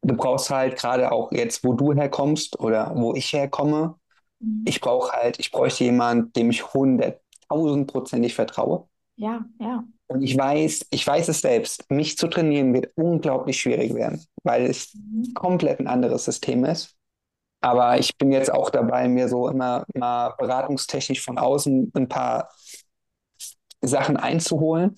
du 0.05 0.15
brauchst 0.15 0.51
halt 0.51 0.77
gerade 0.77 1.11
auch 1.11 1.33
jetzt, 1.33 1.65
wo 1.65 1.73
du 1.73 1.93
herkommst 1.93 2.59
oder 2.61 2.93
wo 2.95 3.15
ich 3.15 3.33
herkomme, 3.33 3.97
mhm. 4.39 4.65
ich 4.67 4.81
brauche 4.81 5.13
halt, 5.13 5.39
ich 5.39 5.51
bräuchte 5.51 5.85
jemanden, 5.85 6.33
dem 6.33 6.51
ich 6.51 6.73
hunderttausendprozentig 6.75 8.35
vertraue. 8.35 8.87
Ja, 9.17 9.45
ja. 9.59 9.85
Und 10.07 10.23
ich 10.23 10.37
weiß, 10.37 10.87
ich 10.91 11.07
weiß 11.07 11.29
es 11.29 11.41
selbst, 11.41 11.91
mich 11.91 12.19
zu 12.19 12.29
trainieren 12.29 12.75
wird 12.75 12.93
unglaublich 12.95 13.61
schwierig 13.61 13.95
werden, 13.95 14.23
weil 14.43 14.67
es 14.67 14.95
mhm. 14.95 15.33
komplett 15.35 15.81
ein 15.81 15.87
anderes 15.87 16.27
System 16.27 16.65
ist. 16.65 16.95
Aber 17.63 17.99
ich 17.99 18.17
bin 18.19 18.31
jetzt 18.31 18.53
auch 18.53 18.69
dabei, 18.69 19.09
mir 19.09 19.29
so 19.29 19.49
immer 19.49 19.87
mal 19.95 20.35
beratungstechnisch 20.37 21.23
von 21.23 21.39
außen 21.39 21.91
ein 21.95 22.09
paar 22.09 22.51
Sachen 23.81 24.19
einzuholen, 24.19 24.95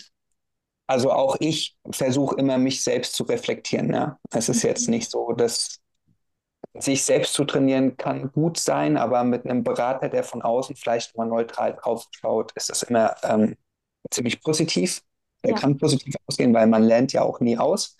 also 0.87 1.13
auch 1.13 1.37
ich 1.41 1.77
versuche 1.91 2.37
immer, 2.37 2.59
mich 2.59 2.83
selbst 2.83 3.15
zu 3.15 3.25
reflektieren. 3.25 3.93
Ja? 3.93 4.19
Es 4.31 4.49
ist 4.49 4.63
jetzt 4.63 4.89
nicht 4.89 5.11
so, 5.11 5.33
dass 5.33 5.81
sich 6.79 7.05
selbst 7.05 7.33
zu 7.33 7.45
trainieren 7.45 7.97
kann 7.97 8.31
gut 8.33 8.59
sein, 8.59 8.97
aber 8.97 9.25
mit 9.25 9.45
einem 9.45 9.65
Berater, 9.65 10.09
der 10.09 10.25
von 10.25 10.43
außen 10.43 10.77
vielleicht 10.77 11.17
mal 11.17 11.27
neutral 11.27 11.75
drauf 11.75 12.07
schaut, 12.11 12.53
ist 12.53 12.71
das 12.71 12.83
immer 12.83 13.17
ähm, 13.23 13.57
ziemlich 14.11 14.43
positiv. 14.43 15.01
Der 15.45 15.53
ja. 15.53 15.59
kann 15.59 15.79
positiv 15.79 16.15
ausgehen, 16.27 16.53
weil 16.55 16.67
man 16.67 16.83
lernt 16.83 17.13
ja 17.13 17.23
auch 17.23 17.41
nie 17.41 17.57
aus. 17.57 17.97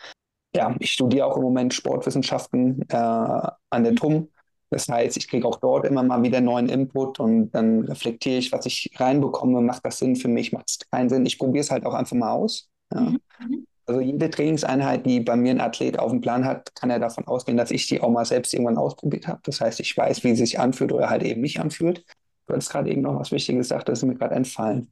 Ja, 0.55 0.75
ich 0.79 0.93
studiere 0.93 1.27
auch 1.27 1.37
im 1.37 1.43
Moment 1.43 1.75
Sportwissenschaften 1.75 2.83
äh, 2.89 2.97
an 2.97 3.83
der 3.83 3.93
mhm. 3.93 3.97
TUM. 3.97 4.29
Das 4.71 4.89
heißt, 4.89 5.17
ich 5.17 5.29
kriege 5.29 5.47
auch 5.47 5.61
dort 5.61 5.87
immer 5.87 6.03
mal 6.03 6.23
wieder 6.23 6.41
neuen 6.41 6.69
Input 6.69 7.21
und 7.21 7.51
dann 7.53 7.85
reflektiere 7.85 8.39
ich, 8.39 8.51
was 8.53 8.67
ich 8.67 8.91
reinbekomme. 8.97 9.61
Macht 9.61 9.87
das 9.87 9.99
Sinn 9.99 10.17
für 10.17 10.29
mich? 10.29 10.53
Macht 10.53 10.71
es 10.71 10.79
keinen 10.91 11.09
Sinn? 11.09 11.25
Ich 11.25 11.39
probiere 11.39 11.63
es 11.63 11.71
halt 11.71 11.87
auch 11.87 11.95
einfach 11.95 12.17
mal 12.17 12.33
aus. 12.33 12.69
Ja. 12.93 13.01
Mhm. 13.01 13.19
mhm. 13.41 13.67
Also 13.89 14.01
jede 14.01 14.29
Trainingseinheit, 14.29 15.07
die 15.07 15.21
bei 15.21 15.37
mir 15.37 15.53
ein 15.53 15.61
Athlet 15.61 15.97
auf 16.01 16.11
dem 16.11 16.21
Plan 16.21 16.45
hat, 16.45 16.75
kann 16.75 16.91
er 16.91 16.99
davon 16.99 17.25
ausgehen, 17.29 17.57
dass 17.57 17.71
ich 17.71 17.87
die 17.87 18.01
auch 18.01 18.11
mal 18.11 18.25
selbst 18.25 18.53
irgendwann 18.53 18.79
ausprobiert 18.79 19.29
habe. 19.29 19.41
Das 19.45 19.61
heißt, 19.61 19.79
ich 19.79 19.97
weiß, 19.97 20.25
wie 20.25 20.31
sie 20.31 20.45
sich 20.45 20.59
anfühlt 20.59 20.91
oder 20.93 21.09
halt 21.09 21.23
eben 21.23 21.41
nicht 21.41 21.61
anfühlt. 21.61 22.05
Du 22.49 22.55
hast 22.55 22.71
gerade 22.71 22.91
eben 22.91 23.03
noch 23.03 23.19
was 23.19 23.31
Wichtiges 23.31 23.69
gesagt, 23.69 23.89
das 23.89 24.01
ist 24.01 24.05
mir 24.05 24.17
gerade 24.17 24.35
entfallen. 24.35 24.91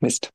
Mist. 0.00 0.30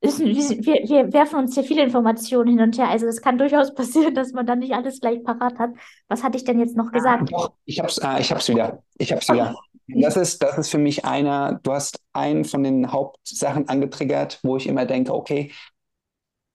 Wir, 0.00 0.10
wir, 0.10 1.12
werfen 1.12 1.40
uns 1.40 1.54
hier 1.54 1.64
viele 1.64 1.82
Informationen 1.82 2.50
hin 2.50 2.60
und 2.60 2.78
her. 2.78 2.88
Also 2.88 3.06
es 3.06 3.20
kann 3.20 3.36
durchaus 3.38 3.74
passieren, 3.74 4.14
dass 4.14 4.32
man 4.32 4.46
dann 4.46 4.60
nicht 4.60 4.72
alles 4.72 5.00
gleich 5.00 5.24
parat 5.24 5.58
hat. 5.58 5.70
Was 6.08 6.22
hatte 6.22 6.36
ich 6.36 6.44
denn 6.44 6.60
jetzt 6.60 6.76
noch 6.76 6.92
gesagt? 6.92 7.32
Ah, 7.34 7.48
ich 7.64 7.80
hab's, 7.80 7.98
ah, 7.98 8.18
ich 8.18 8.30
hab's 8.30 8.48
wieder. 8.48 8.82
Ich 8.98 9.12
hab's 9.12 9.28
wieder. 9.28 9.56
Das 9.88 10.16
ist, 10.16 10.42
das 10.42 10.58
ist 10.58 10.70
für 10.70 10.78
mich 10.78 11.04
einer, 11.04 11.60
du 11.62 11.72
hast 11.72 12.00
einen 12.12 12.44
von 12.44 12.62
den 12.62 12.92
Hauptsachen 12.92 13.68
angetriggert, 13.68 14.38
wo 14.42 14.56
ich 14.56 14.66
immer 14.66 14.84
denke, 14.84 15.14
okay, 15.14 15.52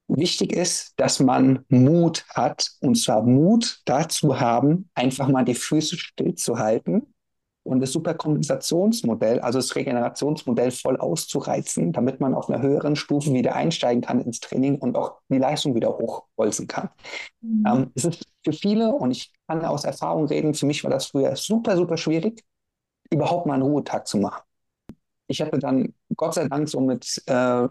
Wichtig 0.07 0.51
ist, 0.51 0.93
dass 0.97 1.19
man 1.19 1.65
Mut 1.69 2.25
hat, 2.29 2.71
und 2.81 2.95
zwar 2.95 3.23
Mut 3.23 3.81
dazu 3.85 4.39
haben, 4.39 4.89
einfach 4.95 5.29
mal 5.29 5.45
die 5.45 5.55
Füße 5.55 5.97
stillzuhalten 5.97 7.13
und 7.63 7.79
das 7.79 7.93
Superkompensationsmodell, 7.93 9.39
also 9.39 9.59
das 9.59 9.73
Regenerationsmodell 9.75 10.71
voll 10.71 10.97
auszureizen, 10.97 11.93
damit 11.93 12.19
man 12.19 12.35
auf 12.35 12.49
einer 12.49 12.61
höheren 12.61 12.97
Stufe 12.97 13.33
wieder 13.33 13.55
einsteigen 13.55 14.01
kann 14.01 14.19
ins 14.19 14.41
Training 14.41 14.77
und 14.77 14.97
auch 14.97 15.19
die 15.29 15.37
Leistung 15.37 15.73
wieder 15.73 15.97
hochholzen 15.97 16.67
kann. 16.67 16.89
Mhm. 17.39 17.63
Ähm, 17.65 17.91
es 17.95 18.03
ist 18.03 18.25
für 18.43 18.53
viele, 18.53 18.93
und 18.93 19.11
ich 19.11 19.31
kann 19.47 19.63
aus 19.63 19.85
Erfahrung 19.85 20.25
reden, 20.25 20.53
für 20.53 20.65
mich 20.65 20.83
war 20.83 20.91
das 20.91 21.07
früher 21.07 21.35
super, 21.37 21.77
super 21.77 21.95
schwierig, 21.95 22.43
überhaupt 23.13 23.45
mal 23.45 23.55
einen 23.55 23.63
Ruhetag 23.63 24.07
zu 24.07 24.17
machen. 24.17 24.41
Ich 25.27 25.41
hatte 25.41 25.57
dann 25.59 25.93
Gott 26.15 26.33
sei 26.33 26.47
Dank 26.47 26.67
so 26.69 26.81
mit 26.81 27.23
äh, 27.27 27.67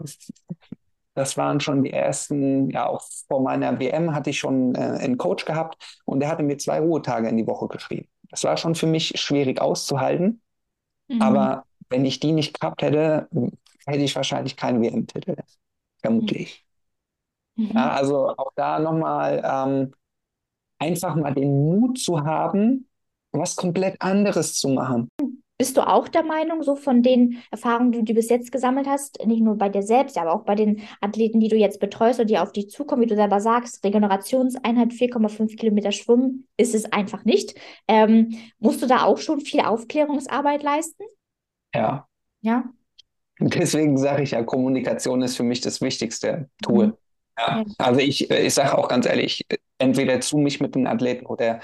das 1.15 1.37
waren 1.37 1.59
schon 1.59 1.83
die 1.83 1.91
ersten, 1.91 2.69
ja, 2.71 2.87
auch 2.87 3.03
vor 3.27 3.41
meiner 3.41 3.79
WM 3.79 4.15
hatte 4.15 4.31
ich 4.31 4.39
schon 4.39 4.73
äh, 4.75 4.79
einen 4.79 5.17
Coach 5.17 5.45
gehabt 5.45 6.01
und 6.05 6.19
der 6.19 6.29
hatte 6.29 6.43
mir 6.43 6.57
zwei 6.57 6.79
Ruhetage 6.79 7.27
in 7.27 7.37
die 7.37 7.45
Woche 7.45 7.67
geschrieben. 7.67 8.07
Das 8.29 8.43
war 8.43 8.57
schon 8.57 8.73
für 8.73 8.87
mich 8.87 9.19
schwierig 9.19 9.61
auszuhalten. 9.61 10.41
Mhm. 11.07 11.21
Aber 11.21 11.65
wenn 11.89 12.05
ich 12.05 12.19
die 12.19 12.31
nicht 12.31 12.59
gehabt 12.59 12.81
hätte, 12.81 13.27
hätte 13.85 13.99
ich 14.03 14.15
wahrscheinlich 14.15 14.55
keinen 14.55 14.81
WM-Titel. 14.81 15.35
Vermutlich. 16.01 16.65
Mhm. 17.55 17.71
Ja, 17.73 17.91
also 17.91 18.29
auch 18.29 18.51
da 18.55 18.79
nochmal 18.79 19.41
ähm, 19.45 19.93
einfach 20.79 21.15
mal 21.15 21.33
den 21.33 21.51
Mut 21.51 21.99
zu 21.99 22.23
haben, 22.25 22.87
was 23.33 23.55
komplett 23.55 24.01
anderes 24.01 24.55
zu 24.55 24.69
machen. 24.69 25.09
Bist 25.57 25.77
du 25.77 25.87
auch 25.87 26.07
der 26.07 26.23
Meinung, 26.23 26.63
so 26.63 26.75
von 26.75 27.03
den 27.03 27.37
Erfahrungen, 27.51 27.91
die 27.91 28.03
du 28.03 28.13
bis 28.13 28.29
jetzt 28.29 28.51
gesammelt 28.51 28.87
hast, 28.87 29.23
nicht 29.25 29.41
nur 29.41 29.55
bei 29.55 29.69
dir 29.69 29.83
selbst, 29.83 30.17
aber 30.17 30.33
auch 30.33 30.43
bei 30.43 30.55
den 30.55 30.81
Athleten, 30.99 31.39
die 31.39 31.47
du 31.47 31.55
jetzt 31.55 31.79
betreust 31.79 32.19
oder 32.19 32.25
die 32.25 32.39
auf 32.39 32.51
dich 32.51 32.69
zukommen, 32.69 33.03
wie 33.03 33.07
du 33.07 33.15
selber 33.15 33.39
sagst, 33.39 33.83
Regenerationseinheit 33.85 34.89
4,5 34.89 35.55
Kilometer 35.55 35.91
Schwimmen 35.91 36.47
ist 36.57 36.73
es 36.73 36.91
einfach 36.91 37.23
nicht. 37.23 37.55
Ähm, 37.87 38.35
musst 38.59 38.81
du 38.81 38.87
da 38.87 39.03
auch 39.03 39.19
schon 39.19 39.41
viel 39.41 39.61
Aufklärungsarbeit 39.61 40.63
leisten? 40.63 41.03
Ja. 41.73 42.07
Ja. 42.41 42.65
Deswegen 43.39 43.97
sage 43.97 44.23
ich 44.23 44.31
ja, 44.31 44.43
Kommunikation 44.43 45.21
ist 45.21 45.37
für 45.37 45.43
mich 45.43 45.61
das 45.61 45.81
wichtigste 45.81 46.49
Tool. 46.61 46.87
Mhm. 46.87 46.93
Ja. 47.37 47.63
Also 47.77 47.99
ich, 47.99 48.29
ich 48.29 48.53
sage 48.53 48.77
auch 48.77 48.87
ganz 48.87 49.05
ehrlich, 49.05 49.45
entweder 49.77 50.19
zu 50.21 50.37
mich 50.37 50.59
mit 50.59 50.75
den 50.75 50.87
Athleten 50.87 51.25
oder 51.25 51.61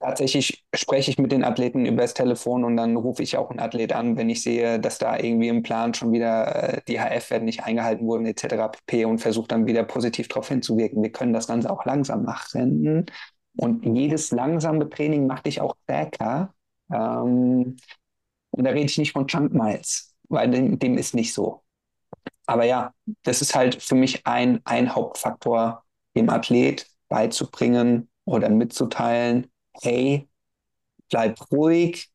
Tatsächlich 0.00 0.64
spreche 0.76 1.10
ich 1.10 1.18
mit 1.18 1.32
den 1.32 1.42
Athleten 1.42 1.84
über 1.84 2.02
das 2.02 2.14
Telefon 2.14 2.62
und 2.64 2.76
dann 2.76 2.96
rufe 2.96 3.20
ich 3.24 3.36
auch 3.36 3.50
einen 3.50 3.58
Athlet 3.58 3.92
an, 3.92 4.16
wenn 4.16 4.30
ich 4.30 4.42
sehe, 4.42 4.78
dass 4.78 4.98
da 4.98 5.18
irgendwie 5.18 5.48
im 5.48 5.64
Plan 5.64 5.92
schon 5.92 6.12
wieder 6.12 6.74
äh, 6.76 6.80
die 6.86 7.00
HF-Werte 7.00 7.44
nicht 7.44 7.64
eingehalten 7.64 8.06
wurden 8.06 8.24
etc. 8.26 8.68
pp. 8.68 9.04
und 9.06 9.18
versuche 9.18 9.48
dann 9.48 9.66
wieder 9.66 9.82
positiv 9.82 10.28
darauf 10.28 10.48
hinzuwirken. 10.48 11.02
Wir 11.02 11.10
können 11.10 11.32
das 11.32 11.48
Ganze 11.48 11.68
auch 11.70 11.84
langsam 11.84 12.22
machen 12.24 13.06
und 13.56 13.84
jedes 13.84 14.30
langsame 14.30 14.88
Training 14.88 15.26
macht 15.26 15.46
dich 15.46 15.60
auch 15.60 15.74
stärker. 15.84 16.54
Ähm, 16.92 17.76
und 18.50 18.64
da 18.64 18.70
rede 18.70 18.86
ich 18.86 18.98
nicht 18.98 19.12
von 19.12 19.26
Chunk 19.26 19.52
Miles, 19.52 20.14
weil 20.28 20.50
dem, 20.50 20.78
dem 20.78 20.96
ist 20.96 21.14
nicht 21.14 21.34
so. 21.34 21.62
Aber 22.46 22.64
ja, 22.64 22.92
das 23.24 23.42
ist 23.42 23.54
halt 23.54 23.82
für 23.82 23.94
mich 23.96 24.26
ein, 24.26 24.60
ein 24.64 24.94
Hauptfaktor, 24.94 25.84
dem 26.16 26.30
Athlet 26.30 26.86
beizubringen 27.08 28.08
oder 28.24 28.48
mitzuteilen, 28.48 29.48
hey, 29.82 30.28
bleib 31.10 31.38
ruhig, 31.52 32.10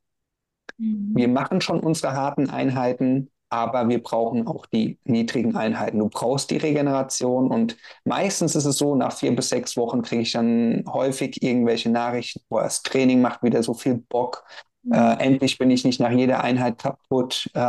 mhm. 0.77 1.11
wir 1.15 1.27
machen 1.27 1.61
schon 1.61 1.79
unsere 1.79 2.13
harten 2.13 2.49
Einheiten, 2.49 3.29
aber 3.49 3.87
wir 3.87 4.01
brauchen 4.01 4.47
auch 4.47 4.65
die 4.65 4.97
niedrigen 5.03 5.55
Einheiten. 5.55 5.99
Du 5.99 6.09
brauchst 6.09 6.49
die 6.49 6.57
Regeneration 6.57 7.51
und 7.51 7.77
meistens 8.03 8.55
ist 8.55 8.65
es 8.65 8.77
so, 8.77 8.95
nach 8.95 9.13
vier 9.13 9.35
bis 9.35 9.49
sechs 9.49 9.77
Wochen 9.77 10.01
kriege 10.01 10.23
ich 10.23 10.31
dann 10.31 10.83
häufig 10.87 11.43
irgendwelche 11.43 11.91
Nachrichten, 11.91 12.41
wo 12.49 12.59
das 12.59 12.81
Training 12.81 13.21
macht 13.21 13.43
wieder 13.43 13.61
so 13.61 13.75
viel 13.75 14.03
Bock. 14.09 14.43
Mhm. 14.81 14.93
Äh, 14.93 15.13
endlich 15.19 15.59
bin 15.59 15.69
ich 15.69 15.85
nicht 15.85 15.99
nach 15.99 16.11
jeder 16.11 16.43
Einheit 16.43 16.79
kaputt. 16.79 17.47
Äh, 17.53 17.59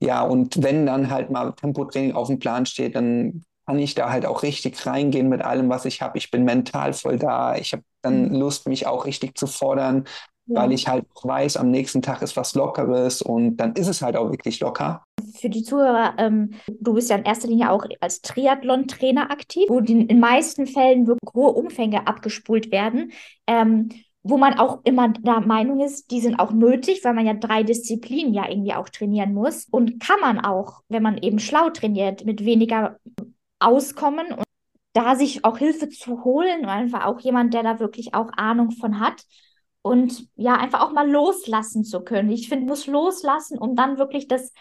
ja, 0.00 0.22
und 0.22 0.62
wenn 0.62 0.84
dann 0.84 1.10
halt 1.10 1.30
mal 1.30 1.52
Tempotraining 1.52 2.12
auf 2.12 2.26
dem 2.28 2.38
Plan 2.38 2.66
steht, 2.66 2.94
dann 2.96 3.44
kann 3.66 3.78
ich 3.78 3.94
da 3.94 4.10
halt 4.10 4.26
auch 4.26 4.42
richtig 4.42 4.84
reingehen 4.86 5.28
mit 5.28 5.42
allem, 5.42 5.68
was 5.68 5.84
ich 5.84 6.02
habe. 6.02 6.18
Ich 6.18 6.30
bin 6.30 6.44
mental 6.44 6.92
voll 6.92 7.18
da. 7.18 7.56
Ich 7.56 7.72
habe 7.72 7.82
dann 8.02 8.28
mhm. 8.28 8.34
Lust, 8.34 8.68
mich 8.68 8.86
auch 8.86 9.06
richtig 9.06 9.38
zu 9.38 9.46
fordern, 9.46 10.04
ja. 10.46 10.60
weil 10.60 10.72
ich 10.72 10.88
halt 10.88 11.04
weiß, 11.22 11.56
am 11.56 11.70
nächsten 11.70 12.02
Tag 12.02 12.22
ist 12.22 12.36
was 12.36 12.54
Lockeres 12.54 13.22
und 13.22 13.56
dann 13.56 13.74
ist 13.74 13.88
es 13.88 14.02
halt 14.02 14.16
auch 14.16 14.30
wirklich 14.30 14.60
locker. 14.60 15.04
Für 15.34 15.48
die 15.48 15.62
Zuhörer, 15.62 16.14
ähm, 16.18 16.54
du 16.80 16.94
bist 16.94 17.10
ja 17.10 17.16
in 17.16 17.24
erster 17.24 17.48
Linie 17.48 17.70
auch 17.70 17.86
als 18.00 18.20
Triathlon-Trainer 18.22 19.30
aktiv, 19.30 19.64
wo 19.68 19.78
in 19.78 20.08
den 20.08 20.20
meisten 20.20 20.66
Fällen 20.66 21.06
wirklich 21.06 21.32
hohe 21.32 21.52
Umfänge 21.52 22.06
abgespult 22.06 22.72
werden. 22.72 23.12
Ähm, 23.46 23.88
wo 24.24 24.36
man 24.36 24.58
auch 24.58 24.80
immer 24.84 25.08
der 25.08 25.40
Meinung 25.40 25.80
ist, 25.80 26.10
die 26.12 26.20
sind 26.20 26.38
auch 26.38 26.52
nötig, 26.52 27.00
weil 27.02 27.14
man 27.14 27.26
ja 27.26 27.34
drei 27.34 27.64
Disziplinen 27.64 28.32
ja 28.32 28.48
irgendwie 28.48 28.74
auch 28.74 28.88
trainieren 28.88 29.34
muss. 29.34 29.66
Und 29.70 30.00
kann 30.00 30.20
man 30.20 30.38
auch, 30.38 30.82
wenn 30.88 31.02
man 31.02 31.18
eben 31.18 31.40
schlau 31.40 31.70
trainiert, 31.70 32.24
mit 32.24 32.44
weniger 32.44 32.98
auskommen 33.64 34.32
und 34.32 34.44
da 34.92 35.16
sich 35.16 35.44
auch 35.44 35.58
Hilfe 35.58 35.88
zu 35.88 36.24
holen, 36.24 36.66
einfach 36.66 37.06
auch 37.06 37.20
jemand, 37.20 37.54
der 37.54 37.62
da 37.62 37.80
wirklich 37.80 38.14
auch 38.14 38.30
Ahnung 38.36 38.72
von 38.72 39.00
hat 39.00 39.24
und 39.82 40.28
ja, 40.36 40.54
einfach 40.54 40.80
auch 40.80 40.92
mal 40.92 41.10
loslassen 41.10 41.84
zu 41.84 42.02
können. 42.02 42.30
Ich 42.30 42.48
finde, 42.48 42.66
muss 42.66 42.86
loslassen, 42.86 43.58
um 43.58 43.74
dann 43.74 43.98
wirklich 43.98 44.28
das 44.28 44.52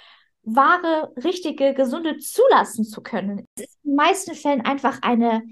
wahre, 0.43 1.11
richtige, 1.23 1.73
gesunde 1.73 2.17
zulassen 2.17 2.85
zu 2.85 3.01
können. 3.01 3.45
Es 3.55 3.65
ist 3.65 3.77
in 3.83 3.91
den 3.91 3.95
meisten 3.95 4.35
Fällen 4.35 4.61
einfach 4.61 4.99
eine, 5.01 5.43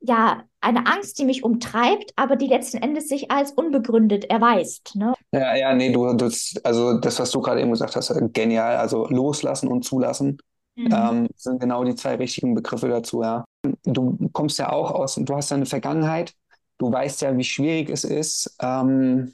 ja, 0.00 0.44
eine 0.60 0.86
Angst, 0.86 1.18
die 1.18 1.24
mich 1.24 1.44
umtreibt, 1.44 2.12
aber 2.16 2.36
die 2.36 2.46
letzten 2.46 2.78
Endes 2.78 3.08
sich 3.08 3.30
als 3.30 3.52
unbegründet 3.52 4.24
erweist. 4.24 4.94
Ne? 4.94 5.14
Ja, 5.32 5.54
ja, 5.56 5.74
nee, 5.74 5.92
du, 5.92 6.14
das, 6.14 6.54
also 6.64 6.98
das, 6.98 7.18
was 7.18 7.30
du 7.30 7.40
gerade 7.40 7.60
eben 7.60 7.70
gesagt 7.70 7.96
hast, 7.96 8.12
genial. 8.32 8.76
Also 8.76 9.06
loslassen 9.08 9.68
und 9.68 9.84
zulassen 9.84 10.38
Mhm. 10.78 10.92
Ähm, 10.92 11.28
sind 11.34 11.60
genau 11.60 11.82
die 11.82 11.96
zwei 11.96 12.14
richtigen 12.14 12.54
Begriffe 12.54 12.88
dazu, 12.88 13.22
ja. 13.22 13.44
Du 13.82 14.16
kommst 14.32 14.58
ja 14.60 14.70
auch 14.70 14.92
aus, 14.92 15.16
du 15.16 15.34
hast 15.34 15.50
ja 15.50 15.56
eine 15.56 15.66
Vergangenheit, 15.66 16.34
du 16.78 16.92
weißt 16.92 17.22
ja, 17.22 17.36
wie 17.36 17.42
schwierig 17.44 17.90
es 17.90 18.04
ist, 18.04 18.56
ähm, 18.62 19.32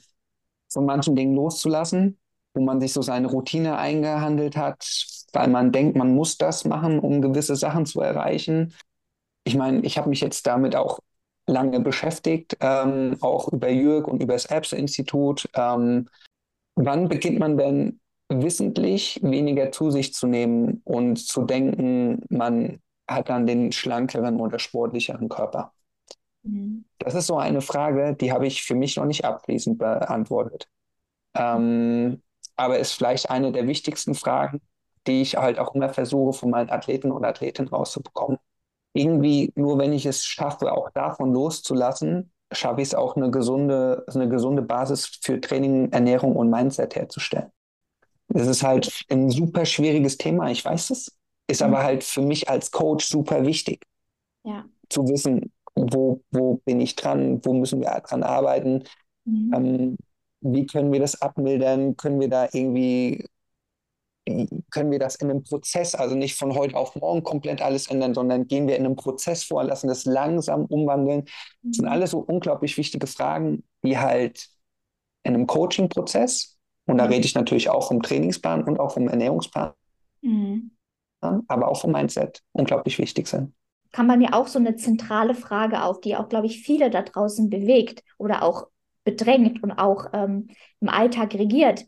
von 0.69 0.85
manchen 0.85 1.15
Dingen 1.15 1.35
loszulassen, 1.35 2.17
wo 2.55 2.61
man 2.61 2.81
sich 2.81 2.93
so 2.93 3.03
seine 3.03 3.27
Routine 3.27 3.77
eingehandelt 3.77 4.57
hat, 4.57 4.83
weil 5.33 5.47
man 5.47 5.71
denkt, 5.71 5.95
man 5.95 6.15
muss 6.15 6.37
das 6.39 6.65
machen, 6.65 6.97
um 6.97 7.21
gewisse 7.21 7.55
Sachen 7.55 7.85
zu 7.85 8.01
erreichen. 8.01 8.73
Ich 9.43 9.55
meine, 9.55 9.81
ich 9.81 9.99
habe 9.99 10.09
mich 10.09 10.21
jetzt 10.21 10.47
damit 10.47 10.75
auch 10.75 10.99
lange 11.45 11.79
beschäftigt, 11.79 12.57
ähm, 12.59 13.17
auch 13.21 13.53
über 13.53 13.69
Jürg 13.69 14.07
und 14.07 14.23
über 14.23 14.33
das 14.33 14.47
Apps-Institut. 14.47 15.47
Ähm, 15.53 16.09
wann 16.73 17.07
beginnt 17.07 17.37
man 17.37 17.55
denn 17.55 17.99
wissentlich 18.29 19.19
weniger 19.21 19.71
zu 19.71 19.91
sich 19.91 20.13
zu 20.13 20.27
nehmen 20.27 20.81
und 20.83 21.17
zu 21.17 21.43
denken, 21.43 22.21
man 22.29 22.79
hat 23.07 23.29
dann 23.29 23.45
den 23.45 23.71
schlankeren 23.71 24.39
oder 24.39 24.59
sportlicheren 24.59 25.29
Körper? 25.29 25.73
Mhm. 26.43 26.85
Das 26.97 27.13
ist 27.15 27.27
so 27.27 27.37
eine 27.37 27.61
Frage, 27.61 28.15
die 28.15 28.31
habe 28.31 28.47
ich 28.47 28.63
für 28.63 28.75
mich 28.75 28.95
noch 28.95 29.05
nicht 29.05 29.25
abschließend 29.25 29.77
beantwortet. 29.77 30.67
Ähm, 31.35 32.21
aber 32.55 32.79
ist 32.79 32.93
vielleicht 32.93 33.29
eine 33.29 33.51
der 33.51 33.67
wichtigsten 33.67 34.15
Fragen, 34.15 34.61
die 35.07 35.21
ich 35.21 35.35
halt 35.35 35.59
auch 35.59 35.75
immer 35.75 35.89
versuche, 35.89 36.33
von 36.33 36.49
meinen 36.49 36.69
Athleten 36.69 37.11
und 37.11 37.25
Athletinnen 37.25 37.69
rauszubekommen. 37.69 38.37
Irgendwie, 38.93 39.51
nur 39.55 39.77
wenn 39.77 39.93
ich 39.93 40.05
es 40.05 40.25
schaffe, 40.25 40.71
auch 40.71 40.89
davon 40.91 41.33
loszulassen, 41.33 42.31
schaffe 42.51 42.81
ich 42.81 42.89
es 42.89 42.95
auch 42.95 43.15
eine 43.15 43.29
gesunde, 43.29 44.05
eine 44.07 44.29
gesunde 44.29 44.61
Basis 44.61 45.19
für 45.21 45.41
Training, 45.41 45.91
Ernährung 45.91 46.35
und 46.35 46.49
Mindset 46.49 46.95
herzustellen. 46.95 47.51
Das 48.27 48.47
ist 48.47 48.63
halt 48.63 49.05
ein 49.09 49.29
super 49.29 49.65
schwieriges 49.65 50.17
Thema, 50.17 50.49
ich 50.49 50.63
weiß 50.65 50.89
es, 50.89 51.15
ist 51.47 51.61
mhm. 51.61 51.67
aber 51.67 51.83
halt 51.83 52.03
für 52.03 52.21
mich 52.21 52.49
als 52.49 52.71
Coach 52.71 53.05
super 53.05 53.45
wichtig. 53.45 53.85
Ja. 54.43 54.65
Zu 54.89 55.07
wissen, 55.07 55.51
wo, 55.75 56.21
wo 56.31 56.55
bin 56.65 56.79
ich 56.79 56.95
dran, 56.95 57.43
wo 57.43 57.53
müssen 57.53 57.81
wir 57.81 57.89
dran 58.01 58.23
arbeiten, 58.23 58.83
mhm. 59.25 59.53
ähm, 59.53 59.97
wie 60.41 60.65
können 60.65 60.91
wir 60.91 60.99
das 60.99 61.21
abmildern, 61.21 61.97
können 61.97 62.19
wir 62.19 62.29
da 62.29 62.47
irgendwie, 62.51 63.25
können 64.71 64.91
wir 64.91 64.99
das 64.99 65.15
in 65.15 65.29
einem 65.29 65.43
Prozess, 65.43 65.95
also 65.95 66.15
nicht 66.15 66.35
von 66.35 66.55
heute 66.55 66.75
auf 66.75 66.95
morgen 66.95 67.23
komplett 67.23 67.61
alles 67.61 67.87
ändern, 67.87 68.13
sondern 68.13 68.47
gehen 68.47 68.67
wir 68.67 68.75
in 68.75 68.85
einem 68.85 68.95
Prozess 68.95 69.43
vor, 69.43 69.63
lassen 69.63 69.87
das 69.87 70.05
langsam 70.05 70.65
umwandeln. 70.65 71.25
Das 71.63 71.77
sind 71.77 71.85
mhm. 71.85 71.91
alles 71.91 72.11
so 72.11 72.19
unglaublich 72.19 72.77
wichtige 72.77 73.07
Fragen, 73.07 73.63
die 73.83 73.97
halt 73.97 74.49
in 75.23 75.33
einem 75.33 75.47
Coaching-Prozess 75.47 76.54
und 76.85 76.97
da 76.97 77.05
mhm. 77.05 77.13
rede 77.13 77.25
ich 77.25 77.35
natürlich 77.35 77.69
auch 77.69 77.87
vom 77.87 78.01
Trainingsplan 78.01 78.63
und 78.63 78.79
auch 78.79 78.93
vom 78.93 79.07
Ernährungsplan, 79.07 79.71
mhm. 80.21 80.71
aber 81.19 81.67
auch 81.67 81.81
vom 81.81 81.91
Mindset 81.91 82.41
unglaublich 82.51 82.97
wichtig 82.99 83.27
sind. 83.27 83.53
Kam 83.91 84.07
bei 84.07 84.17
mir 84.17 84.33
auch 84.33 84.47
so 84.47 84.59
eine 84.59 84.75
zentrale 84.75 85.35
Frage 85.35 85.83
auf, 85.83 86.01
die 86.01 86.15
auch, 86.15 86.27
glaube 86.27 86.47
ich, 86.47 86.61
viele 86.61 86.89
da 86.89 87.01
draußen 87.01 87.49
bewegt 87.49 88.03
oder 88.17 88.43
auch 88.43 88.67
bedrängt 89.05 89.63
und 89.63 89.71
auch 89.71 90.07
ähm, 90.13 90.49
im 90.81 90.89
Alltag 90.89 91.33
regiert, 91.35 91.85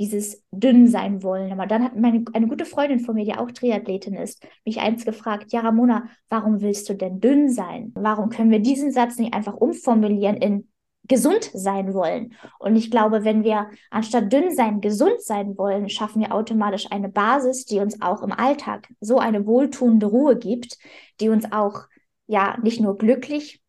dieses 0.00 0.42
dünn 0.50 0.88
sein 0.88 1.22
wollen. 1.22 1.52
Aber 1.52 1.66
dann 1.66 1.84
hat 1.84 1.94
meine, 1.94 2.24
eine 2.32 2.48
gute 2.48 2.64
Freundin 2.64 3.00
von 3.00 3.14
mir, 3.14 3.26
die 3.26 3.34
auch 3.34 3.50
Triathletin 3.50 4.14
ist, 4.14 4.42
mich 4.64 4.80
eins 4.80 5.04
gefragt, 5.04 5.52
ja 5.52 5.60
Ramona, 5.60 6.06
warum 6.30 6.62
willst 6.62 6.88
du 6.88 6.94
denn 6.94 7.20
dünn 7.20 7.50
sein? 7.50 7.92
Warum 7.94 8.30
können 8.30 8.50
wir 8.50 8.60
diesen 8.60 8.92
Satz 8.92 9.18
nicht 9.18 9.34
einfach 9.34 9.54
umformulieren 9.54 10.38
in 10.38 10.69
gesund 11.04 11.50
sein 11.52 11.92
wollen. 11.94 12.34
Und 12.58 12.76
ich 12.76 12.90
glaube, 12.90 13.24
wenn 13.24 13.42
wir 13.42 13.70
anstatt 13.90 14.32
dünn 14.32 14.54
sein, 14.54 14.80
gesund 14.80 15.20
sein 15.22 15.56
wollen, 15.58 15.88
schaffen 15.88 16.22
wir 16.22 16.34
automatisch 16.34 16.86
eine 16.90 17.08
Basis, 17.08 17.64
die 17.64 17.80
uns 17.80 18.00
auch 18.00 18.22
im 18.22 18.32
Alltag 18.32 18.88
so 19.00 19.18
eine 19.18 19.46
wohltuende 19.46 20.06
Ruhe 20.06 20.36
gibt, 20.36 20.78
die 21.20 21.28
uns 21.28 21.50
auch 21.50 21.82
ja 22.26 22.56
nicht 22.62 22.80
nur 22.80 22.96
glücklich 22.96 23.60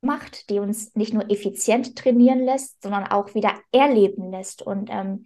macht, 0.00 0.50
die 0.50 0.58
uns 0.58 0.94
nicht 0.94 1.14
nur 1.14 1.30
effizient 1.30 1.96
trainieren 1.96 2.40
lässt, 2.44 2.82
sondern 2.82 3.06
auch 3.06 3.34
wieder 3.34 3.54
erleben 3.72 4.30
lässt 4.30 4.62
und 4.62 4.90
ähm, 4.90 5.24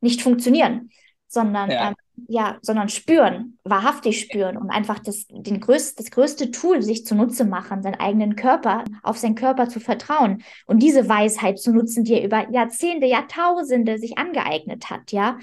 nicht 0.00 0.22
funktionieren, 0.22 0.90
sondern 1.26 1.70
ja. 1.70 1.88
ähm, 1.88 1.94
ja, 2.28 2.58
sondern 2.62 2.88
spüren, 2.88 3.58
wahrhaftig 3.64 4.20
spüren 4.20 4.56
und 4.56 4.70
einfach 4.70 4.98
das, 4.98 5.26
den 5.28 5.60
größt, 5.60 5.98
das 5.98 6.10
größte 6.10 6.50
Tool 6.50 6.82
sich 6.82 7.04
zunutze 7.04 7.44
machen, 7.44 7.82
seinen 7.82 8.00
eigenen 8.00 8.36
Körper, 8.36 8.84
auf 9.02 9.18
seinen 9.18 9.34
Körper 9.34 9.68
zu 9.68 9.80
vertrauen 9.80 10.42
und 10.66 10.80
diese 10.82 11.08
Weisheit 11.08 11.58
zu 11.58 11.72
nutzen, 11.72 12.04
die 12.04 12.14
er 12.14 12.24
über 12.24 12.50
Jahrzehnte, 12.50 13.06
Jahrtausende 13.06 13.98
sich 13.98 14.18
angeeignet 14.18 14.90
hat, 14.90 15.12
ja. 15.12 15.38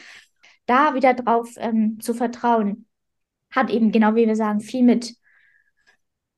Da 0.65 0.93
wieder 0.95 1.13
drauf 1.13 1.49
ähm, 1.57 1.99
zu 2.01 2.13
vertrauen, 2.13 2.85
hat 3.51 3.69
eben 3.69 3.91
genau 3.91 4.15
wie 4.15 4.27
wir 4.27 4.35
sagen, 4.35 4.59
viel 4.59 4.83
mit 4.83 5.15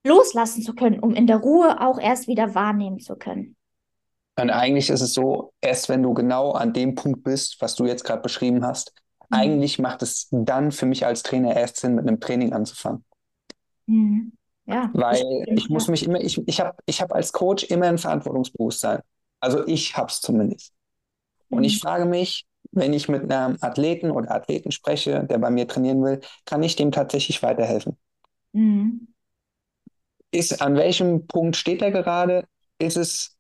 loslassen 0.04 0.62
zu 0.62 0.76
können, 0.76 1.00
um 1.00 1.14
in 1.14 1.28
der 1.28 1.38
Ruhe 1.38 1.82
auch 1.82 2.00
erst 2.00 2.28
wieder 2.28 2.56
wahrnehmen 2.56 3.00
zu 3.00 3.16
können. 3.16 3.56
Und 4.40 4.50
eigentlich 4.50 4.90
ist 4.90 5.02
es 5.02 5.14
so, 5.14 5.54
erst 5.62 5.90
wenn 5.90 6.04
du 6.04 6.14
genau 6.14 6.52
an 6.52 6.74
dem 6.74 6.96
Punkt 6.96 7.24
bist, 7.24 7.58
was 7.60 7.76
du 7.76 7.86
jetzt 7.86 8.06
gerade 8.06 8.22
beschrieben 8.22 8.66
hast, 8.66 8.94
mhm. 9.30 9.38
eigentlich 9.38 9.80
macht 9.80 10.02
es 10.02 10.28
dann 10.32 10.72
für 10.72 10.86
mich 10.86 11.06
als 11.06 11.24
Trainer 11.24 11.56
erst 11.56 11.78
Sinn, 11.78 11.96
mit 11.96 12.08
einem 12.08 12.20
Training 12.20 12.54
anzufangen. 12.54 13.04
Mhm. 13.86 14.34
Ja, 14.66 14.92
Weil 14.94 15.46
ich 15.48 15.68
muss 15.70 15.88
mich 15.88 16.06
immer, 16.06 16.22
ich, 16.22 16.40
ich 16.48 16.60
habe 16.60 16.78
ich 16.86 17.02
hab 17.02 17.12
als 17.12 17.34
Coach 17.34 17.64
immer 17.64 17.88
ein 17.88 17.98
Verantwortungsbewusstsein. 17.98 19.02
Also 19.40 19.66
ich 19.66 19.98
habe 19.98 20.10
es 20.10 20.22
zumindest. 20.22 20.74
Und 21.50 21.64
ich 21.64 21.76
mhm. 21.76 21.88
frage 21.88 22.06
mich, 22.06 22.46
wenn 22.72 22.94
ich 22.94 23.10
mit 23.10 23.32
einem 23.32 23.58
Athleten 23.62 24.12
oder 24.12 24.32
Athleten 24.32 24.72
spreche, 24.72 25.24
der 25.24 25.40
bei 25.40 25.50
mir 25.50 25.68
trainieren 25.68 26.04
will, 26.04 26.20
kann 26.46 26.62
ich 26.62 26.76
dem 26.76 26.92
tatsächlich 26.92 27.42
weiterhelfen? 27.42 27.98
Mhm. 28.54 29.08
Ist, 30.30 30.62
an 30.62 30.76
welchem 30.76 31.26
Punkt 31.26 31.56
steht 31.56 31.82
er 31.82 31.90
gerade? 31.90 32.46
Ist 32.78 32.98
es 32.98 33.36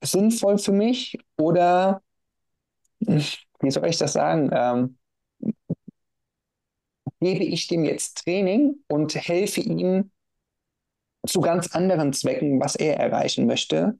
sinnvoll 0.00 0.58
für 0.58 0.72
mich 0.72 1.18
oder, 1.36 2.02
wie 3.00 3.70
soll 3.70 3.86
ich 3.88 3.98
das 3.98 4.12
sagen, 4.12 4.50
ähm, 4.52 4.98
gebe 7.22 7.44
ich 7.44 7.68
dem 7.68 7.84
jetzt 7.84 8.24
Training 8.24 8.74
und 8.88 9.14
helfe 9.14 9.60
ihm 9.60 10.10
zu 11.26 11.40
ganz 11.40 11.74
anderen 11.74 12.12
Zwecken, 12.12 12.60
was 12.60 12.74
er 12.74 12.98
erreichen 12.98 13.46
möchte? 13.46 13.98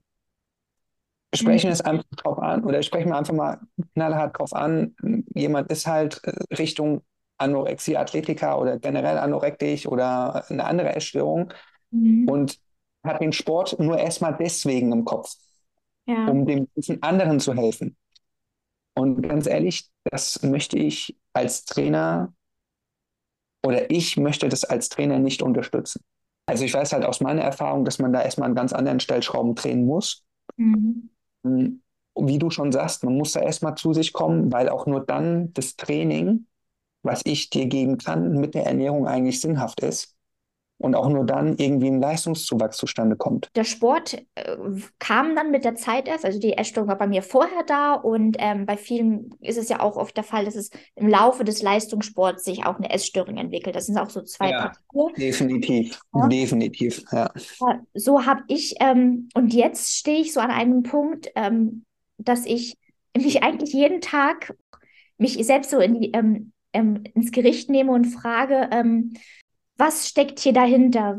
Sprechen 1.35 1.69
wir 1.69 1.73
es 1.73 1.81
einfach 1.81 2.05
drauf 2.17 2.39
an 2.39 2.65
oder 2.65 2.83
sprechen 2.83 3.09
wir 3.09 3.17
einfach 3.17 3.33
mal 3.33 3.61
knallhart 3.95 4.39
drauf 4.39 4.53
an, 4.53 4.95
jemand 5.35 5.71
ist 5.71 5.87
halt 5.87 6.21
äh, 6.25 6.33
Richtung 6.55 7.03
Anorexie, 7.39 7.97
Athletika 7.97 8.57
oder 8.57 8.79
generell 8.79 9.19
anorektisch 9.19 9.87
oder 9.87 10.45
eine 10.51 10.65
andere 10.65 10.95
Essstörung 10.95 11.53
mhm. 11.91 12.29
und 12.29 12.59
hat 13.05 13.21
den 13.21 13.33
Sport 13.33 13.79
nur 13.79 13.99
erstmal 13.99 14.37
deswegen 14.37 14.93
im 14.93 15.05
Kopf, 15.05 15.35
ja. 16.07 16.27
um 16.27 16.45
dem 16.45 16.69
anderen 17.01 17.41
zu 17.41 17.55
helfen. 17.55 17.97
Und 18.95 19.23
ganz 19.23 19.47
ehrlich, 19.47 19.89
das 20.05 20.43
möchte 20.43 20.77
ich 20.77 21.17
als 21.33 21.65
Trainer 21.65 22.35
oder 23.63 23.91
ich 23.91 24.17
möchte 24.17 24.49
das 24.49 24.65
als 24.65 24.89
Trainer 24.89 25.19
nicht 25.19 25.43
unterstützen. 25.43 26.03
Also 26.47 26.65
ich 26.65 26.75
weiß 26.75 26.93
halt 26.93 27.05
aus 27.05 27.21
meiner 27.21 27.43
Erfahrung, 27.43 27.85
dass 27.85 27.99
man 27.99 28.13
da 28.13 28.23
erstmal 28.23 28.49
an 28.49 28.55
ganz 28.55 28.73
anderen 28.73 29.01
Stellschrauben 29.01 29.55
drehen 29.55 29.87
muss. 29.87 30.25
Mhm. 30.57 31.11
Hm, 31.45 31.83
wie 32.17 32.39
du 32.39 32.51
schon 32.51 32.73
sagst, 32.73 33.05
man 33.05 33.17
muss 33.17 33.33
da 33.33 33.41
erstmal 33.41 33.75
zu 33.77 33.95
sich 33.95 34.13
kommen, 34.13 34.53
weil 34.53 34.69
auch 34.69 34.87
nur 34.87 35.05
dann 35.05 35.53
das 35.55 35.77
Training, 35.77 36.47
was 37.03 37.23
ich 37.25 37.51
dir 37.51 37.67
geben 37.67 37.99
kann, 37.99 38.35
mit 38.35 38.55
der 38.55 38.67
Ernährung 38.67 39.07
eigentlich 39.07 39.41
sinnhaft 39.41 39.81
ist 39.81 40.15
und 40.83 40.95
auch 40.95 41.09
nur 41.09 41.25
dann 41.25 41.57
irgendwie 41.57 41.89
ein 41.89 42.01
Leistungszuwachs 42.01 42.77
zustande 42.77 43.17
kommt. 43.17 43.49
Der 43.55 43.65
Sport 43.65 44.15
äh, 44.35 44.57
kam 44.99 45.35
dann 45.37 45.51
mit 45.51 45.65
der 45.65 45.75
Zeit 45.75 46.09
erst, 46.09 46.25
also 46.25 46.39
die 46.39 46.57
Essstörung 46.57 46.89
war 46.89 46.99
bei 46.99 47.07
mir 47.07 47.23
vorher 47.23 47.63
da 47.67 47.95
und 47.95 48.37
ähm, 48.39 48.67
bei 48.67 48.77
vielen 48.77 49.31
ist 49.41 49.59
es 49.59 49.69
ja 49.69 49.81
auch 49.81 49.97
oft 49.97 50.17
der 50.17 50.25
Fall, 50.25 50.45
dass 50.45 50.57
es 50.57 50.71
im 50.97 51.09
Laufe 51.09 51.45
des 51.45 51.63
Leistungssports 51.63 52.45
sich 52.45 52.67
auch 52.67 52.77
eine 52.77 52.91
Essstörung 52.91 53.37
entwickelt. 53.37 53.77
Das 53.77 53.87
sind 53.87 53.99
auch 53.99 54.11
so 54.11 54.23
zwei 54.23 54.51
ja. 54.51 54.73
Definitiv, 55.17 56.01
ja. 56.15 56.29
definitiv, 56.29 57.05
ja. 57.13 57.31
So 57.95 58.27
habe 58.27 58.43
ich, 58.49 58.75
ähm, 58.81 59.29
und 59.35 59.55
jetzt 59.55 59.97
stehe 59.97 60.21
ich 60.21 60.33
so 60.33 60.41
an 60.41 60.51
einem 60.51 60.83
Punkt, 60.83 61.31
ähm, 61.35 61.85
dass 62.19 62.45
ich 62.47 62.77
mich 63.17 63.43
eigentlich 63.43 63.73
jeden 63.73 64.01
Tag 64.01 64.55
mich 65.19 65.35
selbst 65.45 65.71
so 65.71 65.79
in 65.79 66.01
die, 66.01 66.11
ähm, 66.13 66.53
ähm, 66.73 67.05
ins 67.15 67.33
Gericht 67.33 67.71
nehme 67.71 67.93
und 67.93 68.07
frage, 68.07 68.69
ähm, 68.73 69.15
was 69.77 70.09
steckt 70.09 70.41
hier 70.41 70.53
dahinter? 70.53 71.19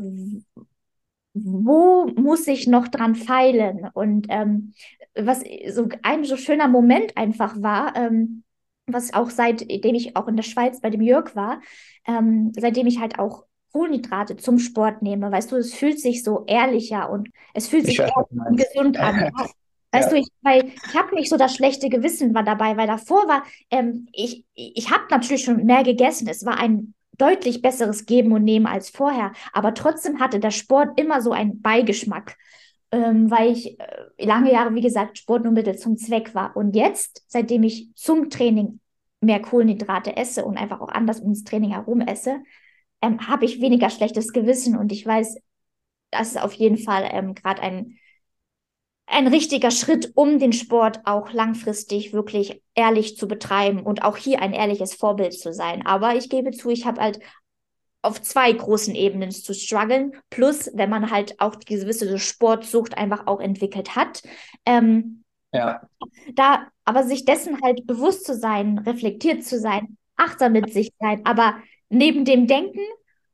Wo 1.34 2.06
muss 2.06 2.46
ich 2.46 2.66
noch 2.66 2.88
dran 2.88 3.14
feilen? 3.14 3.88
Und 3.92 4.26
ähm, 4.30 4.72
was 5.14 5.42
so 5.70 5.88
ein 6.02 6.24
so 6.24 6.36
schöner 6.36 6.68
Moment 6.68 7.16
einfach 7.16 7.60
war, 7.60 7.96
ähm, 7.96 8.44
was 8.86 9.14
auch 9.14 9.30
seitdem 9.30 9.94
ich 9.94 10.16
auch 10.16 10.28
in 10.28 10.36
der 10.36 10.42
Schweiz 10.42 10.80
bei 10.80 10.90
dem 10.90 11.00
Jörg 11.00 11.34
war, 11.34 11.60
ähm, 12.06 12.52
seitdem 12.56 12.86
ich 12.86 13.00
halt 13.00 13.18
auch 13.18 13.44
Kohlenhydrate 13.72 14.36
zum 14.36 14.58
Sport 14.58 15.02
nehme, 15.02 15.32
weißt 15.32 15.50
du, 15.50 15.56
es 15.56 15.74
fühlt 15.74 15.98
sich 16.00 16.22
so 16.22 16.44
ehrlicher 16.46 17.10
und 17.10 17.28
es 17.54 17.66
fühlt 17.68 17.86
sich 17.86 18.00
gesund 18.52 18.98
an. 18.98 19.32
Weißt 19.94 20.10
ja. 20.10 20.14
du, 20.16 20.20
ich, 20.22 20.28
weil 20.42 20.64
ich 20.66 20.94
habe 20.96 21.14
nicht 21.14 21.30
so 21.30 21.36
das 21.36 21.54
schlechte 21.54 21.88
Gewissen 21.88 22.34
war 22.34 22.42
dabei, 22.42 22.76
weil 22.76 22.88
davor 22.88 23.28
war, 23.28 23.44
ähm, 23.70 24.08
ich, 24.12 24.44
ich 24.54 24.90
habe 24.90 25.04
natürlich 25.08 25.44
schon 25.44 25.64
mehr 25.64 25.84
gegessen. 25.84 26.26
Es 26.26 26.44
war 26.44 26.58
ein 26.58 26.93
deutlich 27.18 27.62
besseres 27.62 28.06
Geben 28.06 28.32
und 28.32 28.44
Nehmen 28.44 28.66
als 28.66 28.90
vorher. 28.90 29.32
Aber 29.52 29.74
trotzdem 29.74 30.20
hatte 30.20 30.40
der 30.40 30.50
Sport 30.50 30.98
immer 30.98 31.20
so 31.20 31.32
einen 31.32 31.60
Beigeschmack, 31.62 32.36
ähm, 32.92 33.30
weil 33.30 33.52
ich 33.52 33.78
äh, 33.78 34.24
lange 34.24 34.52
Jahre, 34.52 34.74
wie 34.74 34.80
gesagt, 34.80 35.18
Sport 35.18 35.44
nur 35.44 35.52
Mittel 35.52 35.76
zum 35.76 35.96
Zweck 35.96 36.34
war. 36.34 36.56
Und 36.56 36.74
jetzt, 36.74 37.24
seitdem 37.28 37.62
ich 37.62 37.90
zum 37.94 38.30
Training 38.30 38.80
mehr 39.20 39.40
Kohlenhydrate 39.40 40.16
esse 40.16 40.44
und 40.44 40.56
einfach 40.56 40.80
auch 40.80 40.88
anders 40.88 41.20
ums 41.20 41.44
Training 41.44 41.70
herum 41.70 42.00
esse, 42.00 42.42
ähm, 43.02 43.26
habe 43.26 43.44
ich 43.44 43.60
weniger 43.60 43.90
schlechtes 43.90 44.32
Gewissen 44.32 44.76
und 44.76 44.92
ich 44.92 45.04
weiß, 45.04 45.36
das 46.10 46.28
ist 46.28 46.40
auf 46.40 46.52
jeden 46.52 46.78
Fall 46.78 47.08
ähm, 47.10 47.34
gerade 47.34 47.62
ein 47.62 47.98
ein 49.06 49.26
richtiger 49.26 49.70
Schritt, 49.70 50.12
um 50.14 50.38
den 50.38 50.52
Sport 50.52 51.00
auch 51.04 51.32
langfristig 51.32 52.12
wirklich 52.12 52.62
ehrlich 52.74 53.16
zu 53.16 53.28
betreiben 53.28 53.82
und 53.82 54.02
auch 54.02 54.16
hier 54.16 54.40
ein 54.40 54.52
ehrliches 54.52 54.94
Vorbild 54.94 55.34
zu 55.34 55.52
sein. 55.52 55.86
Aber 55.86 56.14
ich 56.16 56.30
gebe 56.30 56.50
zu, 56.52 56.70
ich 56.70 56.86
habe 56.86 57.00
halt 57.00 57.20
auf 58.02 58.20
zwei 58.20 58.52
großen 58.52 58.94
Ebenen 58.94 59.30
zu 59.30 59.54
strugglen. 59.54 60.12
Plus, 60.30 60.70
wenn 60.74 60.90
man 60.90 61.10
halt 61.10 61.40
auch 61.40 61.54
die 61.54 61.76
gewisse 61.76 62.18
Sportsucht 62.18 62.96
einfach 62.98 63.26
auch 63.26 63.40
entwickelt 63.40 63.96
hat. 63.96 64.22
Ähm, 64.66 65.22
ja. 65.52 65.82
Da, 66.34 66.66
aber 66.84 67.04
sich 67.04 67.24
dessen 67.24 67.60
halt 67.62 67.86
bewusst 67.86 68.26
zu 68.26 68.34
sein, 68.34 68.78
reflektiert 68.78 69.44
zu 69.44 69.58
sein, 69.58 69.96
achtsam 70.16 70.52
mit 70.52 70.72
sich 70.72 70.92
sein, 71.00 71.24
aber 71.24 71.54
neben 71.88 72.24
dem 72.24 72.46
Denken 72.46 72.80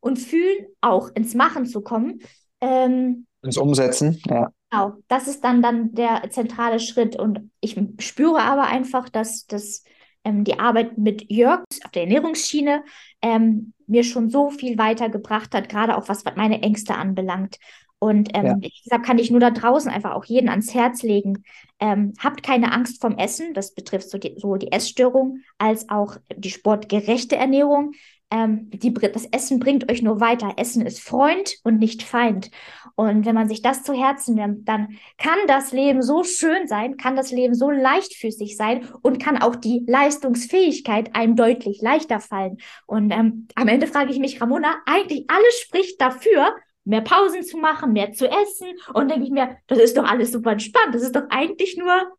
und 0.00 0.18
Fühlen 0.18 0.66
auch 0.80 1.08
ins 1.14 1.34
Machen 1.34 1.66
zu 1.66 1.80
kommen. 1.80 2.20
Ähm, 2.60 3.26
ins 3.42 3.56
Umsetzen, 3.56 4.20
ja. 4.28 4.52
Genau, 4.70 4.94
das 5.08 5.26
ist 5.26 5.42
dann, 5.42 5.62
dann 5.62 5.94
der 5.94 6.30
zentrale 6.30 6.78
Schritt. 6.78 7.16
Und 7.16 7.50
ich 7.60 7.76
spüre 7.98 8.40
aber 8.42 8.64
einfach, 8.64 9.08
dass, 9.08 9.46
dass 9.46 9.82
ähm, 10.24 10.44
die 10.44 10.58
Arbeit 10.58 10.96
mit 10.96 11.30
Jörg 11.30 11.64
auf 11.84 11.90
der 11.90 12.02
Ernährungsschiene 12.02 12.84
ähm, 13.20 13.72
mir 13.86 14.04
schon 14.04 14.30
so 14.30 14.50
viel 14.50 14.78
weitergebracht 14.78 15.54
hat, 15.54 15.68
gerade 15.68 15.96
auch 15.96 16.08
was 16.08 16.24
meine 16.36 16.62
Ängste 16.62 16.94
anbelangt. 16.94 17.56
Und 17.98 18.30
ähm, 18.34 18.46
ja. 18.46 18.54
deshalb 18.84 19.02
kann 19.02 19.18
ich 19.18 19.30
nur 19.30 19.40
da 19.40 19.50
draußen 19.50 19.90
einfach 19.90 20.12
auch 20.12 20.24
jeden 20.24 20.48
ans 20.48 20.72
Herz 20.72 21.02
legen. 21.02 21.42
Ähm, 21.80 22.14
habt 22.18 22.42
keine 22.42 22.72
Angst 22.72 23.00
vom 23.00 23.18
Essen, 23.18 23.52
das 23.52 23.74
betrifft 23.74 24.08
so 24.08 24.18
die, 24.18 24.34
so 24.38 24.56
die 24.56 24.72
Essstörung 24.72 25.40
als 25.58 25.88
auch 25.90 26.16
die 26.34 26.50
sportgerechte 26.50 27.36
Ernährung 27.36 27.92
ähm, 28.30 28.70
die, 28.70 28.92
das 28.94 29.26
Essen 29.26 29.58
bringt 29.58 29.90
euch 29.90 30.02
nur 30.02 30.20
weiter. 30.20 30.54
Essen 30.56 30.86
ist 30.86 31.00
Freund 31.00 31.56
und 31.64 31.78
nicht 31.78 32.02
Feind. 32.02 32.50
Und 32.94 33.26
wenn 33.26 33.34
man 33.34 33.48
sich 33.48 33.62
das 33.62 33.82
zu 33.82 33.92
Herzen 33.92 34.34
nimmt, 34.34 34.68
dann 34.68 34.98
kann 35.18 35.38
das 35.46 35.72
Leben 35.72 36.02
so 36.02 36.24
schön 36.24 36.66
sein, 36.66 36.96
kann 36.96 37.16
das 37.16 37.30
Leben 37.30 37.54
so 37.54 37.70
leichtfüßig 37.70 38.56
sein 38.56 38.88
und 39.02 39.22
kann 39.22 39.40
auch 39.40 39.56
die 39.56 39.84
Leistungsfähigkeit 39.86 41.14
einem 41.14 41.36
deutlich 41.36 41.80
leichter 41.82 42.20
fallen. 42.20 42.58
Und 42.86 43.10
ähm, 43.10 43.48
am 43.54 43.68
Ende 43.68 43.86
frage 43.86 44.12
ich 44.12 44.18
mich, 44.18 44.40
Ramona, 44.40 44.76
eigentlich 44.86 45.26
alles 45.28 45.60
spricht 45.60 46.00
dafür, 46.00 46.54
mehr 46.84 47.02
Pausen 47.02 47.42
zu 47.42 47.58
machen, 47.58 47.92
mehr 47.92 48.12
zu 48.12 48.26
essen. 48.26 48.68
Und 48.94 49.10
denke 49.10 49.24
ich 49.24 49.30
mir, 49.30 49.56
das 49.66 49.78
ist 49.78 49.96
doch 49.96 50.04
alles 50.04 50.32
super 50.32 50.52
entspannt. 50.52 50.94
Das 50.94 51.02
ist 51.02 51.14
doch 51.14 51.24
eigentlich 51.30 51.76
nur 51.76 52.16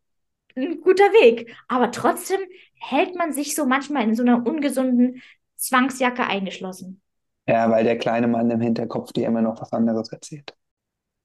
ein 0.55 0.81
guter 0.81 1.11
Weg. 1.13 1.55
Aber 1.67 1.91
trotzdem 1.91 2.39
hält 2.75 3.15
man 3.15 3.33
sich 3.33 3.55
so 3.55 3.65
manchmal 3.65 4.03
in 4.03 4.15
so 4.15 4.23
einer 4.23 4.45
ungesunden 4.45 5.21
Zwangsjacke 5.55 6.23
eingeschlossen. 6.23 7.01
Ja, 7.47 7.69
weil 7.69 7.83
der 7.83 7.97
kleine 7.97 8.27
Mann 8.27 8.49
im 8.49 8.61
Hinterkopf 8.61 9.13
dir 9.13 9.27
immer 9.27 9.41
noch 9.41 9.61
was 9.61 9.71
anderes 9.73 10.11
erzählt. 10.11 10.55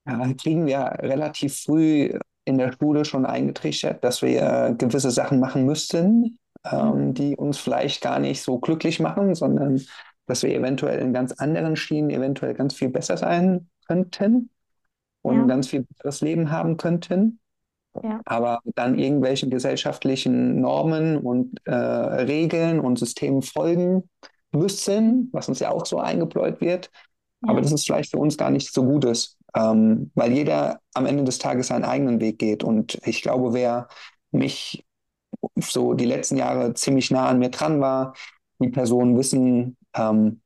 Ja, 0.06 0.16
dann 0.16 0.36
kriegen 0.36 0.66
wir 0.66 0.78
relativ 1.00 1.62
früh 1.62 2.18
in 2.44 2.58
der 2.58 2.72
Schule 2.72 3.04
schon 3.04 3.26
eingetrichtert, 3.26 4.04
dass 4.04 4.22
wir 4.22 4.74
gewisse 4.78 5.10
Sachen 5.10 5.40
machen 5.40 5.66
müssten, 5.66 6.38
ähm, 6.64 7.08
mhm. 7.08 7.14
die 7.14 7.36
uns 7.36 7.58
vielleicht 7.58 8.02
gar 8.02 8.18
nicht 8.20 8.42
so 8.42 8.58
glücklich 8.58 9.00
machen, 9.00 9.34
sondern 9.34 9.82
dass 10.26 10.42
wir 10.42 10.54
eventuell 10.54 11.00
in 11.00 11.12
ganz 11.12 11.32
anderen 11.32 11.76
Schienen 11.76 12.10
eventuell 12.10 12.54
ganz 12.54 12.74
viel 12.74 12.88
besser 12.88 13.16
sein 13.16 13.68
könnten 13.86 14.50
und 15.22 15.34
ja. 15.34 15.42
ein 15.42 15.48
ganz 15.48 15.68
viel 15.68 15.82
besseres 15.82 16.20
Leben 16.20 16.50
haben 16.50 16.76
könnten. 16.76 17.40
Ja. 18.02 18.20
Aber 18.24 18.60
dann 18.74 18.98
irgendwelchen 18.98 19.50
gesellschaftlichen 19.50 20.60
Normen 20.60 21.16
und 21.16 21.60
äh, 21.64 21.74
Regeln 21.74 22.78
und 22.80 22.98
Systemen 22.98 23.42
folgen 23.42 24.08
müssen, 24.52 25.30
was 25.32 25.48
uns 25.48 25.60
ja 25.60 25.70
auch 25.70 25.86
so 25.86 25.98
eingebläut 25.98 26.60
wird. 26.60 26.90
Ja. 27.42 27.50
Aber 27.50 27.60
das 27.60 27.72
ist 27.72 27.86
vielleicht 27.86 28.10
für 28.10 28.18
uns 28.18 28.36
gar 28.36 28.50
nicht 28.50 28.72
so 28.72 28.84
Gutes, 28.84 29.36
ähm, 29.54 30.10
weil 30.14 30.32
jeder 30.32 30.80
am 30.94 31.06
Ende 31.06 31.24
des 31.24 31.38
Tages 31.38 31.68
seinen 31.68 31.84
eigenen 31.84 32.20
Weg 32.20 32.38
geht. 32.38 32.64
Und 32.64 33.00
ich 33.06 33.22
glaube, 33.22 33.52
wer 33.52 33.88
mich 34.30 34.84
so 35.56 35.94
die 35.94 36.04
letzten 36.04 36.36
Jahre 36.36 36.74
ziemlich 36.74 37.10
nah 37.10 37.28
an 37.28 37.38
mir 37.38 37.50
dran 37.50 37.80
war, 37.80 38.14
die 38.58 38.68
Personen 38.68 39.16
wissen, 39.16 39.76
ähm, 39.94 40.40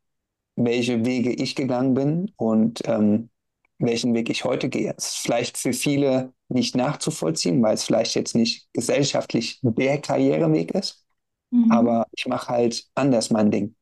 welche 0.57 1.05
Wege 1.05 1.33
ich 1.33 1.55
gegangen 1.57 1.95
bin 1.95 2.33
und 2.37 2.83
ähm, 2.87 3.31
welchen 3.79 4.15
Weg 4.15 4.29
ich 4.31 4.45
heute 4.45 4.69
gehe. 4.69 4.95
Es 4.97 5.09
ist 5.09 5.19
vielleicht 5.19 5.57
für 5.57 5.73
viele 5.73 6.33
nicht 6.49 6.77
nachzuvollziehen, 6.77 7.63
weil 7.63 7.75
es 7.75 7.85
vielleicht 7.85 8.15
jetzt 8.15 8.35
nicht 8.35 8.69
gesellschaftlich 8.73 9.59
der 9.63 10.01
Karriereweg 10.01 10.73
ist. 10.73 11.05
Mhm. 11.51 11.71
Aber 11.73 12.07
ich 12.13 12.27
mache 12.27 12.49
halt 12.49 12.87
anders 12.95 13.31
mein 13.31 13.51
Ding. 13.51 13.75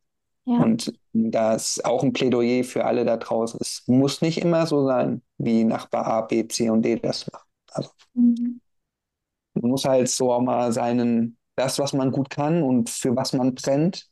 Ja. 0.49 0.63
Und 0.63 0.95
da 1.13 1.55
ist 1.55 1.85
auch 1.85 2.03
ein 2.03 2.15
Plädoyer 2.15 2.65
für 2.65 2.87
alle 2.87 3.05
da 3.05 3.19
draußen. 3.19 3.59
Es 3.61 3.83
muss 3.87 4.23
nicht 4.23 4.39
immer 4.41 4.67
so 4.67 4.87
sein, 4.87 5.21
wie 5.37 5.63
Nachbar 5.63 6.07
A, 6.07 6.21
B, 6.23 6.49
C 6.49 6.71
und 6.71 6.83
D 6.83 6.97
das 6.97 7.31
macht. 7.31 7.47
Also 7.73 7.91
mhm. 8.15 8.59
man 9.53 9.71
muss 9.71 9.85
halt 9.85 10.09
so 10.09 10.33
auch 10.33 10.41
mal 10.41 10.73
seinen, 10.73 11.37
das, 11.55 11.79
was 11.79 11.93
man 11.93 12.11
gut 12.13 12.31
kann 12.31 12.63
und 12.63 12.89
für 12.89 13.15
was 13.15 13.35
man 13.35 13.55
brennt, 13.55 14.09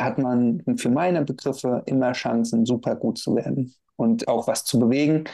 hat 0.00 0.16
man 0.16 0.62
für 0.78 0.88
meine 0.88 1.22
Begriffe 1.22 1.82
immer 1.84 2.12
Chancen, 2.12 2.64
super 2.64 2.96
gut 2.96 3.18
zu 3.18 3.36
werden 3.36 3.74
und 3.96 4.26
auch 4.26 4.46
was 4.46 4.64
zu 4.64 4.78
bewegen 4.78 5.24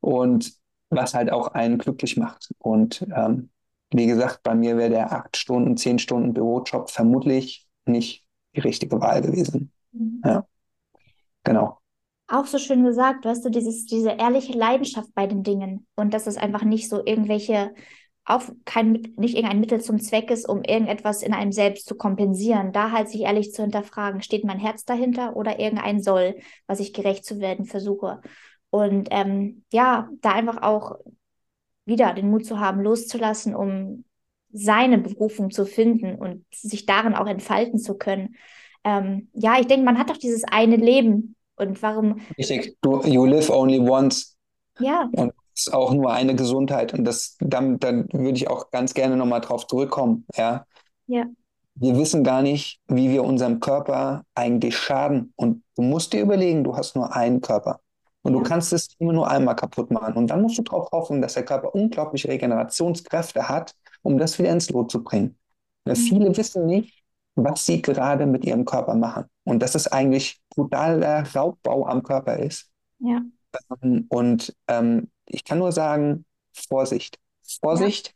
und 0.00 0.54
was 0.88 1.12
halt 1.12 1.30
auch 1.30 1.48
einen 1.48 1.76
glücklich 1.76 2.16
macht. 2.16 2.50
Und 2.58 3.06
ähm, 3.14 3.50
wie 3.92 4.06
gesagt, 4.06 4.42
bei 4.42 4.54
mir 4.54 4.78
wäre 4.78 4.88
der 4.88 5.12
acht 5.12 5.36
Stunden, 5.36 5.76
zehn 5.76 5.98
Stunden 5.98 6.32
Bürojob 6.32 6.88
vermutlich 6.88 7.68
nicht 7.84 8.24
die 8.56 8.60
richtige 8.60 8.98
Wahl 9.02 9.20
gewesen. 9.20 9.70
Mhm. 9.92 10.22
Ja, 10.24 10.46
genau. 11.44 11.78
Auch 12.28 12.46
so 12.46 12.58
schön 12.58 12.84
gesagt, 12.84 13.24
weißt 13.24 13.44
du, 13.44 13.50
dieses, 13.50 13.84
diese 13.84 14.10
ehrliche 14.10 14.52
Leidenschaft 14.52 15.12
bei 15.14 15.26
den 15.26 15.42
Dingen 15.42 15.86
und 15.96 16.14
dass 16.14 16.26
es 16.26 16.36
einfach 16.36 16.64
nicht 16.64 16.88
so 16.88 17.04
irgendwelche 17.04 17.74
auf 18.24 18.52
kein, 18.64 18.92
nicht 19.16 19.34
irgendein 19.34 19.60
Mittel 19.60 19.80
zum 19.80 20.00
Zweck 20.00 20.30
ist, 20.30 20.48
um 20.48 20.62
irgendetwas 20.62 21.22
in 21.22 21.34
einem 21.34 21.50
selbst 21.50 21.86
zu 21.86 21.96
kompensieren. 21.96 22.72
Da 22.72 22.92
halt 22.92 23.08
sich 23.08 23.22
ehrlich 23.22 23.52
zu 23.52 23.62
hinterfragen, 23.62 24.22
steht 24.22 24.44
mein 24.44 24.60
Herz 24.60 24.84
dahinter 24.84 25.34
oder 25.36 25.58
irgendein 25.58 26.00
Soll, 26.02 26.36
was 26.66 26.78
ich 26.78 26.92
gerecht 26.92 27.24
zu 27.24 27.40
werden 27.40 27.64
versuche. 27.64 28.20
Und 28.70 29.08
ähm, 29.10 29.64
ja, 29.72 30.08
da 30.20 30.32
einfach 30.32 30.62
auch 30.62 31.00
wieder 31.84 32.14
den 32.14 32.30
Mut 32.30 32.46
zu 32.46 32.60
haben, 32.60 32.80
loszulassen, 32.80 33.56
um 33.56 34.04
seine 34.52 34.98
Berufung 34.98 35.50
zu 35.50 35.66
finden 35.66 36.14
und 36.14 36.44
sich 36.54 36.86
darin 36.86 37.14
auch 37.14 37.26
entfalten 37.26 37.78
zu 37.78 37.98
können. 37.98 38.36
Ähm, 38.84 39.28
ja, 39.32 39.58
ich 39.58 39.66
denke, 39.66 39.84
man 39.84 39.98
hat 39.98 40.10
doch 40.10 40.16
dieses 40.16 40.44
eine 40.44 40.76
Leben. 40.76 41.36
Und 41.56 41.82
warum? 41.82 42.20
Richtig, 42.36 42.76
du, 42.80 43.02
you 43.02 43.24
live 43.24 43.50
only 43.50 43.78
once. 43.78 44.36
Ja. 44.78 45.08
Und 45.12 45.32
ist 45.54 45.72
auch 45.72 45.92
nur 45.92 46.12
eine 46.12 46.34
Gesundheit. 46.34 46.94
Und 46.94 47.04
das, 47.04 47.36
dann, 47.40 47.78
dann 47.78 48.08
würde 48.12 48.36
ich 48.36 48.48
auch 48.48 48.70
ganz 48.70 48.94
gerne 48.94 49.16
nochmal 49.16 49.40
drauf 49.40 49.66
zurückkommen. 49.66 50.26
Ja. 50.36 50.66
ja. 51.06 51.26
Wir 51.74 51.96
wissen 51.96 52.24
gar 52.24 52.42
nicht, 52.42 52.80
wie 52.88 53.10
wir 53.10 53.24
unserem 53.24 53.60
Körper 53.60 54.24
eigentlich 54.34 54.76
schaden. 54.76 55.32
Und 55.36 55.62
du 55.76 55.82
musst 55.82 56.12
dir 56.12 56.22
überlegen, 56.22 56.64
du 56.64 56.76
hast 56.76 56.96
nur 56.96 57.14
einen 57.14 57.40
Körper. 57.40 57.80
Und 58.22 58.34
du 58.34 58.42
kannst 58.42 58.72
es 58.72 58.88
immer 58.98 59.12
nur 59.12 59.28
einmal 59.28 59.56
kaputt 59.56 59.90
machen. 59.90 60.14
Und 60.14 60.28
dann 60.28 60.42
musst 60.42 60.58
du 60.58 60.62
darauf 60.62 60.90
hoffen, 60.92 61.20
dass 61.20 61.34
der 61.34 61.44
Körper 61.44 61.74
unglaubliche 61.74 62.28
Regenerationskräfte 62.28 63.48
hat, 63.48 63.74
um 64.02 64.16
das 64.16 64.38
wieder 64.38 64.50
ins 64.50 64.70
Lot 64.70 64.90
zu 64.90 65.02
bringen. 65.02 65.36
Mhm. 65.84 65.96
Viele 65.96 66.36
wissen 66.36 66.66
nicht, 66.66 67.01
was 67.34 67.66
sie 67.66 67.82
gerade 67.82 68.26
mit 68.26 68.44
ihrem 68.44 68.64
Körper 68.64 68.94
machen. 68.94 69.24
Und 69.44 69.60
dass 69.60 69.74
es 69.74 69.88
eigentlich 69.88 70.40
brutaler 70.50 71.24
Raubbau 71.34 71.86
am 71.86 72.02
Körper 72.02 72.38
ist. 72.38 72.70
Ja. 72.98 73.22
Ähm, 73.82 74.06
und 74.08 74.54
ähm, 74.68 75.10
ich 75.26 75.44
kann 75.44 75.58
nur 75.58 75.72
sagen, 75.72 76.24
Vorsicht. 76.52 77.18
Vorsicht, 77.60 78.14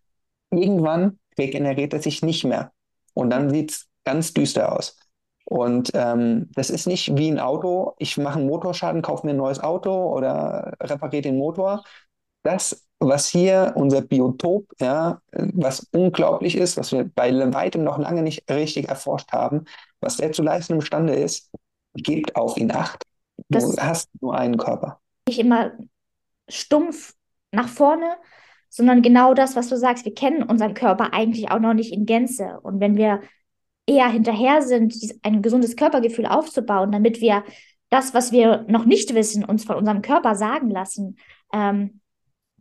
ja. 0.53 0.59
irgendwann 0.61 1.19
regeneriert 1.39 1.93
er 1.95 2.03
sich 2.03 2.23
nicht 2.23 2.45
mehr. 2.45 2.73
Und 3.14 3.31
dann 3.31 3.51
sieht 3.51 3.71
es 3.73 3.89
ganz 4.05 4.33
düster 4.33 4.73
aus. 4.73 4.97
Und 5.45 5.93
ähm, 5.95 6.51
das 6.55 6.71
ist 6.71 6.87
nicht 6.87 7.17
wie 7.17 7.31
ein 7.31 7.39
Auto, 7.39 7.95
ich 7.99 8.19
mache 8.19 8.39
einen 8.39 8.49
Motorschaden, 8.49 9.01
kaufe 9.01 9.27
mir 9.27 9.33
ein 9.33 9.37
neues 9.37 9.61
Auto 9.61 10.12
oder 10.12 10.75
repariere 10.83 11.23
den 11.23 11.39
Motor. 11.39 11.85
Das, 12.43 12.86
was 12.99 13.28
hier 13.28 13.72
unser 13.76 14.01
Biotop, 14.01 14.66
ja, 14.80 15.20
was 15.32 15.86
unglaublich 15.92 16.57
ist, 16.57 16.76
was 16.76 16.92
wir 16.92 17.05
bei 17.05 17.30
weitem 17.53 17.84
noch 17.84 17.99
lange 17.99 18.22
nicht 18.22 18.51
richtig 18.51 18.88
erforscht 18.88 19.32
haben, 19.32 19.64
was 20.01 20.16
der 20.16 20.32
zu 20.32 20.42
leisten 20.42 20.74
imstande 20.74 21.14
ist, 21.14 21.51
gebt 21.94 22.36
auf 22.36 22.57
ihn 22.57 22.70
Acht. 22.70 23.03
Du 23.49 23.59
das 23.59 23.76
hast 23.78 24.09
nur 24.20 24.36
einen 24.36 24.57
Körper. 24.57 25.01
Nicht 25.28 25.38
immer 25.38 25.72
stumpf 26.49 27.14
nach 27.53 27.68
vorne, 27.68 28.16
sondern 28.70 29.03
genau 29.03 29.34
das, 29.34 29.57
was 29.57 29.68
du 29.68 29.76
sagst. 29.76 30.05
Wir 30.05 30.14
kennen 30.14 30.42
unseren 30.42 30.74
Körper 30.74 31.12
eigentlich 31.12 31.51
auch 31.51 31.59
noch 31.59 31.74
nicht 31.74 31.92
in 31.92 32.07
Gänze. 32.07 32.61
Und 32.62 32.80
wenn 32.80 32.97
wir 32.97 33.20
eher 33.86 34.09
hinterher 34.09 34.62
sind, 34.62 34.94
ein 35.22 35.42
gesundes 35.42 35.76
Körpergefühl 35.76 36.26
aufzubauen, 36.26 36.92
damit 36.92 37.20
wir 37.20 37.44
das, 37.90 38.14
was 38.14 38.32
wir 38.32 38.64
noch 38.68 38.84
nicht 38.84 39.14
wissen, 39.14 39.44
uns 39.44 39.64
von 39.64 39.76
unserem 39.76 40.03
Körper 40.03 40.34
sagen 40.34 40.70
lassen, 40.70 41.18
ähm, 41.53 42.01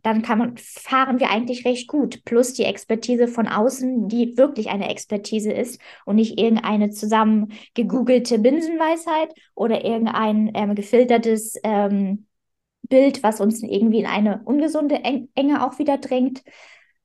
dann 0.06 0.22
man, 0.38 0.56
fahren 0.56 1.18
wir 1.18 1.30
eigentlich 1.30 1.64
recht 1.64 1.88
gut. 1.88 2.24
Plus 2.24 2.52
die 2.52 2.62
Expertise 2.62 3.26
von 3.26 3.48
außen, 3.48 4.06
die 4.06 4.36
wirklich 4.36 4.68
eine 4.68 4.88
Expertise 4.88 5.50
ist 5.50 5.80
und 6.04 6.14
nicht 6.14 6.38
irgendeine 6.38 6.90
zusammen 6.90 7.52
gegoogelte 7.74 8.38
Binsenweisheit 8.38 9.34
oder 9.56 9.84
irgendein 9.84 10.52
ähm, 10.54 10.76
gefiltertes 10.76 11.58
ähm, 11.64 12.26
Bild, 12.82 13.24
was 13.24 13.40
uns 13.40 13.64
irgendwie 13.64 13.98
in 13.98 14.06
eine 14.06 14.42
ungesunde 14.44 15.02
Enge 15.34 15.66
auch 15.66 15.80
wieder 15.80 15.98
drängt, 15.98 16.44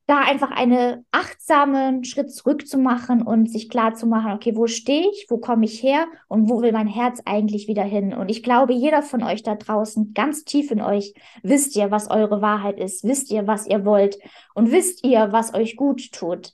da 0.07 0.19
einfach 0.19 0.51
einen 0.51 1.05
achtsamen 1.11 2.03
Schritt 2.03 2.33
zurück 2.33 2.67
zu 2.67 2.77
machen 2.77 3.21
und 3.21 3.49
sich 3.49 3.69
klar 3.69 3.93
zu 3.93 4.07
machen, 4.07 4.33
okay, 4.33 4.55
wo 4.55 4.67
stehe 4.67 5.09
ich, 5.09 5.27
wo 5.29 5.37
komme 5.37 5.65
ich 5.65 5.81
her 5.81 6.05
und 6.27 6.49
wo 6.49 6.61
will 6.61 6.71
mein 6.71 6.87
Herz 6.87 7.21
eigentlich 7.25 7.67
wieder 7.67 7.83
hin? 7.83 8.13
Und 8.13 8.29
ich 8.29 8.43
glaube, 8.43 8.73
jeder 8.73 9.03
von 9.03 9.23
euch 9.23 9.43
da 9.43 9.55
draußen, 9.55 10.13
ganz 10.13 10.43
tief 10.43 10.71
in 10.71 10.81
euch, 10.81 11.13
wisst 11.43 11.75
ihr, 11.75 11.91
was 11.91 12.09
eure 12.09 12.41
Wahrheit 12.41 12.79
ist, 12.79 13.03
wisst 13.03 13.31
ihr, 13.31 13.47
was 13.47 13.67
ihr 13.67 13.85
wollt 13.85 14.17
und 14.53 14.71
wisst 14.71 15.05
ihr, 15.05 15.31
was 15.31 15.53
euch 15.53 15.77
gut 15.77 16.11
tut. 16.11 16.51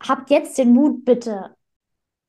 Habt 0.00 0.30
jetzt 0.30 0.56
den 0.56 0.72
Mut, 0.72 1.04
bitte 1.04 1.54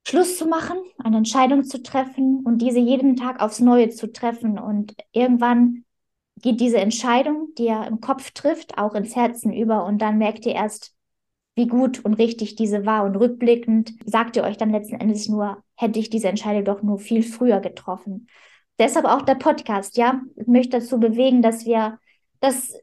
Schluss 0.07 0.37
zu 0.37 0.45
machen, 0.45 0.77
eine 1.03 1.17
Entscheidung 1.17 1.63
zu 1.63 1.81
treffen 1.81 2.41
und 2.45 2.59
diese 2.59 2.79
jeden 2.79 3.15
Tag 3.15 3.41
aufs 3.41 3.59
Neue 3.59 3.89
zu 3.89 4.11
treffen 4.11 4.59
und 4.59 4.93
irgendwann 5.13 5.84
geht 6.41 6.59
diese 6.59 6.77
Entscheidung, 6.77 7.49
die 7.57 7.67
er 7.67 7.87
im 7.87 8.01
Kopf 8.01 8.31
trifft, 8.31 8.77
auch 8.77 8.93
ins 8.93 9.15
Herzen 9.15 9.53
über 9.53 9.85
und 9.85 10.01
dann 10.01 10.17
merkt 10.17 10.45
ihr 10.45 10.53
erst, 10.55 10.93
wie 11.55 11.67
gut 11.67 12.03
und 12.03 12.15
richtig 12.15 12.55
diese 12.55 12.85
war. 12.85 13.05
Und 13.05 13.15
rückblickend 13.15 13.93
sagt 14.05 14.35
ihr 14.35 14.43
euch 14.43 14.57
dann 14.57 14.71
letzten 14.71 14.99
Endes 14.99 15.29
nur, 15.29 15.63
hätte 15.75 15.99
ich 15.99 16.09
diese 16.09 16.27
Entscheidung 16.27 16.65
doch 16.65 16.83
nur 16.83 16.99
viel 16.99 17.23
früher 17.23 17.61
getroffen. 17.61 18.27
Deshalb 18.77 19.05
auch 19.05 19.21
der 19.21 19.35
Podcast, 19.35 19.95
ja. 19.97 20.21
Ich 20.35 20.47
möchte 20.47 20.79
dazu 20.79 20.99
bewegen, 20.99 21.41
dass 21.41 21.65
wir, 21.65 21.97
dass 22.41 22.73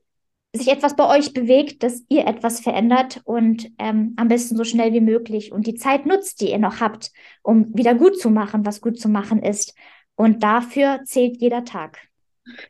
sich 0.55 0.68
etwas 0.68 0.96
bei 0.96 1.09
euch 1.18 1.32
bewegt, 1.32 1.82
dass 1.82 2.05
ihr 2.09 2.26
etwas 2.26 2.61
verändert 2.61 3.20
und 3.24 3.70
ähm, 3.78 4.14
am 4.16 4.28
besten 4.28 4.57
so 4.57 4.64
schnell 4.64 4.92
wie 4.92 5.00
möglich 5.00 5.53
und 5.53 5.66
die 5.66 5.74
Zeit 5.74 6.07
nutzt, 6.07 6.40
die 6.40 6.50
ihr 6.50 6.59
noch 6.59 6.80
habt, 6.80 7.11
um 7.42 7.74
wieder 7.74 7.94
gut 7.94 8.18
zu 8.18 8.30
machen, 8.30 8.64
was 8.66 8.80
gut 8.80 8.98
zu 8.98 9.09
machen 9.09 9.42
ist. 9.42 9.74
Und 10.14 10.42
dafür 10.42 11.00
zählt 11.05 11.38
jeder 11.40 11.64
Tag. 11.64 12.11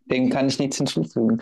Dem 0.07 0.31
kann 0.31 0.49
ich 0.49 0.59
nichts 0.59 0.77
hinzufügen. 0.77 1.41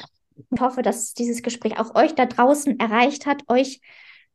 Ich 0.53 0.61
hoffe, 0.61 0.83
dass 0.83 1.15
dieses 1.15 1.43
Gespräch 1.43 1.79
auch 1.79 1.95
euch 1.95 2.15
da 2.15 2.27
draußen 2.27 2.79
erreicht 2.79 3.27
hat, 3.27 3.43
euch 3.49 3.81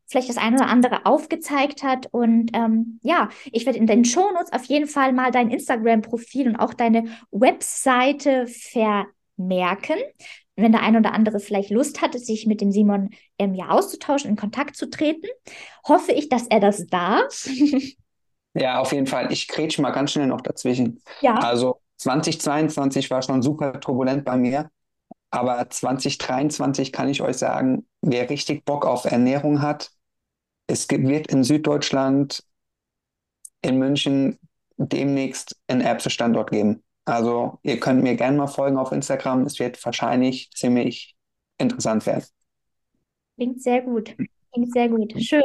vielleicht 0.08 0.30
das 0.30 0.38
eine 0.38 0.58
oder 0.58 0.68
andere 0.68 1.06
aufgezeigt 1.06 1.84
hat. 1.84 2.08
Und 2.12 2.52
ähm, 2.54 3.00
ja, 3.02 3.30
ich 3.52 3.66
werde 3.66 3.80
in 3.80 3.88
den 3.88 4.06
Shownotes 4.06 4.54
auf 4.54 4.66
jeden 4.66 4.88
Fall 4.88 5.14
mal 5.14 5.32
dein 5.32 5.50
Instagram-Profil 5.50 6.48
und 6.50 6.56
auch 6.58 6.74
deine 6.74 7.06
Webseite 7.32 8.48
vermerken. 8.48 9.98
Wenn 10.56 10.72
der 10.72 10.84
eine 10.84 11.00
oder 11.00 11.14
andere 11.14 11.39
vielleicht 11.39 11.70
Lust 11.70 12.02
hatte, 12.02 12.20
sich 12.20 12.46
mit 12.46 12.62
dem 12.62 12.72
Simon 12.72 13.10
ähm, 13.38 13.56
ja 13.56 13.70
auszutauschen, 13.70 14.30
in 14.30 14.36
Kontakt 14.38 14.78
zu 14.78 14.89
treten, 14.89 15.28
hoffe 15.86 16.14
ich, 16.14 16.30
dass 16.30 16.48
er 16.48 16.62
das 16.62 16.86
darf. 16.88 17.50
ja, 18.54 18.80
auf 18.80 18.93
jeden 18.93 19.08
Fall. 19.08 19.34
Ich 19.34 19.48
grätsche 19.50 19.82
mal 19.82 19.91
ganz 19.91 20.12
schnell 20.12 20.28
noch 20.28 20.41
dazwischen. 20.41 21.02
Ja. 21.20 21.36
Also 21.36 21.82
2022 21.98 23.10
war 23.10 23.22
schon 23.22 23.41
super 23.41 23.80
turbulent 23.80 24.26
bei 24.26 24.38
mir. 24.38 24.70
Aber 25.32 25.70
2023 25.70 26.91
kann 26.91 27.10
ich 27.10 27.22
euch 27.22 27.38
sagen, 27.38 27.86
wer 28.02 28.30
richtig 28.30 28.64
Bock 28.66 28.86
auf 28.86 29.06
Ernährung 29.06 29.62
hat, 29.62 29.91
es 30.68 30.89
wird 30.89 31.28
in 31.28 31.43
Süddeutschland, 31.43 32.43
in 33.62 33.78
München 33.78 34.39
demnächst 34.78 35.58
einen 35.68 35.82
Erbse-Standort 35.82 36.52
geben. 36.52 36.84
Also 37.06 37.60
ihr 37.64 37.80
könnt 37.80 38.02
mir 38.04 38.16
gerne 38.16 38.38
mal 38.38 38.48
folgen 38.48 38.78
auf 38.78 38.91
Instagram. 38.91 39.46
Es 39.46 39.60
wird 39.60 39.84
wahrscheinlich 39.86 40.50
ziemlich 40.52 41.16
interessant 41.58 42.06
werden. 42.06 42.26
Klingt 43.36 43.62
sehr 43.62 43.82
gut. 43.82 44.16
Klingt 44.54 44.74
sehr 44.74 44.89
gut. 44.89 45.14
Schön 45.22 45.43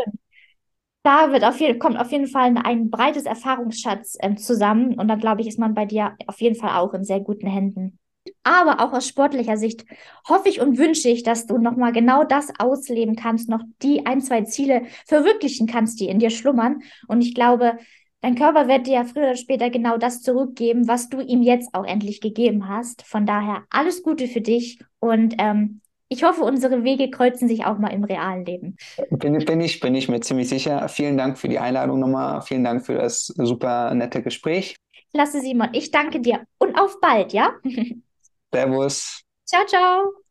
da 1.02 1.32
wird 1.32 1.44
auf 1.44 1.58
jeden, 1.60 1.78
kommt 1.78 1.98
auf 1.98 2.12
jeden 2.12 2.26
Fall 2.26 2.54
ein, 2.62 2.90
breites 2.90 3.24
Erfahrungsschatz 3.24 4.18
ähm, 4.20 4.36
zusammen. 4.36 4.94
Und 4.98 5.08
dann 5.08 5.18
glaube 5.18 5.40
ich, 5.40 5.46
ist 5.46 5.58
man 5.58 5.74
bei 5.74 5.86
dir 5.86 6.16
auf 6.26 6.40
jeden 6.40 6.56
Fall 6.56 6.78
auch 6.78 6.92
in 6.94 7.04
sehr 7.04 7.20
guten 7.20 7.46
Händen. 7.46 7.98
Aber 8.42 8.80
auch 8.80 8.92
aus 8.92 9.08
sportlicher 9.08 9.56
Sicht 9.56 9.84
hoffe 10.28 10.48
ich 10.48 10.60
und 10.60 10.76
wünsche 10.76 11.08
ich, 11.08 11.22
dass 11.22 11.46
du 11.46 11.56
nochmal 11.56 11.92
genau 11.92 12.24
das 12.24 12.48
ausleben 12.58 13.16
kannst, 13.16 13.48
noch 13.48 13.62
die 13.82 14.04
ein, 14.04 14.20
zwei 14.20 14.42
Ziele 14.42 14.82
verwirklichen 15.06 15.66
kannst, 15.66 16.00
die 16.00 16.08
in 16.08 16.18
dir 16.18 16.30
schlummern. 16.30 16.82
Und 17.08 17.22
ich 17.22 17.34
glaube, 17.34 17.78
Dein 18.22 18.34
Körper 18.34 18.68
wird 18.68 18.86
dir 18.86 18.94
ja 18.94 19.04
früher 19.04 19.22
oder 19.22 19.36
später 19.36 19.70
genau 19.70 19.96
das 19.96 20.20
zurückgeben, 20.20 20.86
was 20.86 21.08
du 21.08 21.20
ihm 21.20 21.40
jetzt 21.42 21.74
auch 21.74 21.86
endlich 21.86 22.20
gegeben 22.20 22.68
hast. 22.68 23.02
Von 23.06 23.24
daher 23.24 23.64
alles 23.70 24.02
Gute 24.02 24.28
für 24.28 24.42
dich 24.42 24.78
und 24.98 25.36
ähm, 25.38 25.79
ich 26.12 26.24
hoffe, 26.24 26.42
unsere 26.42 26.82
Wege 26.82 27.08
kreuzen 27.08 27.46
sich 27.46 27.64
auch 27.64 27.78
mal 27.78 27.92
im 27.92 28.02
realen 28.02 28.44
Leben. 28.44 28.76
Bin, 29.10 29.38
bin, 29.38 29.60
ich, 29.60 29.78
bin 29.78 29.94
ich 29.94 30.08
mir 30.08 30.20
ziemlich 30.20 30.48
sicher. 30.48 30.88
Vielen 30.88 31.16
Dank 31.16 31.38
für 31.38 31.48
die 31.48 31.60
Einladung 31.60 32.00
nochmal. 32.00 32.42
Vielen 32.42 32.64
Dank 32.64 32.84
für 32.84 32.94
das 32.94 33.26
super 33.26 33.94
nette 33.94 34.20
Gespräch. 34.20 34.74
Lasse 35.12 35.40
Simon, 35.40 35.68
ich 35.72 35.92
danke 35.92 36.20
dir 36.20 36.44
und 36.58 36.78
auf 36.78 37.00
bald, 37.00 37.32
ja? 37.32 37.52
Servus. 38.52 39.22
Ciao, 39.46 39.64
ciao. 39.66 40.29